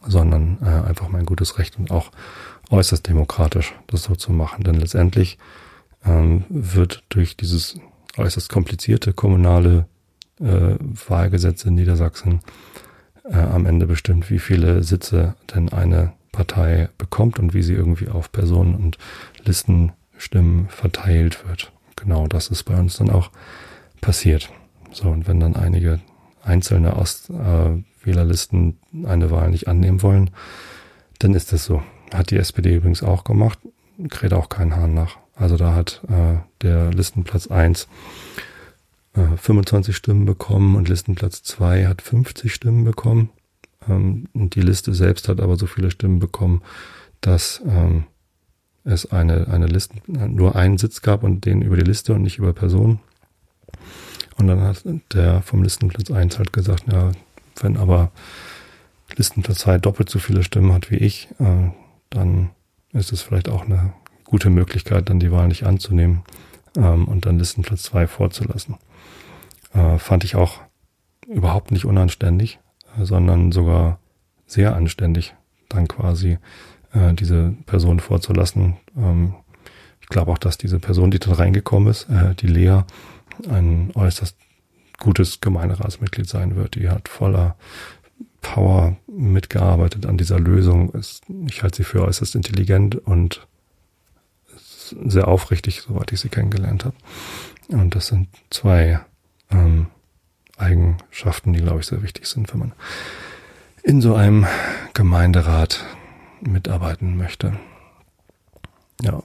sondern 0.06 0.58
äh, 0.62 0.88
einfach 0.88 1.08
mein 1.08 1.26
gutes 1.26 1.58
Recht 1.58 1.78
und 1.78 1.90
auch 1.90 2.10
äußerst 2.72 3.06
demokratisch, 3.06 3.74
das 3.86 4.04
so 4.04 4.16
zu 4.16 4.32
machen. 4.32 4.64
Denn 4.64 4.74
letztendlich 4.76 5.38
ähm, 6.04 6.44
wird 6.48 7.04
durch 7.10 7.36
dieses 7.36 7.78
äußerst 8.16 8.48
komplizierte 8.48 9.12
kommunale 9.12 9.86
äh, 10.40 10.76
Wahlgesetz 10.80 11.64
in 11.64 11.74
Niedersachsen 11.74 12.40
äh, 13.24 13.36
am 13.36 13.66
Ende 13.66 13.86
bestimmt, 13.86 14.30
wie 14.30 14.38
viele 14.38 14.82
Sitze 14.82 15.34
denn 15.54 15.72
eine 15.72 16.12
Partei 16.32 16.88
bekommt 16.98 17.38
und 17.38 17.54
wie 17.54 17.62
sie 17.62 17.74
irgendwie 17.74 18.08
auf 18.08 18.32
Personen 18.32 18.74
und 18.74 18.98
Listenstimmen 19.44 20.68
verteilt 20.68 21.46
wird. 21.46 21.72
Genau 21.96 22.26
das 22.26 22.48
ist 22.48 22.64
bei 22.64 22.78
uns 22.78 22.96
dann 22.96 23.10
auch 23.10 23.30
passiert. 24.00 24.50
So, 24.92 25.08
und 25.08 25.28
wenn 25.28 25.40
dann 25.40 25.56
einige 25.56 26.00
einzelne 26.42 26.96
Ostwählerlisten 26.96 28.78
äh, 28.94 29.06
eine 29.06 29.30
Wahl 29.30 29.50
nicht 29.50 29.68
annehmen 29.68 30.02
wollen, 30.02 30.30
dann 31.18 31.34
ist 31.34 31.52
das 31.52 31.64
so. 31.64 31.82
Hat 32.12 32.30
die 32.30 32.36
SPD 32.36 32.76
übrigens 32.76 33.02
auch 33.02 33.24
gemacht, 33.24 33.58
kräht 34.08 34.32
auch 34.32 34.48
keinen 34.48 34.76
Hahn 34.76 34.94
nach. 34.94 35.16
Also 35.34 35.56
da 35.56 35.74
hat 35.74 36.02
äh, 36.08 36.38
der 36.60 36.92
Listenplatz 36.92 37.46
1 37.46 37.88
äh, 39.14 39.36
25 39.36 39.96
Stimmen 39.96 40.26
bekommen 40.26 40.76
und 40.76 40.88
Listenplatz 40.88 41.42
2 41.42 41.86
hat 41.86 42.02
50 42.02 42.52
Stimmen 42.52 42.84
bekommen. 42.84 43.30
Ähm, 43.88 44.28
und 44.34 44.54
die 44.54 44.60
Liste 44.60 44.94
selbst 44.94 45.28
hat 45.28 45.40
aber 45.40 45.56
so 45.56 45.66
viele 45.66 45.90
Stimmen 45.90 46.18
bekommen, 46.18 46.62
dass 47.20 47.62
ähm, 47.66 48.04
es 48.84 49.10
eine, 49.10 49.48
eine 49.48 49.66
Liste, 49.66 49.94
nur 50.06 50.56
einen 50.56 50.78
Sitz 50.78 51.02
gab 51.02 51.22
und 51.22 51.44
den 51.44 51.62
über 51.62 51.76
die 51.76 51.84
Liste 51.84 52.14
und 52.14 52.22
nicht 52.22 52.38
über 52.38 52.52
Personen. 52.52 53.00
Und 54.38 54.48
dann 54.48 54.60
hat 54.60 54.84
der 55.12 55.42
vom 55.42 55.62
Listenplatz 55.62 56.10
1 56.10 56.38
halt 56.38 56.52
gesagt, 56.52 56.84
ja, 56.90 57.12
wenn 57.60 57.76
aber 57.76 58.10
Listenplatz 59.16 59.58
2 59.58 59.78
doppelt 59.78 60.08
so 60.08 60.18
viele 60.18 60.42
Stimmen 60.42 60.72
hat 60.72 60.90
wie 60.90 60.96
ich, 60.96 61.28
äh, 61.38 61.70
dann 62.14 62.50
ist 62.92 63.12
es 63.12 63.22
vielleicht 63.22 63.48
auch 63.48 63.64
eine 63.64 63.92
gute 64.24 64.50
Möglichkeit, 64.50 65.08
dann 65.08 65.20
die 65.20 65.32
Wahl 65.32 65.48
nicht 65.48 65.64
anzunehmen 65.64 66.22
ähm, 66.76 67.06
und 67.08 67.26
dann 67.26 67.38
Listenplatz 67.38 67.82
2 67.84 68.06
vorzulassen. 68.06 68.76
Äh, 69.74 69.98
fand 69.98 70.24
ich 70.24 70.36
auch 70.36 70.60
überhaupt 71.26 71.70
nicht 71.70 71.84
unanständig 71.84 72.58
sondern 73.00 73.52
sogar 73.52 73.98
sehr 74.46 74.76
anständig, 74.76 75.34
dann 75.68 75.88
quasi 75.88 76.38
äh, 76.92 77.14
diese 77.14 77.54
Person 77.66 78.00
vorzulassen. 78.00 78.76
Ähm, 78.96 79.34
ich 80.00 80.08
glaube 80.08 80.32
auch, 80.32 80.38
dass 80.38 80.58
diese 80.58 80.78
Person, 80.78 81.10
die 81.10 81.18
dann 81.18 81.32
reingekommen 81.32 81.88
ist, 81.90 82.08
äh, 82.10 82.34
die 82.34 82.48
Lea, 82.48 82.82
ein 83.48 83.90
äußerst 83.94 84.36
gutes 84.98 85.40
Gemeinderatsmitglied 85.40 86.28
sein 86.28 86.54
wird. 86.54 86.74
Die 86.74 86.88
hat 86.88 87.08
voller 87.08 87.56
Power 88.42 88.96
mitgearbeitet 89.06 90.04
an 90.04 90.18
dieser 90.18 90.38
Lösung. 90.38 90.92
Ich 91.46 91.62
halte 91.62 91.78
sie 91.78 91.84
für 91.84 92.02
äußerst 92.02 92.34
intelligent 92.34 92.96
und 92.96 93.46
sehr 95.04 95.28
aufrichtig, 95.28 95.80
soweit 95.80 96.12
ich 96.12 96.20
sie 96.20 96.28
kennengelernt 96.28 96.84
habe. 96.84 96.96
Und 97.68 97.94
das 97.94 98.08
sind 98.08 98.28
zwei 98.50 99.00
ähm, 99.50 99.86
Eigenschaften, 100.58 101.54
die, 101.54 101.62
glaube 101.62 101.80
ich, 101.80 101.86
sehr 101.86 102.02
wichtig 102.02 102.26
sind, 102.26 102.52
wenn 102.52 102.60
man 102.60 102.72
in 103.82 104.00
so 104.00 104.14
einem 104.14 104.46
Gemeinderat 104.92 105.84
mitarbeiten 106.40 107.16
möchte. 107.16 107.56
Ja, 109.00 109.22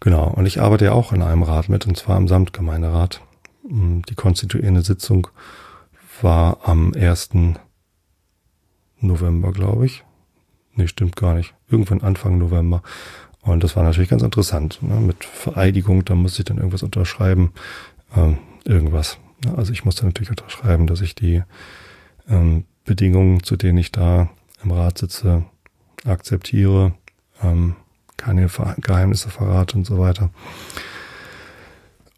genau. 0.00 0.28
Und 0.28 0.46
ich 0.46 0.60
arbeite 0.60 0.86
ja 0.86 0.92
auch 0.92 1.12
in 1.12 1.22
einem 1.22 1.42
Rat 1.42 1.68
mit, 1.68 1.86
und 1.86 1.96
zwar 1.96 2.16
im 2.16 2.28
Samtgemeinderat. 2.28 3.20
Die 3.62 4.14
konstituierende 4.14 4.82
Sitzung 4.82 5.28
war 6.22 6.58
am 6.64 6.92
1. 6.94 7.30
November, 9.00 9.52
glaube 9.52 9.86
ich. 9.86 10.04
Nee, 10.74 10.88
stimmt 10.88 11.16
gar 11.16 11.34
nicht. 11.34 11.54
Irgendwann 11.68 12.02
Anfang 12.02 12.38
November. 12.38 12.82
Und 13.42 13.64
das 13.64 13.74
war 13.76 13.82
natürlich 13.82 14.10
ganz 14.10 14.22
interessant. 14.22 14.78
Ne? 14.82 15.00
Mit 15.00 15.24
Vereidigung, 15.24 16.04
da 16.04 16.14
musste 16.14 16.42
ich 16.42 16.44
dann 16.44 16.58
irgendwas 16.58 16.82
unterschreiben. 16.82 17.52
Ähm, 18.14 18.38
irgendwas. 18.64 19.18
Also 19.56 19.72
ich 19.72 19.84
musste 19.84 20.04
natürlich 20.04 20.30
unterschreiben, 20.30 20.86
dass 20.86 21.00
ich 21.00 21.14
die 21.14 21.42
ähm, 22.28 22.64
Bedingungen, 22.84 23.42
zu 23.42 23.56
denen 23.56 23.78
ich 23.78 23.92
da 23.92 24.28
im 24.62 24.70
Rat 24.72 24.98
sitze, 24.98 25.44
akzeptiere, 26.04 26.92
ähm, 27.42 27.76
keine 28.16 28.48
Geheimnisse 28.78 29.30
verrate 29.30 29.78
und 29.78 29.86
so 29.86 29.98
weiter. 29.98 30.30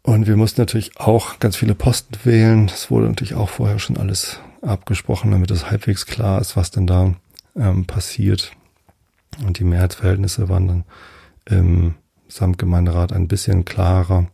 Und 0.01 0.27
wir 0.27 0.35
mussten 0.35 0.59
natürlich 0.59 0.99
auch 0.99 1.39
ganz 1.39 1.55
viele 1.55 1.75
Posten 1.75 2.13
wählen. 2.25 2.67
Das 2.67 2.91
wurde 2.91 3.07
natürlich 3.07 3.35
auch 3.35 3.49
vorher 3.49 3.79
schon 3.79 3.95
alles 3.95 4.39
abgesprochen, 4.63 5.31
damit 5.31 5.51
es 5.51 5.69
halbwegs 5.69 6.05
klar 6.05 6.41
ist, 6.41 6.55
was 6.55 6.71
denn 6.71 6.87
da 6.87 7.13
ähm, 7.55 7.85
passiert. 7.85 8.51
Und 9.45 9.59
die 9.59 9.63
Mehrheitsverhältnisse 9.63 10.49
waren 10.49 10.67
dann 10.67 10.83
im 11.45 11.95
Samtgemeinderat 12.27 13.13
ein 13.13 13.27
bisschen 13.27 13.65
klarer. 13.65 14.27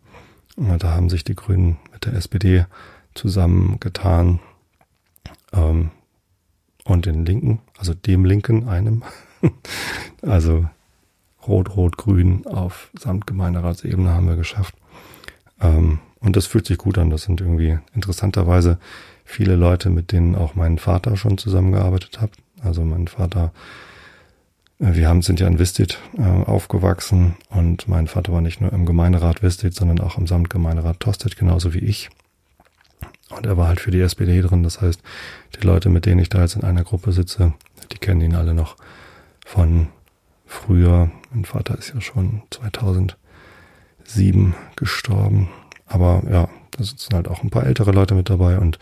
Da 0.55 0.91
haben 0.91 1.09
sich 1.09 1.23
die 1.23 1.35
Grünen 1.35 1.77
mit 1.91 2.05
der 2.05 2.13
SPD 2.13 2.65
zusammengetan 3.13 4.39
ähm, 5.53 5.91
und 6.83 7.05
den 7.05 7.25
Linken, 7.25 7.59
also 7.77 7.93
dem 7.93 8.25
Linken, 8.25 8.67
einem, 8.67 9.03
also 10.21 10.65
Rot-Rot-Grün 11.47 12.45
auf 12.45 12.89
Samtgemeinderatsebene 12.97 14.09
haben 14.09 14.27
wir 14.27 14.35
geschafft. 14.35 14.75
Ähm, 15.61 15.99
und 16.19 16.35
das 16.35 16.45
fühlt 16.45 16.67
sich 16.67 16.77
gut 16.77 16.97
an. 16.97 17.09
Das 17.09 17.23
sind 17.23 17.39
irgendwie 17.41 17.79
interessanterweise 17.93 18.77
viele 19.29 19.55
Leute, 19.55 19.89
mit 19.89 20.11
denen 20.11 20.35
auch 20.35 20.55
mein 20.55 20.77
Vater 20.77 21.15
schon 21.15 21.37
zusammengearbeitet 21.37 22.19
hat. 22.19 22.31
Also 22.61 22.83
mein 22.83 23.07
Vater 23.07 23.53
wir 24.81 25.09
haben, 25.09 25.21
sind 25.21 25.41
ja 25.41 25.47
in 25.47 25.59
Vistit 25.59 25.99
äh, 26.17 26.21
aufgewachsen 26.21 27.35
und 27.49 27.89
mein 27.89 28.07
Vater 28.07 28.31
war 28.31 28.39
nicht 28.39 28.61
nur 28.61 28.71
im 28.71 28.85
Gemeinderat 28.85 29.43
Vistit, 29.43 29.75
sondern 29.75 29.99
auch 29.99 30.17
im 30.17 30.25
Samtgemeinderat 30.25 31.01
Tosted, 31.01 31.35
genauso 31.35 31.73
wie 31.73 31.79
ich. 31.79 32.09
Und 33.29 33.45
er 33.45 33.57
war 33.57 33.67
halt 33.67 33.81
für 33.81 33.91
die 33.91 33.99
SPD 33.99 34.41
drin. 34.41 34.63
Das 34.63 34.79
heißt, 34.79 35.01
die 35.59 35.67
Leute, 35.67 35.89
mit 35.89 36.05
denen 36.05 36.19
ich 36.19 36.29
da 36.29 36.39
jetzt 36.39 36.55
in 36.55 36.63
einer 36.63 36.85
Gruppe 36.85 37.11
sitze, 37.11 37.53
Die 37.91 37.97
kennen 37.97 38.21
ihn 38.21 38.35
alle 38.35 38.53
noch 38.53 38.77
von 39.45 39.89
früher. 40.45 41.11
Mein 41.31 41.43
Vater 41.43 41.77
ist 41.77 41.93
ja 41.93 41.99
schon 41.99 42.43
2007 42.51 44.55
gestorben. 44.77 45.49
Aber 45.87 46.23
ja, 46.31 46.47
da 46.71 46.83
sitzen 46.83 47.15
halt 47.15 47.27
auch 47.27 47.43
ein 47.43 47.49
paar 47.49 47.65
ältere 47.65 47.91
Leute 47.91 48.15
mit 48.15 48.29
dabei 48.29 48.59
und 48.59 48.79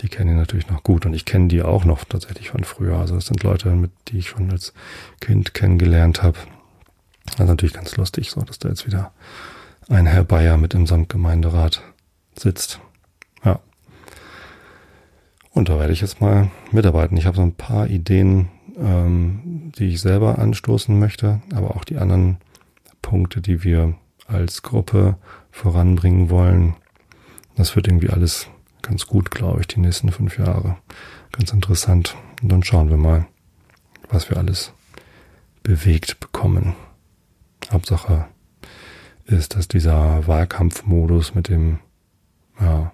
die 0.00 0.08
kennen 0.08 0.30
ihn 0.30 0.36
natürlich 0.36 0.68
noch 0.68 0.82
gut. 0.82 1.06
Und 1.06 1.14
ich 1.14 1.24
kenne 1.24 1.48
die 1.48 1.62
auch 1.62 1.84
noch 1.84 2.04
tatsächlich 2.04 2.50
von 2.50 2.64
früher. 2.64 2.98
Also 2.98 3.14
das 3.14 3.26
sind 3.26 3.42
Leute, 3.42 3.70
mit 3.70 3.90
die 4.08 4.18
ich 4.18 4.28
schon 4.28 4.50
als 4.50 4.72
Kind 5.20 5.54
kennengelernt 5.54 6.22
habe. 6.22 6.38
Ist 7.26 7.38
natürlich 7.38 7.74
ganz 7.74 7.96
lustig, 7.96 8.30
so 8.30 8.42
dass 8.42 8.58
da 8.58 8.68
jetzt 8.68 8.86
wieder 8.86 9.12
ein 9.88 10.06
Herr 10.06 10.24
Bayer 10.24 10.56
mit 10.56 10.74
im 10.74 10.86
Samtgemeinderat 10.86 11.82
sitzt. 12.38 12.80
Ja. 13.44 13.60
Und 15.50 15.68
da 15.68 15.78
werde 15.78 15.92
ich 15.92 16.00
jetzt 16.00 16.20
mal 16.20 16.50
mitarbeiten. 16.70 17.16
Ich 17.16 17.26
habe 17.26 17.36
so 17.36 17.42
ein 17.42 17.54
paar 17.54 17.88
Ideen, 17.88 18.48
ähm, 18.78 19.72
die 19.76 19.88
ich 19.88 20.00
selber 20.00 20.38
anstoßen 20.38 20.98
möchte, 20.98 21.40
aber 21.54 21.76
auch 21.76 21.84
die 21.84 21.98
anderen 21.98 22.38
Punkte, 23.02 23.40
die 23.40 23.64
wir 23.64 23.94
als 24.26 24.62
Gruppe 24.62 25.16
voranbringen 25.50 26.30
wollen. 26.30 26.74
Das 27.56 27.74
wird 27.74 27.88
irgendwie 27.88 28.10
alles 28.10 28.48
ganz 28.82 29.06
gut, 29.06 29.30
glaube 29.30 29.60
ich, 29.60 29.66
die 29.68 29.80
nächsten 29.80 30.10
fünf 30.12 30.38
Jahre. 30.38 30.76
Ganz 31.32 31.52
interessant. 31.52 32.16
Und 32.42 32.50
dann 32.50 32.62
schauen 32.62 32.90
wir 32.90 32.96
mal, 32.96 33.26
was 34.08 34.30
wir 34.30 34.36
alles 34.36 34.72
bewegt 35.62 36.20
bekommen. 36.20 36.74
Hauptsache 37.70 38.26
ist, 39.26 39.54
dass 39.56 39.68
dieser 39.68 40.26
Wahlkampfmodus 40.26 41.34
mit 41.34 41.48
dem, 41.48 41.78
ja, 42.60 42.92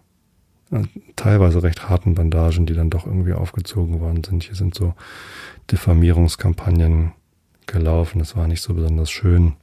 teilweise 1.15 1.63
recht 1.63 1.89
harten 1.89 2.15
Bandagen, 2.15 2.67
die 2.67 2.75
dann 2.75 2.91
doch 2.91 3.07
irgendwie 3.07 3.33
aufgezogen 3.33 4.01
worden 4.01 4.25
sind. 4.25 4.43
Hier 4.43 4.57
sind 4.57 4.75
so 4.75 4.95
Diffamierungskampagnen 5.71 7.13
gelaufen. 7.67 8.19
Das 8.19 8.37
war 8.37 8.49
nicht 8.49 8.63
so 8.63 8.75
besonders 8.75 9.11
schön. 9.11 9.55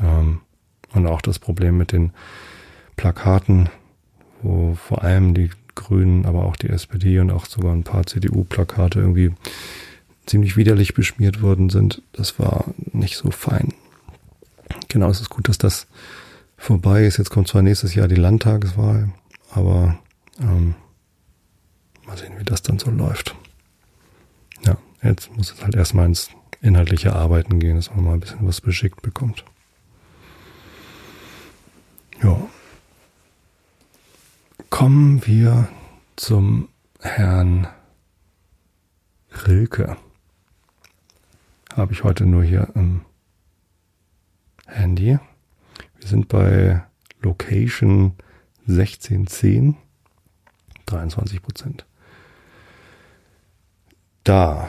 Ähm, 0.00 0.40
und 0.94 1.06
auch 1.06 1.20
das 1.20 1.38
Problem 1.38 1.76
mit 1.76 1.92
den 1.92 2.12
Plakaten, 2.96 3.68
wo 4.42 4.74
vor 4.74 5.02
allem 5.02 5.34
die 5.34 5.50
Grünen, 5.74 6.26
aber 6.26 6.44
auch 6.44 6.56
die 6.56 6.68
SPD 6.68 7.20
und 7.20 7.30
auch 7.30 7.46
sogar 7.46 7.72
ein 7.72 7.84
paar 7.84 8.06
CDU-Plakate 8.06 8.98
irgendwie 8.98 9.32
ziemlich 10.26 10.56
widerlich 10.56 10.94
beschmiert 10.94 11.40
worden 11.40 11.70
sind. 11.70 12.02
Das 12.12 12.38
war 12.38 12.64
nicht 12.92 13.16
so 13.16 13.30
fein. 13.30 13.72
Genau, 14.88 15.08
es 15.08 15.20
ist 15.20 15.30
gut, 15.30 15.48
dass 15.48 15.58
das 15.58 15.86
vorbei 16.56 17.06
ist. 17.06 17.18
Jetzt 17.18 17.30
kommt 17.30 17.48
zwar 17.48 17.62
nächstes 17.62 17.94
Jahr 17.94 18.08
die 18.08 18.16
Landtagswahl, 18.16 19.10
aber 19.50 19.98
ähm, 20.40 20.74
mal 22.06 22.16
sehen, 22.16 22.32
wie 22.38 22.44
das 22.44 22.62
dann 22.62 22.78
so 22.78 22.90
läuft. 22.90 23.34
Ja, 24.66 24.76
jetzt 25.02 25.34
muss 25.36 25.52
es 25.52 25.62
halt 25.62 25.74
erstmal 25.74 26.06
ins 26.06 26.30
inhaltliche 26.60 27.14
Arbeiten 27.14 27.60
gehen, 27.60 27.76
dass 27.76 27.90
man 27.94 28.04
mal 28.04 28.14
ein 28.14 28.20
bisschen 28.20 28.46
was 28.46 28.60
beschickt 28.60 29.02
bekommt. 29.02 29.44
Ja. 32.22 32.36
Kommen 34.70 35.26
wir 35.26 35.68
zum 36.16 36.68
Herrn 37.00 37.66
Rilke. 39.46 39.96
Habe 41.74 41.92
ich 41.92 42.04
heute 42.04 42.26
nur 42.26 42.44
hier 42.44 42.68
im 42.74 43.00
Handy. 44.66 45.18
Wir 45.98 46.06
sind 46.06 46.28
bei 46.28 46.82
Location 47.22 48.12
1610. 48.68 49.76
23 50.84 51.42
Prozent. 51.42 51.86
Da, 54.24 54.68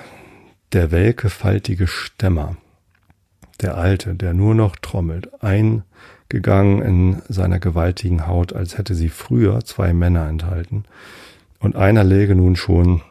der 0.71 0.91
welke, 0.91 1.29
faltige 1.29 1.87
Stämmer, 1.87 2.55
der 3.61 3.75
Alte, 3.75 4.15
der 4.15 4.33
nur 4.33 4.55
noch 4.55 4.77
trommelt, 4.77 5.43
eingegangen 6.29 6.81
in 6.81 7.21
seiner 7.27 7.59
gewaltigen 7.59 8.27
Haut, 8.27 8.53
als 8.53 8.77
hätte 8.77 8.93
sie 8.93 9.09
früher 9.09 9.61
zwei 9.65 9.93
Männer 9.93 10.27
enthalten, 10.27 10.85
und 11.59 11.75
einer 11.75 12.03
läge 12.03 12.35
nun 12.35 12.55
schon 12.55 13.01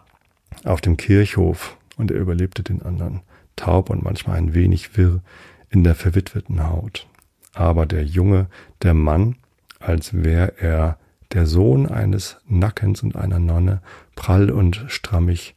auf 0.65 0.81
dem 0.81 0.97
Kirchhof, 0.97 1.77
und 1.97 2.11
er 2.11 2.19
überlebte 2.19 2.63
den 2.63 2.83
anderen, 2.83 3.21
taub 3.57 3.91
und 3.91 4.05
manchmal 4.05 4.37
ein 4.39 4.55
wenig 4.55 4.97
wirr 4.97 5.21
in 5.69 5.83
der 5.83 5.97
verwitweten 5.97 6.67
Haut. 6.69 7.07
Aber 7.55 7.87
der 7.87 8.05
Junge, 8.05 8.47
der 8.83 8.95
Mann, 8.95 9.37
als 9.81 10.15
wär 10.15 10.63
er 10.63 10.97
der 11.33 11.47
Sohn 11.47 11.87
eines 11.87 12.37
Nackens 12.47 13.03
und 13.03 13.17
einer 13.17 13.41
Nonne, 13.41 13.83
prall 14.15 14.51
und 14.51 14.85
strammig, 14.87 15.57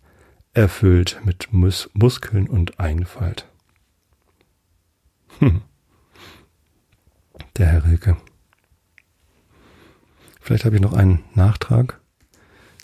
erfüllt 0.54 1.22
mit 1.24 1.54
Mus 1.54 1.90
Muskeln 1.94 2.48
und 2.50 2.80
Einfalt. 2.80 3.48
Hm. 5.40 5.62
Der 7.58 7.68
Herr 7.68 7.86
Rilke. 7.86 8.18
Vielleicht 10.40 10.66
habe 10.66 10.76
ich 10.76 10.82
noch 10.82 10.94
einen 10.94 11.24
Nachtrag 11.34 12.00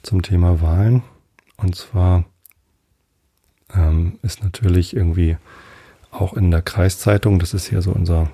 zum 0.04 0.22
Thema 0.22 0.62
Wahlen. 0.62 1.04
Und 1.58 1.76
zwar 1.76 2.26
ähm, 3.74 4.20
ist 4.22 4.44
natürlich 4.44 4.96
irgendwie 4.96 5.38
auch 6.12 6.34
in 6.34 6.52
der 6.52 6.62
Kreiszeitung, 6.62 7.40
das 7.40 7.54
ist 7.54 7.68
hier 7.68 7.82
so 7.82 7.92
unser, 7.92 8.30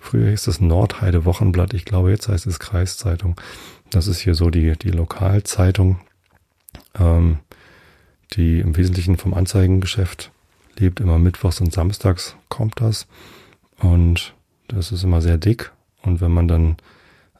früher 0.00 0.30
hieß 0.30 0.46
es 0.46 0.60
Nordheide 0.60 1.24
Wochenblatt, 1.24 1.74
ich 1.74 1.84
glaube 1.84 2.10
jetzt 2.10 2.28
heißt 2.28 2.46
es 2.46 2.58
Kreiszeitung, 2.58 3.40
das 3.90 4.06
ist 4.06 4.20
hier 4.20 4.34
so 4.34 4.50
die, 4.50 4.76
die 4.76 4.90
Lokalzeitung, 4.90 6.00
ähm, 6.98 7.38
die 8.32 8.60
im 8.60 8.76
Wesentlichen 8.76 9.16
vom 9.16 9.34
Anzeigengeschäft 9.34 10.32
lebt. 10.76 11.00
Immer 11.00 11.18
mittwochs 11.18 11.60
und 11.60 11.72
samstags 11.72 12.36
kommt 12.48 12.80
das. 12.80 13.06
Und 13.78 14.34
das 14.68 14.92
ist 14.92 15.04
immer 15.04 15.20
sehr 15.20 15.38
dick. 15.38 15.72
Und 16.02 16.20
wenn 16.20 16.30
man 16.30 16.48
dann 16.48 16.76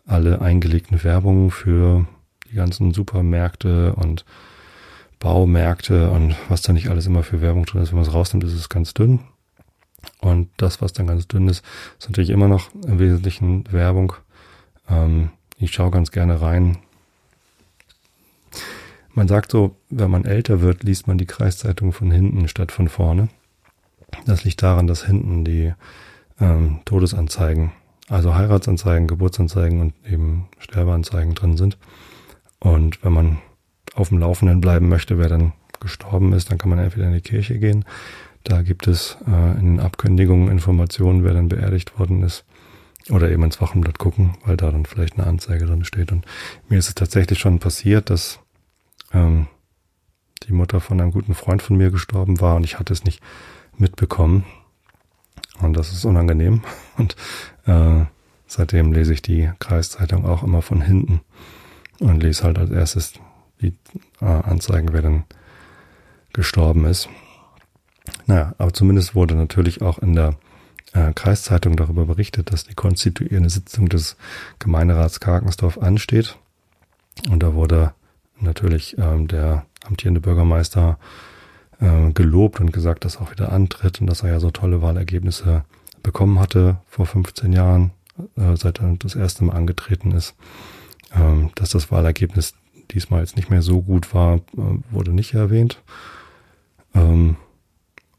alle 0.07 0.41
eingelegten 0.41 1.03
Werbungen 1.03 1.51
für 1.51 2.07
die 2.51 2.57
ganzen 2.57 2.93
Supermärkte 2.93 3.95
und 3.95 4.25
Baumärkte 5.19 6.11
und 6.11 6.37
was 6.49 6.63
da 6.63 6.73
nicht 6.73 6.89
alles 6.89 7.07
immer 7.07 7.23
für 7.23 7.41
Werbung 7.41 7.65
drin 7.65 7.83
ist, 7.83 7.91
wenn 7.91 7.99
man 7.99 8.07
es 8.07 8.15
rausnimmt, 8.15 8.45
ist 8.45 8.53
es 8.53 8.69
ganz 8.69 8.95
dünn. 8.95 9.21
Und 10.21 10.49
das, 10.57 10.81
was 10.81 10.93
dann 10.93 11.07
ganz 11.07 11.27
dünn 11.27 11.49
ist, 11.49 11.65
ist 11.99 12.09
natürlich 12.09 12.31
immer 12.31 12.49
noch 12.49 12.73
im 12.87 12.99
Wesentlichen 12.99 13.71
Werbung. 13.73 14.13
Ähm, 14.89 15.31
ich 15.59 15.73
schaue 15.73 15.91
ganz 15.91 16.11
gerne 16.11 16.41
rein. 16.41 16.79
Man 19.15 19.29
sagt 19.29 19.51
so, 19.51 19.77
wenn 19.89 20.11
man 20.11 20.25
älter 20.25 20.61
wird, 20.61 20.83
liest 20.83 21.07
man 21.07 21.19
die 21.19 21.27
Kreiszeitung 21.27 21.93
von 21.93 22.11
hinten 22.11 22.49
statt 22.49 22.71
von 22.71 22.89
vorne. 22.89 23.29
Das 24.27 24.45
liegt 24.45 24.63
daran, 24.63 24.87
dass 24.87 25.07
hinten 25.07 25.45
die 25.45 25.73
ähm, 26.41 26.81
Todesanzeigen, 26.85 27.73
also 28.09 28.35
Heiratsanzeigen, 28.35 29.07
Geburtsanzeigen 29.07 29.81
und 29.81 29.95
eben 30.11 30.49
Sterbeanzeigen 30.59 31.35
drin 31.35 31.57
sind. 31.57 31.79
Und 32.59 33.03
wenn 33.05 33.13
man 33.13 33.39
auf 33.95 34.09
dem 34.09 34.19
Laufenden 34.19 34.61
bleiben 34.61 34.89
möchte, 34.89 35.19
wer 35.19 35.29
dann 35.29 35.53
gestorben 35.81 36.33
ist, 36.33 36.51
dann 36.51 36.59
kann 36.59 36.71
man 36.71 36.79
entweder 36.79 37.07
in 37.07 37.15
die 37.15 37.21
Kirche 37.21 37.59
gehen. 37.59 37.85
Da 38.45 38.63
gibt 38.63 38.87
es 38.87 39.17
äh, 39.27 39.59
in 39.59 39.81
Abkündigungen 39.81 40.49
Informationen, 40.49 41.25
wer 41.25 41.35
dann 41.35 41.49
beerdigt 41.49 41.99
worden 41.99 42.23
ist. 42.23 42.45
Oder 43.11 43.31
eben 43.31 43.45
ins 43.45 43.61
Wochenblatt 43.61 43.99
gucken, 43.99 44.37
weil 44.45 44.57
da 44.57 44.71
dann 44.71 44.85
vielleicht 44.85 45.17
eine 45.19 45.27
Anzeige 45.27 45.67
drin 45.67 45.85
steht. 45.85 46.11
Und 46.11 46.25
mir 46.69 46.79
ist 46.79 46.89
es 46.89 46.95
tatsächlich 46.95 47.39
schon 47.39 47.61
passiert, 47.61 48.11
dass 48.11 48.41
ähm, 49.13 49.47
die 50.45 50.53
Mutter 50.53 50.81
von 50.81 51.01
einem 51.01 51.13
guten 51.13 51.35
Freund 51.35 51.63
von 51.63 51.77
mir 51.77 51.91
gestorben 51.91 52.41
war 52.41 52.57
und 52.57 52.65
ich 52.65 52.79
hatte 52.79 52.93
es 52.93 53.05
nicht 53.05 53.23
mitbekommen. 53.77 54.45
Und 55.61 55.77
das 55.77 55.93
ist 55.93 56.05
unangenehm. 56.05 56.63
Und 56.97 57.17
äh, 57.67 58.05
seitdem 58.47 58.93
lese 58.93 59.13
ich 59.13 59.23
die 59.23 59.51
Kreiszeitung 59.59 60.25
auch 60.25 60.43
immer 60.43 60.63
von 60.63 60.81
hinten 60.81 61.21
und 61.99 62.23
lese 62.23 62.45
halt 62.45 62.59
als 62.59 62.71
erstes 62.71 63.15
die 63.61 63.75
äh, 64.21 64.25
Anzeigen, 64.25 64.93
wer 64.93 65.03
dann 65.03 65.25
gestorben 66.33 66.85
ist. 66.85 67.09
Naja, 68.27 68.55
aber 68.59 68.73
zumindest 68.73 69.15
wurde 69.15 69.35
natürlich 69.35 69.83
auch 69.83 69.99
in 69.99 70.15
der 70.15 70.37
äh, 70.93 71.13
Kreiszeitung 71.13 71.77
darüber 71.77 72.07
berichtet, 72.07 72.53
dass 72.53 72.65
die 72.65 72.75
konstituierende 72.75 73.51
Sitzung 73.51 73.89
des 73.89 74.17
Gemeinderats 74.59 75.21
Karkensdorf 75.21 75.79
ansteht. 75.79 76.39
Und 77.31 77.43
da 77.43 77.55
wurde 77.55 77.95
natürlich 78.39 78.97
ähm, 78.99 79.27
der 79.29 79.67
amtierende 79.87 80.21
Bürgermeister 80.21 80.99
äh, 81.81 82.13
gelobt 82.13 82.61
und 82.61 82.73
gesagt, 82.73 83.05
dass 83.05 83.17
er 83.17 83.23
auch 83.23 83.31
wieder 83.31 83.53
antritt 83.53 84.01
und 84.01 84.07
dass 84.07 84.23
er 84.23 84.31
ja 84.31 84.41
so 84.41 84.51
tolle 84.51 84.83
Wahlergebnisse 84.83 85.65
bekommen 86.03 86.39
hatte 86.39 86.79
vor 86.87 87.07
15 87.07 87.53
Jahren, 87.53 87.91
äh, 88.37 88.57
seit 88.57 88.81
er 88.81 88.95
das 88.99 89.15
erste 89.15 89.45
Mal 89.45 89.55
angetreten 89.55 90.13
ist. 90.13 90.35
Ähm, 91.15 91.51
dass 91.55 91.71
das 91.71 91.91
Wahlergebnis 91.91 92.55
diesmal 92.91 93.21
jetzt 93.21 93.37
nicht 93.37 93.51
mehr 93.51 93.63
so 93.63 93.83
gut 93.83 94.15
war, 94.15 94.37
äh, 94.37 94.41
wurde 94.91 95.13
nicht 95.13 95.35
erwähnt. 95.35 95.83
Ähm, 96.95 97.37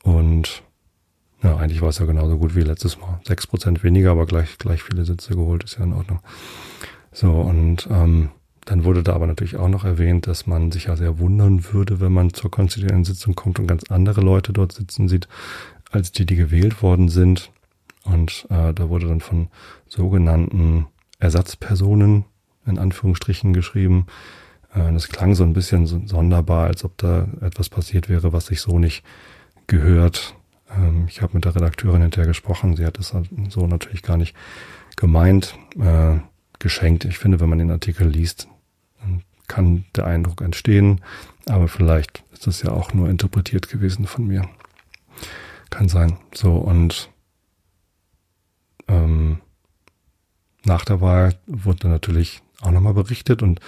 und 0.03 0.64
ja, 1.43 1.55
eigentlich 1.58 1.82
war 1.82 1.89
es 1.89 1.99
ja 1.99 2.05
genauso 2.05 2.38
gut 2.38 2.55
wie 2.55 2.62
letztes 2.62 2.99
Mal. 2.99 3.20
Sechs 3.26 3.47
Prozent 3.47 3.84
weniger, 3.84 4.12
aber 4.12 4.26
gleich, 4.26 4.58
gleich 4.58 4.84
viele 4.84 5.05
Sitze 5.05 5.36
geholt, 5.36 5.64
ist 5.64 5.78
ja 5.78 5.84
in 5.84 5.93
Ordnung. 5.93 6.20
So, 7.12 7.32
und 7.32 7.88
ähm, 7.91 8.30
dann 8.68 8.84
wurde 8.84 9.01
da 9.01 9.13
aber 9.13 9.28
natürlich 9.28 9.55
auch 9.55 9.70
noch 9.70 9.86
erwähnt, 9.86 10.28
dass 10.28 10.45
man 10.45 10.74
sich 10.74 10.86
ja 10.86 10.97
sehr 10.97 11.20
wundern 11.20 11.72
würde, 11.72 12.01
wenn 12.01 12.11
man 12.11 12.34
zur 12.34 12.51
konstituierenden 12.51 13.05
Sitzung 13.05 13.34
kommt 13.34 13.59
und 13.59 13.68
ganz 13.68 13.86
andere 13.89 14.20
Leute 14.20 14.51
dort 14.51 14.74
sitzen 14.74 15.07
sieht, 15.07 15.30
als 15.89 16.11
die, 16.11 16.26
die 16.26 16.36
gewählt 16.36 16.82
worden 16.82 17.07
sind. 17.07 17.49
Und 18.03 18.45
äh, 18.49 18.74
da 18.74 18.89
wurde 18.89 19.07
dann 19.07 19.22
von 19.22 19.47
sogenannten 19.88 20.88
Ersatzpersonen 21.18 22.26
in 22.65 22.78
Anführungsstrichen 22.78 23.53
geschrieben. 23.53 24.07
Äh, 24.74 24.91
das 24.91 25.07
klang 25.07 25.34
so 25.34 25.45
ein 25.45 25.53
bisschen 25.53 26.05
sonderbar, 26.05 26.68
als 26.68 26.84
ob 26.84 26.97
da 26.97 27.26
etwas 27.39 27.70
passiert 27.70 28.09
wäre, 28.09 28.34
was 28.34 28.47
sich 28.47 28.59
so 28.59 28.80
nicht 28.80 29.01
gehört. 29.68 30.36
Ähm, 30.70 31.05
ich 31.07 31.22
habe 31.22 31.36
mit 31.36 31.45
der 31.45 31.55
Redakteurin 31.55 32.01
hinterher 32.01 32.28
gesprochen. 32.28 32.76
Sie 32.76 32.86
hat 32.86 32.99
es 32.99 33.13
so 33.47 33.65
natürlich 33.65 34.03
gar 34.03 34.18
nicht 34.18 34.36
gemeint, 34.97 35.57
äh, 35.80 36.18
geschenkt. 36.59 37.05
Ich 37.05 37.18
finde, 37.18 37.39
wenn 37.39 37.47
man 37.47 37.59
den 37.59 37.72
Artikel 37.72 38.09
liest, 38.09 38.49
kann 39.48 39.86
der 39.95 40.08
Eindruck 40.08 40.41
entstehen. 40.41 41.02
Aber 41.48 41.68
vielleicht 41.68 42.24
ist 42.34 42.48
es 42.48 42.62
ja 42.62 42.72
auch 42.72 42.93
nur 42.93 43.10
interpretiert 43.10 43.70
gewesen 43.70 44.06
von 44.06 44.28
mir. 44.28 44.48
Kann 45.70 45.89
sein. 45.89 46.18
So, 46.34 46.56
und 46.56 47.10
ähm, 48.88 49.39
nach 50.64 50.86
der 50.86 51.02
Wahl 51.02 51.36
wurde 51.45 51.88
natürlich 51.88 52.41
auch 52.62 52.72
nochmal 52.72 52.93
berichtet 52.93 53.41
und 53.41 53.60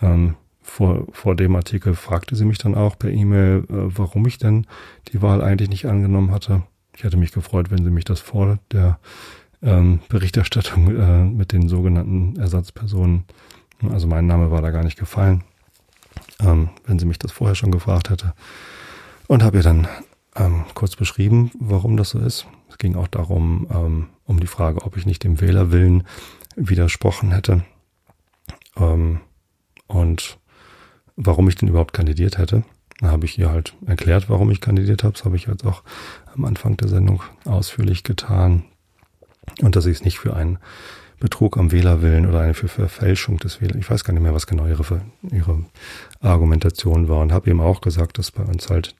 ähm, 0.00 0.36
vor, 0.60 1.06
vor 1.12 1.34
dem 1.34 1.56
Artikel 1.56 1.94
fragte 1.94 2.36
sie 2.36 2.44
mich 2.44 2.58
dann 2.58 2.74
auch 2.74 2.98
per 2.98 3.10
E-Mail, 3.10 3.64
äh, 3.64 3.64
warum 3.70 4.26
ich 4.26 4.38
denn 4.38 4.66
die 5.12 5.22
Wahl 5.22 5.42
eigentlich 5.42 5.70
nicht 5.70 5.86
angenommen 5.86 6.30
hatte. 6.30 6.62
Ich 6.94 7.04
hätte 7.04 7.16
mich 7.16 7.32
gefreut, 7.32 7.70
wenn 7.70 7.84
sie 7.84 7.90
mich 7.90 8.04
das 8.04 8.20
vor 8.20 8.58
der 8.72 8.98
ähm, 9.62 10.00
Berichterstattung 10.08 10.94
äh, 10.94 11.24
mit 11.24 11.52
den 11.52 11.68
sogenannten 11.68 12.36
Ersatzpersonen, 12.38 13.24
also 13.90 14.06
mein 14.06 14.26
Name 14.26 14.50
war 14.50 14.62
da 14.62 14.70
gar 14.70 14.84
nicht 14.84 14.98
gefallen, 14.98 15.44
ähm, 16.40 16.70
wenn 16.86 16.98
sie 16.98 17.06
mich 17.06 17.18
das 17.18 17.32
vorher 17.32 17.54
schon 17.54 17.70
gefragt 17.70 18.10
hätte. 18.10 18.34
Und 19.26 19.42
habe 19.42 19.58
ihr 19.58 19.62
dann 19.62 19.88
ähm, 20.36 20.64
kurz 20.74 20.96
beschrieben, 20.96 21.50
warum 21.58 21.96
das 21.96 22.10
so 22.10 22.18
ist. 22.18 22.46
Es 22.70 22.78
ging 22.78 22.96
auch 22.96 23.08
darum, 23.08 23.66
ähm, 23.70 24.06
um 24.24 24.40
die 24.40 24.46
Frage, 24.46 24.82
ob 24.82 24.96
ich 24.96 25.06
nicht 25.06 25.24
dem 25.24 25.40
Wählerwillen 25.40 26.04
widersprochen 26.56 27.32
hätte. 27.32 27.64
Ähm, 28.76 29.20
und 29.86 30.38
warum 31.16 31.48
ich 31.48 31.56
denn 31.56 31.68
überhaupt 31.68 31.92
kandidiert 31.92 32.38
hätte. 32.38 32.62
Da 33.00 33.10
habe 33.10 33.26
ich 33.26 33.38
ihr 33.38 33.50
halt 33.50 33.74
erklärt, 33.86 34.28
warum 34.28 34.50
ich 34.50 34.60
kandidiert 34.60 35.04
habe. 35.04 35.14
Das 35.14 35.24
habe 35.24 35.36
ich 35.36 35.46
jetzt 35.46 35.64
auch 35.64 35.82
am 36.34 36.44
Anfang 36.44 36.76
der 36.76 36.88
Sendung 36.88 37.22
ausführlich 37.44 38.02
getan. 38.02 38.64
Und 39.60 39.76
dass 39.76 39.86
ich 39.86 39.98
es 39.98 40.04
nicht 40.04 40.18
für 40.18 40.34
einen 40.34 40.58
Betrug 41.20 41.56
am 41.56 41.72
Wählerwillen 41.72 42.26
oder 42.26 42.40
eine 42.40 42.54
für 42.54 42.68
Verfälschung 42.68 43.38
des 43.38 43.60
Wählers, 43.60 43.76
ich 43.76 43.90
weiß 43.90 44.04
gar 44.04 44.12
nicht 44.12 44.22
mehr, 44.22 44.34
was 44.34 44.46
genau 44.46 44.66
ihre, 44.66 45.02
ihre 45.30 45.64
Argumentation 46.20 47.08
war. 47.08 47.20
Und 47.20 47.32
habe 47.32 47.50
eben 47.50 47.60
auch 47.60 47.80
gesagt, 47.80 48.18
dass 48.18 48.30
bei 48.30 48.44
uns 48.44 48.70
halt 48.70 48.94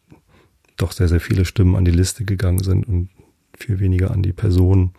doch 0.77 0.93
sehr, 0.93 1.09
sehr 1.09 1.21
viele 1.21 1.45
Stimmen 1.45 1.77
an 1.77 1.85
die 1.85 1.91
Liste 1.91 2.25
gegangen 2.25 2.63
sind 2.63 2.87
und 2.89 3.09
viel 3.57 3.81
weniger 3.81 4.11
an 4.11 4.23
die 4.23 4.33
Person. 4.33 4.93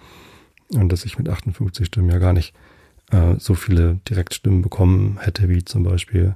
Und 0.70 0.91
dass 0.91 1.05
ich 1.05 1.17
mit 1.17 1.30
58 1.30 1.88
Stimmen 1.88 2.09
ja 2.09 2.20
gar 2.20 2.34
nicht 2.34 2.53
äh, 3.11 3.36
so 3.38 3.55
viele 3.55 3.99
Direktstimmen 4.09 4.61
bekommen 4.61 5.20
hätte, 5.20 5.49
wie 5.49 5.65
zum 5.65 5.84
Beispiel 5.84 6.36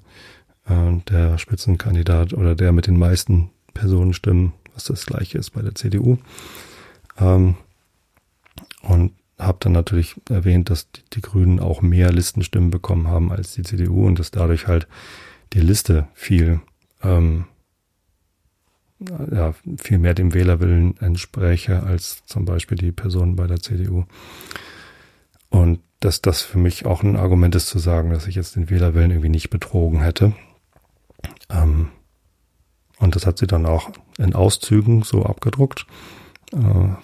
äh, 0.67 0.97
der 1.09 1.37
Spitzenkandidat 1.37 2.33
oder 2.33 2.55
der 2.55 2.71
mit 2.71 2.87
den 2.87 2.97
meisten 2.97 3.51
Personenstimmen, 3.73 4.53
was 4.73 4.85
das 4.85 5.05
gleiche 5.05 5.37
ist 5.37 5.51
bei 5.51 5.61
der 5.61 5.75
CDU. 5.75 6.17
Ähm, 7.19 7.55
und 8.81 9.11
habe 9.45 9.57
dann 9.61 9.71
natürlich 9.71 10.15
erwähnt, 10.29 10.69
dass 10.69 10.91
die, 10.91 11.01
die, 11.13 11.21
Grünen 11.21 11.59
auch 11.59 11.81
mehr 11.81 12.11
Listenstimmen 12.11 12.71
bekommen 12.71 13.07
haben 13.07 13.31
als 13.31 13.53
die 13.53 13.63
CDU 13.63 14.05
und 14.05 14.19
dass 14.19 14.31
dadurch 14.31 14.67
halt 14.67 14.87
die 15.53 15.61
Liste 15.61 16.07
viel, 16.13 16.61
ähm, 17.03 17.45
ja, 18.99 19.53
viel 19.77 19.99
mehr 19.99 20.13
dem 20.13 20.33
Wählerwillen 20.33 20.97
entspräche 20.97 21.83
als 21.83 22.25
zum 22.25 22.45
Beispiel 22.45 22.77
die 22.77 22.91
Personen 22.91 23.35
bei 23.35 23.47
der 23.47 23.61
CDU. 23.61 24.05
Und 25.49 25.79
dass 25.99 26.21
das 26.21 26.41
für 26.41 26.57
mich 26.57 26.85
auch 26.85 27.03
ein 27.03 27.15
Argument 27.15 27.55
ist 27.55 27.67
zu 27.67 27.79
sagen, 27.79 28.09
dass 28.09 28.27
ich 28.27 28.35
jetzt 28.35 28.55
den 28.55 28.69
Wählerwillen 28.69 29.11
irgendwie 29.11 29.29
nicht 29.29 29.49
betrogen 29.49 30.01
hätte. 30.01 30.33
Ähm, 31.49 31.89
und 32.99 33.15
das 33.15 33.25
hat 33.25 33.37
sie 33.37 33.47
dann 33.47 33.65
auch 33.65 33.91
in 34.17 34.33
Auszügen 34.33 35.03
so 35.03 35.23
abgedruckt, 35.25 35.85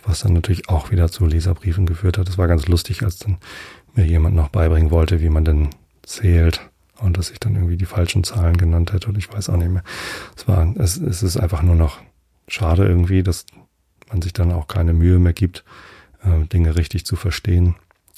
was 0.05 0.19
dann 0.19 0.33
natürlich 0.33 0.69
auch 0.69 0.91
wieder 0.91 1.09
zu 1.09 1.25
Leserbriefen 1.25 1.85
geführt 1.85 2.17
hat. 2.17 2.27
Das 2.27 2.37
war 2.37 2.47
ganz 2.47 2.67
lustig, 2.67 3.03
als 3.03 3.17
dann 3.17 3.37
mir 3.95 4.05
jemand 4.05 4.35
noch 4.35 4.49
beibringen 4.49 4.91
wollte, 4.91 5.21
wie 5.21 5.29
man 5.29 5.45
denn 5.45 5.69
zählt 6.03 6.69
und 6.99 7.17
dass 7.17 7.31
ich 7.31 7.39
dann 7.39 7.55
irgendwie 7.55 7.77
die 7.77 7.85
falschen 7.85 8.23
Zahlen 8.23 8.57
genannt 8.57 8.93
hätte 8.93 9.09
und 9.09 9.17
ich 9.17 9.31
weiß 9.31 9.49
auch 9.49 9.57
nicht 9.57 9.71
mehr. 9.71 9.83
Es 10.35 10.47
war, 10.47 10.73
es, 10.77 10.97
es 10.97 11.23
ist 11.23 11.37
einfach 11.37 11.61
nur 11.61 11.75
noch 11.75 11.99
schade 12.47 12.85
irgendwie, 12.85 13.23
dass 13.23 13.45
man 14.09 14.21
sich 14.21 14.33
dann 14.33 14.51
auch 14.51 14.67
keine 14.67 14.93
Mühe 14.93 15.19
mehr 15.19 15.33
gibt, 15.33 15.63
äh, 16.23 16.45
Dinge 16.47 16.75
richtig 16.75 17.05
zu 17.05 17.15
verstehen. 17.15 17.75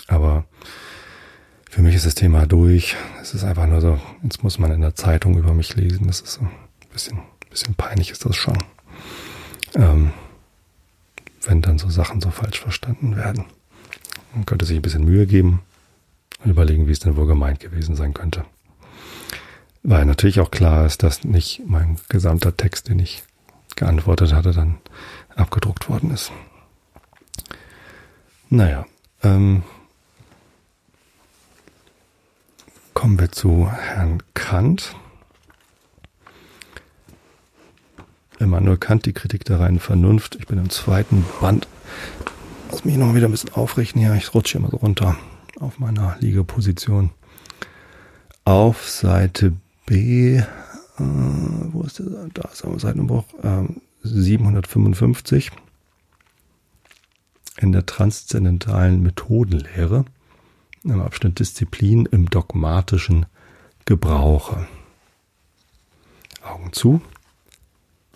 Aber 0.08 0.46
für 1.70 1.82
mich 1.82 1.96
ist 1.96 2.06
das 2.06 2.16
Thema 2.16 2.46
durch. 2.46 2.96
Es 3.22 3.34
ist 3.34 3.44
einfach 3.44 3.68
nur 3.68 3.82
so, 3.82 4.00
jetzt 4.24 4.44
muss 4.44 4.60
man 4.60 4.72
in 4.72 4.82
der 4.82 4.96
Zeitung 4.96 5.38
über 5.38 5.54
mich 5.54 5.76
lesen. 5.76 6.08
Das 6.08 6.22
ist 6.22 6.34
so 6.34 6.42
ein 6.42 6.52
bisschen, 6.92 7.20
bisschen 7.50 7.76
peinlich 7.76 8.12
ist 8.12 8.26
das 8.26 8.36
schon. 8.36 8.58
Ähm, 9.76 10.12
wenn 11.42 11.62
dann 11.62 11.78
so 11.78 11.90
Sachen 11.90 12.22
so 12.22 12.30
falsch 12.30 12.60
verstanden 12.60 13.16
werden. 13.16 13.46
Man 14.34 14.46
könnte 14.46 14.66
sich 14.66 14.78
ein 14.78 14.82
bisschen 14.82 15.06
Mühe 15.06 15.26
geben 15.28 15.62
und 16.44 16.52
überlegen, 16.52 16.88
wie 16.88 16.92
es 16.92 17.00
denn 17.00 17.16
wohl 17.18 17.28
gemeint 17.28 17.60
gewesen 17.60 17.96
sein 17.96 18.14
könnte. 18.14 18.46
Weil 19.84 20.06
natürlich 20.06 20.40
auch 20.40 20.52
klar 20.52 20.86
ist, 20.86 21.04
dass 21.04 21.24
nicht 21.24 21.64
mein 21.66 21.98
gesamter 22.08 22.56
Text, 22.56 22.90
den 22.90 23.00
ich 23.00 23.24
geantwortet 23.76 24.34
hatte, 24.34 24.52
dann 24.52 24.78
abgedruckt 25.36 25.90
worden 25.90 26.12
ist. 26.12 26.32
Naja, 28.50 28.86
ähm, 29.24 29.64
Kommen 33.02 33.20
wir 33.20 33.32
zu 33.32 33.68
Herrn 33.68 34.22
Kant. 34.36 34.96
Immanuel 38.42 38.78
Kant, 38.78 39.06
die 39.06 39.14
Kritik 39.14 39.46
der 39.46 39.60
reinen 39.60 39.80
Vernunft. 39.80 40.36
Ich 40.36 40.48
bin 40.48 40.58
im 40.58 40.70
zweiten 40.70 41.24
Band. 41.40 41.68
Lass 42.72 42.84
mich 42.84 42.98
noch 42.98 43.14
wieder 43.14 43.28
ein 43.28 43.32
bisschen 43.32 43.54
aufrichten 43.54 44.02
hier. 44.02 44.14
Ich 44.16 44.34
rutsche 44.34 44.58
immer 44.58 44.70
so 44.70 44.78
runter 44.78 45.16
auf 45.60 45.80
meiner 45.80 46.18
Liegeposition. 46.20 47.12
Auf 48.44 48.90
Seite 48.90 49.54
B, 49.86 50.38
äh, 50.38 50.46
wo 50.98 51.84
ist 51.84 52.00
der? 52.00 52.28
Da 52.34 52.50
ist 52.50 52.66
aber 52.66 52.80
Seitenbruch, 52.80 53.26
äh, 53.44 53.64
755 54.04 55.52
in 57.60 57.72
der 57.72 57.86
transzendentalen 57.86 59.04
Methodenlehre 59.04 60.06
im 60.84 61.02
Abschnitt 61.02 61.38
Disziplin 61.38 62.08
im 62.08 62.30
dogmatischen 62.30 63.28
Gebrauche. 63.86 64.68
Augen 66.44 66.74
zu 66.74 67.02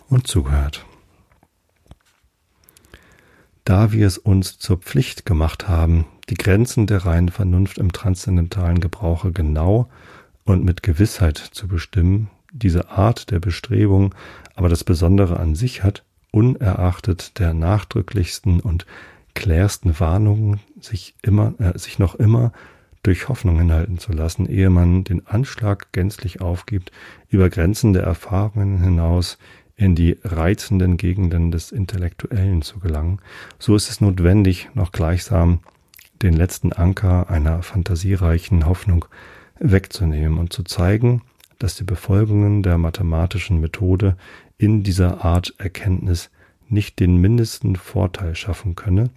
und 0.08 0.26
zugehört. 0.26 0.84
Da 3.64 3.90
wir 3.92 4.06
es 4.06 4.18
uns 4.18 4.58
zur 4.58 4.78
Pflicht 4.78 5.26
gemacht 5.26 5.68
haben, 5.68 6.06
die 6.28 6.34
Grenzen 6.34 6.86
der 6.86 7.04
reinen 7.04 7.30
Vernunft 7.30 7.78
im 7.78 7.92
transzendentalen 7.92 8.80
Gebrauche 8.80 9.32
genau 9.32 9.88
und 10.44 10.64
mit 10.64 10.82
Gewissheit 10.82 11.36
zu 11.38 11.66
bestimmen, 11.66 12.30
diese 12.52 12.90
Art 12.90 13.30
der 13.30 13.40
Bestrebung 13.40 14.14
aber 14.54 14.68
das 14.68 14.84
Besondere 14.84 15.38
an 15.38 15.54
sich 15.54 15.82
hat, 15.82 16.04
unerachtet 16.32 17.38
der 17.38 17.54
nachdrücklichsten 17.54 18.60
und 18.60 18.86
klärsten 19.34 20.00
Warnungen 20.00 20.60
sich 20.80 21.14
immer, 21.22 21.54
äh, 21.58 21.78
sich 21.78 21.98
noch 21.98 22.14
immer 22.14 22.52
durch 23.02 23.28
Hoffnung 23.28 23.58
hinhalten 23.58 23.98
zu 23.98 24.12
lassen, 24.12 24.46
ehe 24.46 24.70
man 24.70 25.04
den 25.04 25.26
Anschlag 25.26 25.92
gänzlich 25.92 26.40
aufgibt, 26.40 26.90
über 27.28 27.50
Grenzen 27.50 27.92
der 27.92 28.02
Erfahrungen 28.02 28.78
hinaus 28.78 29.38
in 29.76 29.94
die 29.94 30.18
reizenden 30.24 30.96
Gegenden 30.96 31.50
des 31.50 31.70
Intellektuellen 31.70 32.62
zu 32.62 32.78
gelangen, 32.78 33.20
so 33.58 33.76
ist 33.76 33.90
es 33.90 34.00
notwendig, 34.00 34.70
noch 34.74 34.92
gleichsam 34.92 35.60
den 36.22 36.32
letzten 36.32 36.72
Anker 36.72 37.28
einer 37.28 37.62
fantasiereichen 37.62 38.66
Hoffnung 38.66 39.04
wegzunehmen 39.58 40.38
und 40.38 40.52
zu 40.52 40.62
zeigen, 40.62 41.22
dass 41.58 41.76
die 41.76 41.84
Befolgungen 41.84 42.62
der 42.62 42.78
mathematischen 42.78 43.60
Methode 43.60 44.16
in 44.58 44.82
dieser 44.82 45.24
Art 45.24 45.54
Erkenntnis 45.58 46.30
nicht 46.68 46.98
den 46.98 47.16
mindesten 47.16 47.76
Vorteil 47.76 48.34
schaffen 48.34 48.74
könne, 48.74 49.10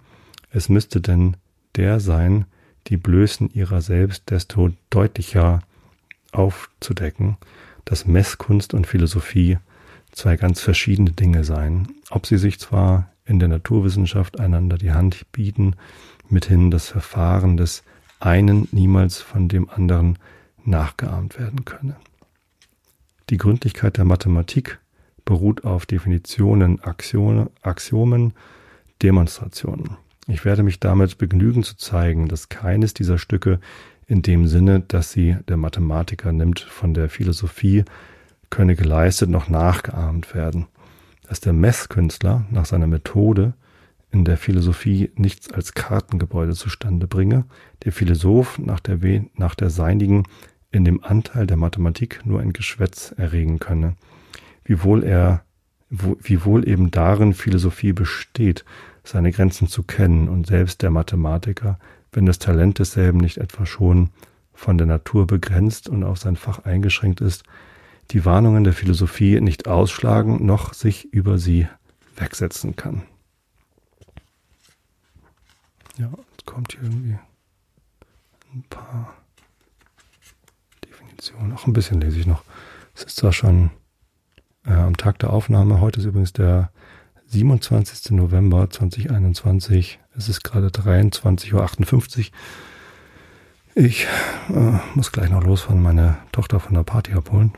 es 0.50 0.68
müsste 0.68 1.00
denn 1.00 1.36
der 1.76 2.00
sein, 2.00 2.46
die 2.88 2.96
Blößen 2.96 3.50
ihrer 3.52 3.80
selbst 3.80 4.30
desto 4.30 4.70
deutlicher 4.90 5.60
aufzudecken, 6.32 7.36
dass 7.84 8.06
Messkunst 8.06 8.74
und 8.74 8.86
Philosophie 8.86 9.58
zwei 10.12 10.36
ganz 10.36 10.60
verschiedene 10.60 11.12
Dinge 11.12 11.44
seien, 11.44 11.88
ob 12.10 12.26
sie 12.26 12.38
sich 12.38 12.58
zwar 12.58 13.10
in 13.24 13.38
der 13.38 13.48
Naturwissenschaft 13.48 14.40
einander 14.40 14.76
die 14.76 14.92
Hand 14.92 15.26
bieten, 15.32 15.76
mithin 16.28 16.70
das 16.70 16.88
Verfahren 16.88 17.56
des 17.56 17.82
einen 18.18 18.68
niemals 18.72 19.20
von 19.20 19.48
dem 19.48 19.70
anderen 19.70 20.18
nachgeahmt 20.64 21.38
werden 21.38 21.64
könne. 21.64 21.96
Die 23.30 23.38
Gründlichkeit 23.38 23.96
der 23.96 24.04
Mathematik 24.04 24.78
beruht 25.24 25.64
auf 25.64 25.86
Definitionen, 25.86 26.80
Axiomen, 26.82 28.32
Demonstrationen. 29.02 29.96
Ich 30.26 30.44
werde 30.44 30.62
mich 30.62 30.80
damit 30.80 31.18
begnügen 31.18 31.62
zu 31.62 31.76
zeigen, 31.76 32.28
dass 32.28 32.48
keines 32.48 32.94
dieser 32.94 33.18
Stücke 33.18 33.60
in 34.06 34.22
dem 34.22 34.48
Sinne, 34.48 34.80
dass 34.80 35.12
sie 35.12 35.36
der 35.48 35.56
Mathematiker 35.56 36.32
nimmt 36.32 36.60
von 36.60 36.94
der 36.94 37.08
Philosophie, 37.08 37.84
könne 38.50 38.76
geleistet 38.76 39.30
noch 39.30 39.48
nachgeahmt 39.48 40.34
werden. 40.34 40.66
Dass 41.28 41.40
der 41.40 41.52
Messkünstler 41.52 42.44
nach 42.50 42.66
seiner 42.66 42.88
Methode 42.88 43.54
in 44.10 44.24
der 44.24 44.36
Philosophie 44.36 45.10
nichts 45.14 45.52
als 45.52 45.74
Kartengebäude 45.74 46.52
zustande 46.52 47.06
bringe, 47.06 47.44
der 47.84 47.92
Philosoph 47.92 48.58
nach 48.58 48.80
der, 48.80 48.98
nach 49.34 49.54
der 49.54 49.70
seinigen 49.70 50.24
in 50.72 50.84
dem 50.84 51.02
Anteil 51.02 51.46
der 51.46 51.56
Mathematik 51.56 52.20
nur 52.24 52.40
ein 52.40 52.52
Geschwätz 52.52 53.12
erregen 53.16 53.58
könne, 53.58 53.96
wiewohl 54.64 55.04
er, 55.04 55.42
wiewohl 55.88 56.68
eben 56.68 56.90
darin 56.90 57.34
Philosophie 57.34 57.92
besteht, 57.92 58.64
seine 59.02 59.32
Grenzen 59.32 59.66
zu 59.68 59.82
kennen 59.82 60.28
und 60.28 60.46
selbst 60.46 60.82
der 60.82 60.90
Mathematiker, 60.90 61.78
wenn 62.12 62.26
das 62.26 62.38
Talent 62.38 62.78
desselben 62.78 63.18
nicht 63.18 63.38
etwa 63.38 63.66
schon 63.66 64.10
von 64.52 64.76
der 64.76 64.86
Natur 64.86 65.26
begrenzt 65.26 65.88
und 65.88 66.04
auf 66.04 66.18
sein 66.18 66.36
Fach 66.36 66.64
eingeschränkt 66.64 67.20
ist, 67.20 67.44
die 68.10 68.24
Warnungen 68.24 68.64
der 68.64 68.72
Philosophie 68.72 69.40
nicht 69.40 69.68
ausschlagen, 69.68 70.44
noch 70.44 70.74
sich 70.74 71.12
über 71.12 71.38
sie 71.38 71.68
wegsetzen 72.16 72.76
kann. 72.76 73.02
Ja, 75.96 76.10
jetzt 76.32 76.46
kommt 76.46 76.72
hier 76.72 76.82
irgendwie 76.82 77.18
ein 78.52 78.64
paar 78.68 79.14
Definitionen. 80.84 81.52
Auch 81.52 81.66
ein 81.66 81.72
bisschen 81.72 82.00
lese 82.00 82.18
ich 82.18 82.26
noch. 82.26 82.42
Es 82.94 83.04
ist 83.04 83.16
zwar 83.16 83.32
schon 83.32 83.70
äh, 84.66 84.72
am 84.72 84.96
Tag 84.96 85.18
der 85.20 85.32
Aufnahme, 85.32 85.80
heute 85.80 86.00
ist 86.00 86.06
übrigens 86.06 86.32
der 86.32 86.70
27. 87.26 88.10
November 88.10 88.68
2021. 88.68 90.00
Es 90.16 90.28
ist 90.28 90.42
gerade 90.42 90.68
23.58 90.68 92.18
Uhr. 92.18 92.24
Ich 93.76 94.06
äh, 94.48 94.78
muss 94.94 95.12
gleich 95.12 95.30
noch 95.30 95.44
losfahren, 95.44 95.80
meine 95.80 96.16
Tochter 96.32 96.58
von 96.58 96.74
der 96.74 96.82
Party 96.82 97.12
abholen. 97.12 97.52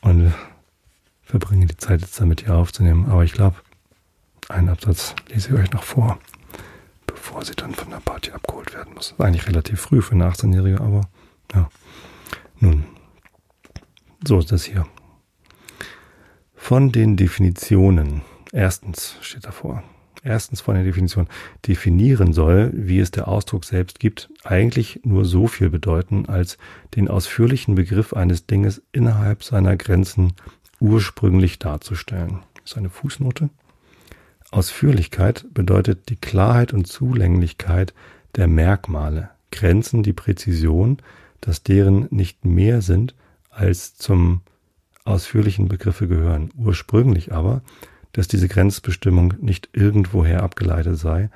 Und 0.00 0.34
verbringe 1.22 1.66
die 1.66 1.76
Zeit 1.76 2.00
jetzt 2.00 2.20
damit 2.20 2.42
hier 2.42 2.54
aufzunehmen. 2.54 3.06
Aber 3.06 3.24
ich 3.24 3.32
glaube, 3.32 3.56
einen 4.48 4.68
Absatz 4.68 5.14
lese 5.28 5.48
ich 5.48 5.54
euch 5.54 5.70
noch 5.72 5.82
vor, 5.82 6.18
bevor 7.06 7.44
sie 7.44 7.54
dann 7.54 7.74
von 7.74 7.90
der 7.90 8.00
Party 8.00 8.30
abgeholt 8.30 8.72
werden 8.74 8.94
muss. 8.94 9.14
Eigentlich 9.18 9.46
relativ 9.48 9.80
früh 9.80 10.02
für 10.02 10.14
eine 10.14 10.28
18-Jährige, 10.28 10.80
aber 10.80 11.02
ja. 11.54 11.68
Nun, 12.58 12.84
so 14.26 14.38
ist 14.38 14.52
das 14.52 14.64
hier. 14.64 14.86
Von 16.54 16.90
den 16.90 17.16
Definitionen. 17.16 18.22
Erstens 18.52 19.16
steht 19.20 19.44
davor. 19.44 19.82
Erstens 20.26 20.60
von 20.60 20.74
der 20.74 20.82
Definition. 20.82 21.28
Definieren 21.68 22.32
soll, 22.32 22.72
wie 22.74 22.98
es 22.98 23.12
der 23.12 23.28
Ausdruck 23.28 23.64
selbst 23.64 24.00
gibt, 24.00 24.28
eigentlich 24.42 24.98
nur 25.04 25.24
so 25.24 25.46
viel 25.46 25.70
bedeuten, 25.70 26.26
als 26.26 26.58
den 26.96 27.06
ausführlichen 27.06 27.76
Begriff 27.76 28.12
eines 28.12 28.44
Dinges 28.44 28.82
innerhalb 28.90 29.44
seiner 29.44 29.76
Grenzen 29.76 30.32
ursprünglich 30.80 31.60
darzustellen. 31.60 32.40
Das 32.54 32.72
ist 32.72 32.76
eine 32.76 32.90
Fußnote. 32.90 33.50
Ausführlichkeit 34.50 35.46
bedeutet 35.54 36.08
die 36.08 36.16
Klarheit 36.16 36.72
und 36.72 36.88
Zulänglichkeit 36.88 37.94
der 38.34 38.48
Merkmale, 38.48 39.30
Grenzen 39.52 40.02
die 40.02 40.12
Präzision, 40.12 40.98
dass 41.40 41.62
deren 41.62 42.08
nicht 42.10 42.44
mehr 42.44 42.82
sind 42.82 43.14
als 43.48 43.96
zum 43.96 44.40
ausführlichen 45.04 45.68
Begriffe 45.68 46.08
gehören. 46.08 46.50
Ursprünglich 46.56 47.32
aber, 47.32 47.62
dass 48.16 48.28
diese 48.28 48.48
Grenzbestimmung 48.48 49.34
nicht 49.40 49.68
irgendwoher 49.74 50.42
abgeleitet 50.42 50.96
sei 50.96 51.28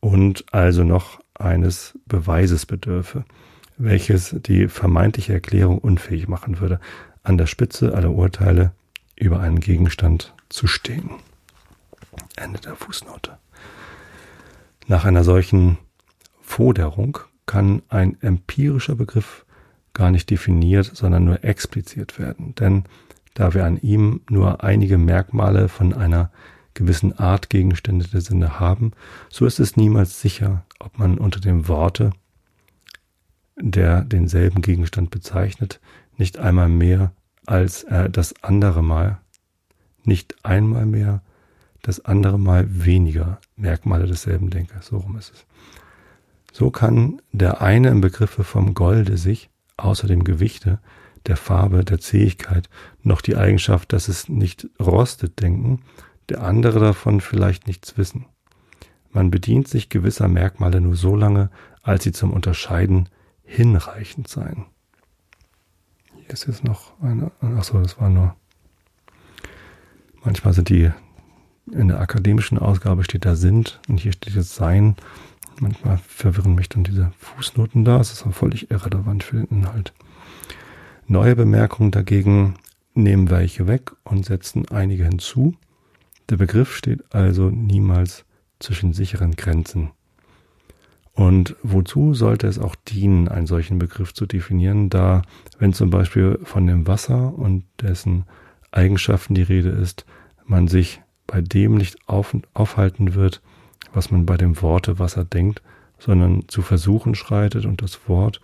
und 0.00 0.44
also 0.52 0.82
noch 0.82 1.20
eines 1.34 1.96
Beweises 2.06 2.66
bedürfe, 2.66 3.24
welches 3.78 4.34
die 4.40 4.66
vermeintliche 4.66 5.32
Erklärung 5.32 5.78
unfähig 5.78 6.26
machen 6.26 6.58
würde, 6.58 6.80
an 7.22 7.38
der 7.38 7.46
Spitze 7.46 7.94
aller 7.94 8.10
Urteile 8.10 8.72
über 9.14 9.38
einen 9.38 9.60
Gegenstand 9.60 10.34
zu 10.48 10.66
stehen. 10.66 11.10
Ende 12.36 12.58
der 12.60 12.74
Fußnote. 12.74 13.38
Nach 14.88 15.04
einer 15.04 15.22
solchen 15.22 15.78
Forderung 16.42 17.18
kann 17.46 17.82
ein 17.88 18.20
empirischer 18.22 18.96
Begriff 18.96 19.46
gar 19.92 20.10
nicht 20.10 20.30
definiert, 20.30 20.90
sondern 20.94 21.24
nur 21.24 21.44
expliziert 21.44 22.18
werden. 22.18 22.56
Denn 22.56 22.84
da 23.34 23.54
wir 23.54 23.64
an 23.64 23.76
ihm 23.78 24.20
nur 24.28 24.62
einige 24.64 24.98
Merkmale 24.98 25.68
von 25.68 25.92
einer 25.92 26.30
gewissen 26.72 27.12
Art 27.18 27.50
Gegenstände 27.50 28.08
der 28.08 28.20
Sinne 28.20 28.58
haben, 28.58 28.92
so 29.28 29.46
ist 29.46 29.60
es 29.60 29.76
niemals 29.76 30.20
sicher, 30.20 30.64
ob 30.80 30.98
man 30.98 31.18
unter 31.18 31.40
dem 31.40 31.68
Worte, 31.68 32.10
der 33.56 34.02
denselben 34.02 34.62
Gegenstand 34.62 35.10
bezeichnet, 35.10 35.80
nicht 36.16 36.38
einmal 36.38 36.68
mehr 36.68 37.12
als 37.46 37.84
er 37.84 38.08
das 38.08 38.34
andere 38.42 38.82
Mal, 38.82 39.18
nicht 40.04 40.44
einmal 40.44 40.86
mehr 40.86 41.22
das 41.82 42.04
andere 42.04 42.38
Mal 42.38 42.66
weniger 42.68 43.40
Merkmale 43.56 44.06
desselben 44.06 44.50
denke. 44.50 44.74
So 44.80 44.96
rum 44.96 45.16
ist 45.16 45.32
es. 45.34 45.46
So 46.52 46.70
kann 46.70 47.20
der 47.32 47.60
eine 47.60 47.88
im 47.88 48.00
Begriffe 48.00 48.44
vom 48.44 48.74
Golde 48.74 49.18
sich, 49.18 49.50
außer 49.76 50.06
dem 50.06 50.24
Gewichte, 50.24 50.78
der 51.26 51.36
Farbe, 51.36 51.84
der 51.84 51.98
Zähigkeit, 51.98 52.68
noch 53.02 53.20
die 53.20 53.36
Eigenschaft, 53.36 53.92
dass 53.92 54.08
es 54.08 54.28
nicht 54.28 54.68
rostet, 54.80 55.40
denken, 55.40 55.82
der 56.28 56.42
andere 56.42 56.80
davon 56.80 57.20
vielleicht 57.20 57.66
nichts 57.66 57.96
wissen. 57.96 58.26
Man 59.10 59.30
bedient 59.30 59.68
sich 59.68 59.88
gewisser 59.88 60.28
Merkmale 60.28 60.80
nur 60.80 60.96
so 60.96 61.14
lange, 61.14 61.50
als 61.82 62.04
sie 62.04 62.12
zum 62.12 62.32
Unterscheiden 62.32 63.08
hinreichend 63.44 64.28
seien. 64.28 64.66
Hier 66.16 66.30
ist 66.30 66.46
jetzt 66.46 66.64
noch 66.64 67.00
eine, 67.00 67.30
ach 67.40 67.64
so, 67.64 67.80
das 67.80 68.00
war 68.00 68.10
nur, 68.10 68.34
manchmal 70.22 70.54
sind 70.54 70.68
die, 70.68 70.90
in 71.70 71.88
der 71.88 72.00
akademischen 72.00 72.58
Ausgabe 72.58 73.04
steht 73.04 73.24
da 73.24 73.36
sind 73.36 73.80
und 73.88 73.98
hier 73.98 74.12
steht 74.12 74.34
jetzt 74.34 74.54
sein. 74.54 74.96
Manchmal 75.60 75.98
verwirren 75.98 76.54
mich 76.54 76.68
dann 76.68 76.84
diese 76.84 77.12
Fußnoten 77.18 77.84
da, 77.84 78.00
es 78.00 78.12
ist 78.12 78.22
aber 78.22 78.32
völlig 78.32 78.70
irrelevant 78.70 79.22
für 79.22 79.36
den 79.36 79.58
Inhalt. 79.58 79.92
Neue 81.06 81.36
Bemerkungen 81.36 81.90
dagegen 81.90 82.54
nehmen 82.94 83.28
welche 83.28 83.66
weg 83.66 83.92
und 84.04 84.24
setzen 84.24 84.68
einige 84.70 85.04
hinzu. 85.04 85.54
Der 86.30 86.36
Begriff 86.36 86.74
steht 86.74 87.14
also 87.14 87.50
niemals 87.50 88.24
zwischen 88.58 88.94
sicheren 88.94 89.36
Grenzen. 89.36 89.90
Und 91.12 91.56
wozu 91.62 92.14
sollte 92.14 92.46
es 92.46 92.58
auch 92.58 92.74
dienen, 92.74 93.28
einen 93.28 93.46
solchen 93.46 93.78
Begriff 93.78 94.14
zu 94.14 94.26
definieren, 94.26 94.90
da, 94.90 95.22
wenn 95.58 95.72
zum 95.72 95.90
Beispiel 95.90 96.40
von 96.42 96.66
dem 96.66 96.86
Wasser 96.86 97.34
und 97.34 97.64
dessen 97.80 98.24
Eigenschaften 98.72 99.34
die 99.34 99.42
Rede 99.42 99.68
ist, 99.68 100.06
man 100.44 100.66
sich 100.66 101.02
bei 101.26 101.40
dem 101.40 101.76
nicht 101.76 101.96
auf, 102.08 102.36
aufhalten 102.54 103.14
wird, 103.14 103.42
was 103.92 104.10
man 104.10 104.26
bei 104.26 104.36
dem 104.36 104.60
Worte 104.60 104.98
Wasser 104.98 105.24
denkt, 105.24 105.62
sondern 105.98 106.48
zu 106.48 106.62
versuchen 106.62 107.14
schreitet 107.14 107.64
und 107.64 107.80
das 107.82 108.08
Wort 108.08 108.40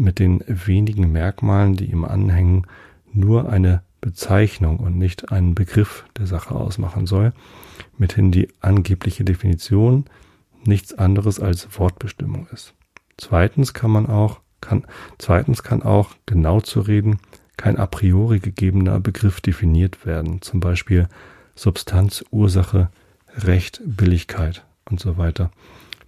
mit 0.00 0.18
den 0.18 0.42
wenigen 0.46 1.12
Merkmalen, 1.12 1.76
die 1.76 1.90
ihm 1.90 2.04
anhängen, 2.04 2.66
nur 3.12 3.48
eine 3.48 3.82
Bezeichnung 4.00 4.78
und 4.78 4.96
nicht 4.96 5.30
einen 5.30 5.54
Begriff 5.54 6.04
der 6.16 6.26
Sache 6.26 6.54
ausmachen 6.54 7.06
soll, 7.06 7.32
mithin 7.98 8.32
die 8.32 8.48
angebliche 8.60 9.24
Definition 9.24 10.06
nichts 10.64 10.94
anderes 10.94 11.40
als 11.40 11.68
Wortbestimmung 11.78 12.46
ist. 12.52 12.74
Zweitens 13.16 13.74
kann 13.74 13.90
man 13.90 14.06
auch, 14.06 14.40
kann, 14.60 14.84
zweitens 15.18 15.62
kann 15.62 15.82
auch, 15.82 16.10
genau 16.26 16.60
zu 16.60 16.80
reden, 16.80 17.18
kein 17.56 17.76
a 17.76 17.86
priori 17.86 18.40
gegebener 18.40 19.00
Begriff 19.00 19.40
definiert 19.40 20.06
werden, 20.06 20.40
zum 20.40 20.60
Beispiel 20.60 21.08
Substanz, 21.54 22.24
Ursache, 22.30 22.90
Recht, 23.36 23.82
Billigkeit 23.84 24.64
und 24.88 24.98
so 24.98 25.18
weiter. 25.18 25.50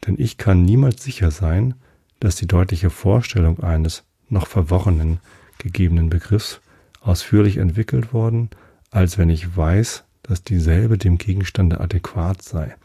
Denn 0.06 0.16
ich 0.18 0.38
kann 0.38 0.64
niemals 0.64 1.04
sicher 1.04 1.30
sein, 1.30 1.74
dass 2.22 2.36
die 2.36 2.46
deutliche 2.46 2.88
Vorstellung 2.88 3.58
eines 3.64 4.04
noch 4.28 4.46
verworrenen 4.46 5.18
gegebenen 5.58 6.08
Begriffs 6.08 6.60
ausführlich 7.00 7.56
entwickelt 7.56 8.12
worden, 8.12 8.48
als 8.92 9.18
wenn 9.18 9.28
ich 9.28 9.56
weiß, 9.56 10.04
dass 10.22 10.44
dieselbe 10.44 10.98
dem 10.98 11.18
Gegenstande 11.18 11.80
adäquat 11.80 12.40
sei. 12.40 12.76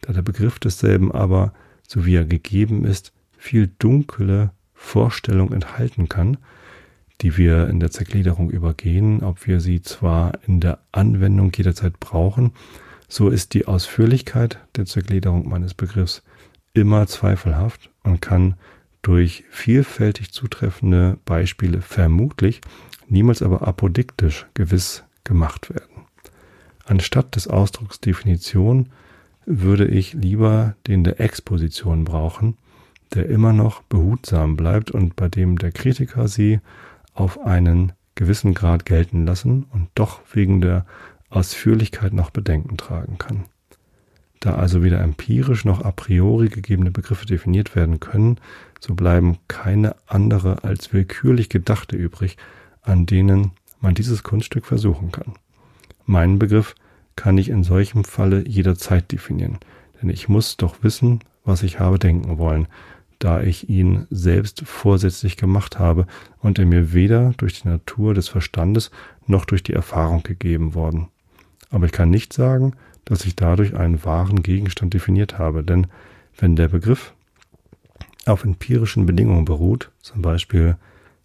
Da 0.00 0.12
der 0.12 0.22
Begriff 0.22 0.60
desselben 0.60 1.10
aber, 1.10 1.52
so 1.88 2.06
wie 2.06 2.14
er 2.14 2.24
gegeben 2.24 2.84
ist, 2.84 3.12
viel 3.36 3.68
dunkle 3.80 4.52
Vorstellung 4.74 5.52
enthalten 5.52 6.08
kann, 6.08 6.36
die 7.20 7.36
wir 7.36 7.68
in 7.68 7.80
der 7.80 7.90
Zergliederung 7.90 8.48
übergehen, 8.48 9.24
ob 9.24 9.44
wir 9.48 9.58
sie 9.58 9.82
zwar 9.82 10.38
in 10.46 10.60
der 10.60 10.78
Anwendung 10.92 11.50
jederzeit 11.52 11.98
brauchen, 11.98 12.52
so 13.08 13.28
ist 13.28 13.54
die 13.54 13.66
Ausführlichkeit 13.66 14.60
der 14.76 14.86
Zergliederung 14.86 15.48
meines 15.48 15.74
Begriffs 15.74 16.22
immer 16.74 17.08
zweifelhaft 17.08 17.90
und 18.08 18.20
kann 18.20 18.54
durch 19.02 19.44
vielfältig 19.50 20.32
zutreffende 20.32 21.18
Beispiele 21.24 21.80
vermutlich, 21.80 22.60
niemals 23.08 23.42
aber 23.42 23.66
apodiktisch 23.66 24.46
gewiss 24.54 25.04
gemacht 25.24 25.70
werden. 25.70 26.06
Anstatt 26.84 27.36
des 27.36 27.48
Ausdrucks 27.48 28.00
Definition 28.00 28.88
würde 29.46 29.86
ich 29.86 30.14
lieber 30.14 30.74
den 30.86 31.04
der 31.04 31.20
Exposition 31.20 32.04
brauchen, 32.04 32.56
der 33.14 33.28
immer 33.28 33.52
noch 33.52 33.82
behutsam 33.82 34.56
bleibt 34.56 34.90
und 34.90 35.16
bei 35.16 35.28
dem 35.28 35.58
der 35.58 35.72
Kritiker 35.72 36.28
sie 36.28 36.60
auf 37.14 37.40
einen 37.40 37.92
gewissen 38.14 38.52
Grad 38.52 38.84
gelten 38.84 39.26
lassen 39.26 39.64
und 39.70 39.88
doch 39.94 40.20
wegen 40.32 40.60
der 40.60 40.84
Ausführlichkeit 41.30 42.12
noch 42.12 42.30
Bedenken 42.30 42.76
tragen 42.76 43.16
kann. 43.18 43.44
Da 44.40 44.54
also 44.54 44.82
weder 44.82 45.00
empirisch 45.00 45.64
noch 45.64 45.84
a 45.84 45.90
priori 45.90 46.48
gegebene 46.48 46.90
Begriffe 46.90 47.26
definiert 47.26 47.74
werden 47.74 48.00
können, 48.00 48.38
so 48.80 48.94
bleiben 48.94 49.38
keine 49.48 49.96
andere 50.06 50.62
als 50.64 50.92
willkürlich 50.92 51.48
gedachte 51.48 51.96
übrig, 51.96 52.36
an 52.82 53.06
denen 53.06 53.52
man 53.80 53.94
dieses 53.94 54.22
Kunststück 54.22 54.66
versuchen 54.66 55.12
kann. 55.12 55.34
Meinen 56.06 56.38
Begriff 56.38 56.74
kann 57.16 57.36
ich 57.36 57.48
in 57.48 57.64
solchem 57.64 58.04
Falle 58.04 58.46
jederzeit 58.46 59.10
definieren, 59.10 59.58
denn 60.00 60.08
ich 60.08 60.28
muss 60.28 60.56
doch 60.56 60.82
wissen, 60.82 61.20
was 61.44 61.62
ich 61.62 61.80
habe 61.80 61.98
denken 61.98 62.38
wollen, 62.38 62.68
da 63.18 63.42
ich 63.42 63.68
ihn 63.68 64.06
selbst 64.10 64.62
vorsätzlich 64.64 65.36
gemacht 65.36 65.78
habe 65.78 66.06
und 66.38 66.58
er 66.58 66.66
mir 66.66 66.92
weder 66.92 67.34
durch 67.36 67.62
die 67.62 67.68
Natur 67.68 68.14
des 68.14 68.28
Verstandes 68.28 68.92
noch 69.26 69.44
durch 69.44 69.64
die 69.64 69.72
Erfahrung 69.72 70.22
gegeben 70.22 70.74
worden. 70.74 71.08
Aber 71.70 71.86
ich 71.86 71.92
kann 71.92 72.10
nicht 72.10 72.32
sagen, 72.32 72.74
dass 73.08 73.24
ich 73.24 73.34
dadurch 73.36 73.74
einen 73.74 74.04
wahren 74.04 74.42
Gegenstand 74.42 74.92
definiert 74.92 75.38
habe, 75.38 75.64
denn 75.64 75.86
wenn 76.36 76.56
der 76.56 76.68
Begriff 76.68 77.14
auf 78.26 78.44
empirischen 78.44 79.06
Bedingungen 79.06 79.46
beruht, 79.46 79.90
zum 80.02 80.20
Beispiel 80.20 80.76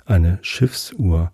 eine 0.06 0.40
Schiffsuhr, 0.44 1.34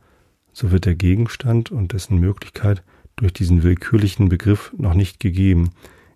so 0.52 0.72
wird 0.72 0.86
der 0.86 0.96
Gegenstand 0.96 1.70
und 1.70 1.94
dessen 1.94 2.18
Möglichkeit 2.18 2.82
durch 3.16 3.32
diesen 3.32 3.62
willkürlichen 3.62 4.28
Begriff 4.28 4.74
noch 4.76 4.96
nicht 4.96 5.20
gegeben. 5.20 5.70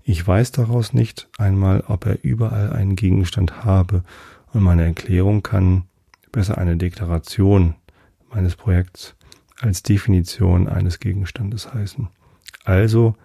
Ich 0.04 0.26
weiß 0.26 0.52
daraus 0.52 0.94
nicht 0.94 1.30
einmal, 1.38 1.84
ob 1.88 2.08
er 2.08 2.24
überall 2.24 2.74
einen 2.74 2.96
Gegenstand 2.96 3.64
habe, 3.64 4.04
und 4.52 4.64
meine 4.64 4.84
Erklärung 4.84 5.44
kann 5.44 5.84
besser 6.32 6.58
eine 6.58 6.76
Deklaration 6.76 7.76
meines 8.32 8.56
Projekts 8.56 9.16
als 9.60 9.84
Definition 9.84 10.68
eines 10.68 11.00
Gegenstandes 11.00 11.72
heißen. 11.72 12.08
Also 12.64 13.16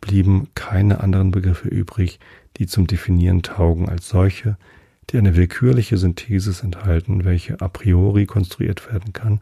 blieben 0.00 0.48
keine 0.54 1.00
anderen 1.00 1.30
Begriffe 1.30 1.68
übrig, 1.68 2.18
die 2.56 2.66
zum 2.66 2.86
Definieren 2.86 3.42
taugen 3.42 3.88
als 3.88 4.08
solche, 4.08 4.56
die 5.10 5.18
eine 5.18 5.36
willkürliche 5.36 5.96
Synthesis 5.96 6.62
enthalten, 6.62 7.24
welche 7.24 7.60
a 7.60 7.68
priori 7.68 8.26
konstruiert 8.26 8.92
werden 8.92 9.12
kann. 9.12 9.40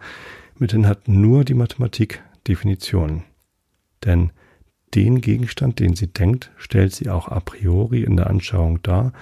Mithin 0.58 0.86
hat 0.86 1.08
nur 1.08 1.44
die 1.44 1.54
Mathematik 1.54 2.22
Definitionen. 2.46 3.24
Denn 4.04 4.30
den 4.94 5.20
Gegenstand, 5.20 5.80
den 5.80 5.96
sie 5.96 6.06
denkt, 6.06 6.52
stellt 6.56 6.94
sie 6.94 7.10
auch 7.10 7.28
a 7.28 7.40
priori 7.40 8.02
in 8.02 8.16
der 8.16 8.28
Anschauung 8.28 8.82
dar, 8.82 9.12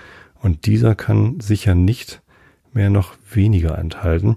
und 0.41 0.67
dieser 0.67 0.95
kann 0.95 1.41
sicher 1.41 1.75
nicht 1.75 2.21
mehr 2.75 2.91
noch 2.91 3.15
weniger 3.31 3.79
enthalten 3.79 4.37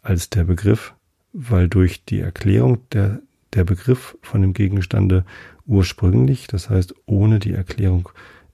als 0.00 0.30
der 0.30 0.44
Begriff, 0.44 0.94
weil 1.34 1.68
durch 1.68 2.04
die 2.04 2.20
Erklärung 2.20 2.78
der, 2.90 3.20
der 3.52 3.64
Begriff 3.64 4.16
von 4.22 4.40
dem 4.40 4.54
Gegenstande 4.54 5.24
ursprünglich, 5.66 6.46
das 6.46 6.70
heißt 6.70 6.94
ohne 7.06 7.38
die 7.38 7.52
Erklärung 7.52 8.08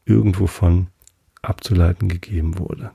irgendwo 0.05 0.47
von 0.47 0.89
abzuleiten 1.43 2.09
gegeben 2.09 2.59
wurde. 2.59 2.91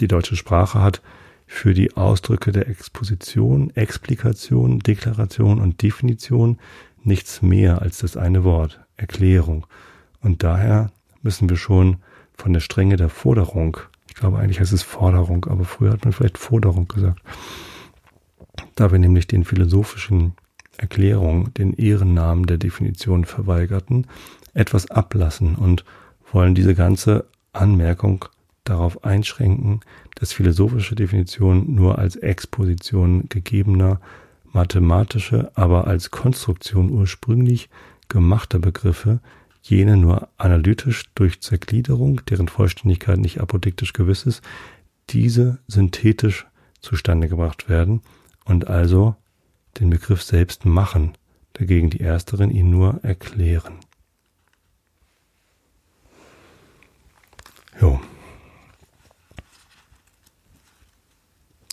Die 0.00 0.08
deutsche 0.08 0.36
Sprache 0.36 0.80
hat 0.80 1.02
für 1.46 1.74
die 1.74 1.96
Ausdrücke 1.96 2.52
der 2.52 2.68
Exposition, 2.68 3.70
Explikation, 3.74 4.80
Deklaration 4.80 5.60
und 5.60 5.82
Definition 5.82 6.58
nichts 7.02 7.40
mehr 7.40 7.82
als 7.82 7.98
das 7.98 8.16
eine 8.16 8.44
Wort, 8.44 8.80
Erklärung. 8.96 9.66
Und 10.20 10.42
daher 10.42 10.90
müssen 11.22 11.48
wir 11.48 11.56
schon 11.56 11.98
von 12.34 12.52
der 12.52 12.60
Strenge 12.60 12.96
der 12.96 13.08
Forderung, 13.08 13.78
ich 14.08 14.14
glaube 14.14 14.38
eigentlich 14.38 14.60
heißt 14.60 14.72
es 14.72 14.82
Forderung, 14.82 15.44
aber 15.46 15.64
früher 15.64 15.92
hat 15.92 16.04
man 16.04 16.12
vielleicht 16.12 16.38
Forderung 16.38 16.88
gesagt, 16.88 17.20
da 18.74 18.90
wir 18.90 18.98
nämlich 18.98 19.26
den 19.26 19.44
philosophischen 19.44 20.32
Erklärung 20.78 21.52
den 21.54 21.72
Ehrennamen 21.72 22.46
der 22.46 22.58
Definition 22.58 23.24
verweigerten, 23.24 24.06
etwas 24.54 24.90
ablassen 24.90 25.54
und 25.54 25.84
wollen 26.32 26.54
diese 26.54 26.74
ganze 26.74 27.26
Anmerkung 27.52 28.24
darauf 28.64 29.04
einschränken, 29.04 29.80
dass 30.16 30.32
philosophische 30.32 30.94
Definitionen 30.94 31.74
nur 31.74 31.98
als 31.98 32.16
Exposition 32.16 33.28
gegebener 33.28 34.00
mathematische, 34.52 35.50
aber 35.54 35.86
als 35.86 36.10
Konstruktion 36.10 36.90
ursprünglich 36.90 37.68
gemachter 38.08 38.58
Begriffe 38.58 39.20
jene 39.62 39.96
nur 39.96 40.28
analytisch 40.36 41.04
durch 41.14 41.40
Zergliederung, 41.40 42.20
deren 42.26 42.48
Vollständigkeit 42.48 43.18
nicht 43.18 43.40
apodiktisch 43.40 43.92
gewiss 43.92 44.24
ist, 44.24 44.42
diese 45.10 45.58
synthetisch 45.66 46.46
zustande 46.80 47.28
gebracht 47.28 47.68
werden 47.68 48.00
und 48.44 48.68
also 48.68 49.16
den 49.78 49.90
Begriff 49.90 50.22
selbst 50.22 50.64
machen, 50.64 51.16
dagegen 51.52 51.90
die 51.90 52.00
ersteren 52.00 52.50
ihn 52.50 52.70
nur 52.70 53.00
erklären. 53.02 53.74
Jo. 57.80 58.00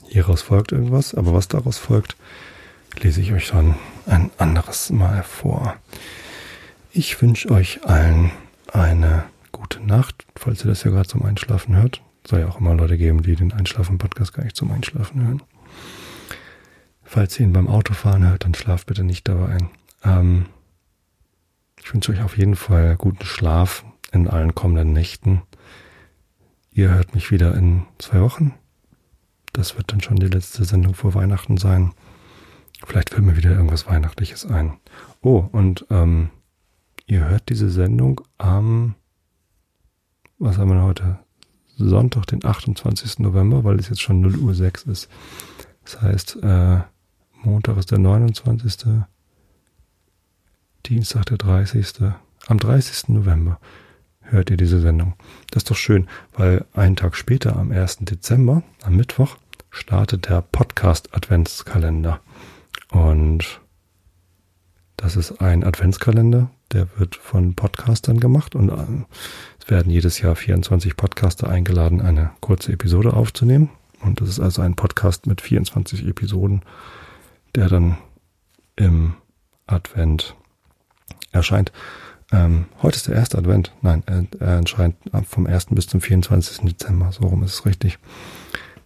Hieraus 0.08 0.41
folgt 0.41 0.72
irgendwas, 0.72 1.16
aber 1.16 1.34
was 1.34 1.47
daraus 1.47 1.78
folgt, 1.78 2.16
lese 2.99 3.22
ich 3.22 3.32
euch 3.34 3.49
dann 3.49 3.76
ein 4.06 4.30
anderes 4.38 4.89
Mal 4.91 5.24
vor. 5.24 5.76
Ich 6.91 7.20
wünsche 7.22 7.49
euch 7.49 7.86
allen 7.86 8.32
eine 8.72 9.24
gute 9.51 9.80
Nacht, 9.82 10.26
falls 10.36 10.64
ihr 10.64 10.68
das 10.68 10.84
ja 10.84 10.91
gerade 10.91 11.10
zum 11.10 11.24
Einschlafen 11.24 11.76
hört. 11.76 12.01
Soll 12.28 12.41
ja 12.41 12.47
auch 12.47 12.60
immer 12.60 12.76
Leute 12.76 12.97
geben, 12.97 13.24
die 13.24 13.36
den 13.36 13.54
Einschlafen-Podcast 13.54 14.34
gar 14.34 14.43
nicht 14.43 14.56
zum 14.56 14.72
Einschlafen 14.72 15.26
hören. 15.26 15.43
Falls 17.14 17.39
ihr 17.39 17.45
ihn 17.45 17.53
beim 17.53 17.68
Autofahren 17.68 18.28
hört, 18.28 18.43
dann 18.43 18.55
schlaft 18.55 18.88
bitte 18.88 19.03
nicht 19.03 19.28
dabei 19.28 19.49
ein. 19.49 19.70
Ähm, 20.03 20.45
ich 21.80 21.93
wünsche 21.93 22.11
euch 22.11 22.24
auf 22.24 22.39
jeden 22.39 22.55
Fall 22.55 22.95
guten 22.95 23.24
Schlaf 23.24 23.86
in 24.11 24.28
allen 24.28 24.55
kommenden 24.55 24.93
Nächten. 24.93 25.43
Ihr 26.72 26.89
hört 26.89 27.14
mich 27.14 27.30
wieder 27.30 27.53
in 27.53 27.86
zwei 27.99 28.20
Wochen. 28.22 28.55
Das 29.51 29.78
wird 29.78 29.91
dann 29.91 30.01
schon 30.01 30.16
die 30.16 30.26
letzte 30.26 30.66
Sendung 30.66 30.95
vor 30.95 31.14
Weihnachten 31.14 31.57
sein. 31.57 31.93
Vielleicht 32.84 33.11
fällt 33.11 33.26
mir 33.26 33.38
wieder 33.38 33.51
irgendwas 33.51 33.86
Weihnachtliches 33.86 34.47
ein. 34.47 34.80
Oh, 35.22 35.47
und 35.51 35.86
ähm, 35.91 36.32
ihr 37.05 37.30
hört 37.30 37.47
diese 37.49 37.70
Sendung 37.70 38.22
am, 38.39 38.95
was 40.39 40.57
haben 40.57 40.72
wir 40.72 40.82
heute? 40.82 41.20
Sonntag, 41.78 42.26
den 42.26 42.43
28. 42.43 43.20
November, 43.20 43.64
weil 43.64 43.78
es 43.78 43.89
jetzt 43.89 44.01
schon 44.01 44.20
0 44.22 44.38
Uhr 44.38 44.55
6 44.55 44.82
ist. 44.86 45.09
Das 45.84 46.01
heißt, 46.01 46.38
äh, 46.41 46.82
Montag 47.46 47.78
ist 47.78 47.91
der 47.91 48.00
29. 48.00 49.04
Dienstag 50.86 51.26
der 51.26 51.38
30. 51.38 51.94
Am 52.48 52.58
30. 52.58 53.10
November 53.10 53.60
hört 54.22 54.50
ihr 54.50 54.56
diese 54.56 54.80
Sendung. 54.80 55.16
Das 55.52 55.64
ist 55.64 55.72
doch 55.72 55.76
schön, 55.76 56.08
weil 56.34 56.66
einen 56.74 56.96
Tag 56.96 57.18
später, 57.18 57.58
am 57.58 57.72
1. 57.72 57.98
Dezember, 58.02 58.64
am 58.84 58.96
Mittwoch, 58.96 59.38
startet 59.72 60.30
der 60.30 60.41
Podcast 60.41 61.14
Adventskalender. 61.14 62.22
Und 62.91 63.60
das 64.96 65.18
ist 65.18 65.41
ein 65.41 65.66
Adventskalender, 65.66 66.50
der 66.72 66.88
wird 66.98 67.18
von 67.18 67.56
Podcastern 67.56 68.22
gemacht 68.22 68.56
und 68.56 68.70
äh, 68.70 69.04
es 69.60 69.70
werden 69.70 69.91
jedes 69.91 70.22
Jahr 70.22 70.38
24 70.38 70.96
Podcaster 70.96 71.50
eingeladen, 71.50 72.00
eine 72.00 72.32
kurze 72.39 72.72
Episode 72.72 73.14
aufzunehmen. 73.14 73.70
Und 74.00 74.22
das 74.22 74.30
ist 74.30 74.39
also 74.39 74.62
ein 74.62 74.76
Podcast 74.76 75.28
mit 75.28 75.41
24 75.41 76.08
Episoden, 76.08 76.62
der 77.56 77.70
dann 77.70 77.97
im 78.76 79.16
Advent 79.68 80.36
erscheint. 81.32 81.72
Ähm, 82.32 82.66
heute 82.82 82.95
ist 82.95 83.08
der 83.08 83.16
erste 83.16 83.38
Advent. 83.38 83.74
Nein, 83.82 84.04
er, 84.06 84.26
er 84.39 84.60
erscheint 84.60 84.95
vom 85.28 85.45
1. 85.45 85.68
bis 85.72 85.88
zum 85.88 86.01
24. 86.01 86.66
Dezember. 86.66 87.12
So 87.12 87.28
rum 87.28 87.43
ist 87.43 87.54
es 87.54 87.66
richtig. 87.66 87.99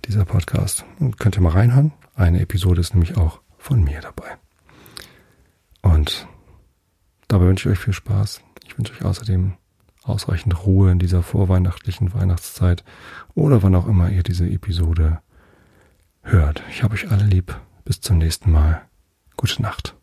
Dieser 0.05 0.25
Podcast. 0.25 0.85
Und 0.99 1.17
könnt 1.19 1.37
ihr 1.37 1.41
mal 1.41 1.53
reinhören. 1.53 1.93
Eine 2.15 2.41
Episode 2.41 2.81
ist 2.81 2.93
nämlich 2.93 3.17
auch 3.17 3.41
von 3.57 3.83
mir 3.83 4.01
dabei. 4.01 4.37
Und 5.81 6.27
dabei 7.27 7.45
wünsche 7.45 7.69
ich 7.69 7.77
euch 7.77 7.83
viel 7.83 7.93
Spaß. 7.93 8.41
Ich 8.65 8.77
wünsche 8.77 8.93
euch 8.93 9.05
außerdem 9.05 9.53
ausreichend 10.03 10.65
Ruhe 10.65 10.91
in 10.91 10.99
dieser 10.99 11.23
vorweihnachtlichen 11.23 12.13
Weihnachtszeit 12.13 12.83
oder 13.35 13.63
wann 13.63 13.75
auch 13.75 13.87
immer 13.87 14.09
ihr 14.09 14.23
diese 14.23 14.49
Episode 14.49 15.19
hört. 16.21 16.63
Ich 16.69 16.83
habe 16.83 16.93
euch 16.93 17.11
alle 17.11 17.25
lieb. 17.25 17.59
Bis 17.87 18.01
zum 18.01 18.17
nächsten 18.17 18.51
Mal. 18.51 18.81
Gute 19.37 19.61
Nacht. 19.61 19.96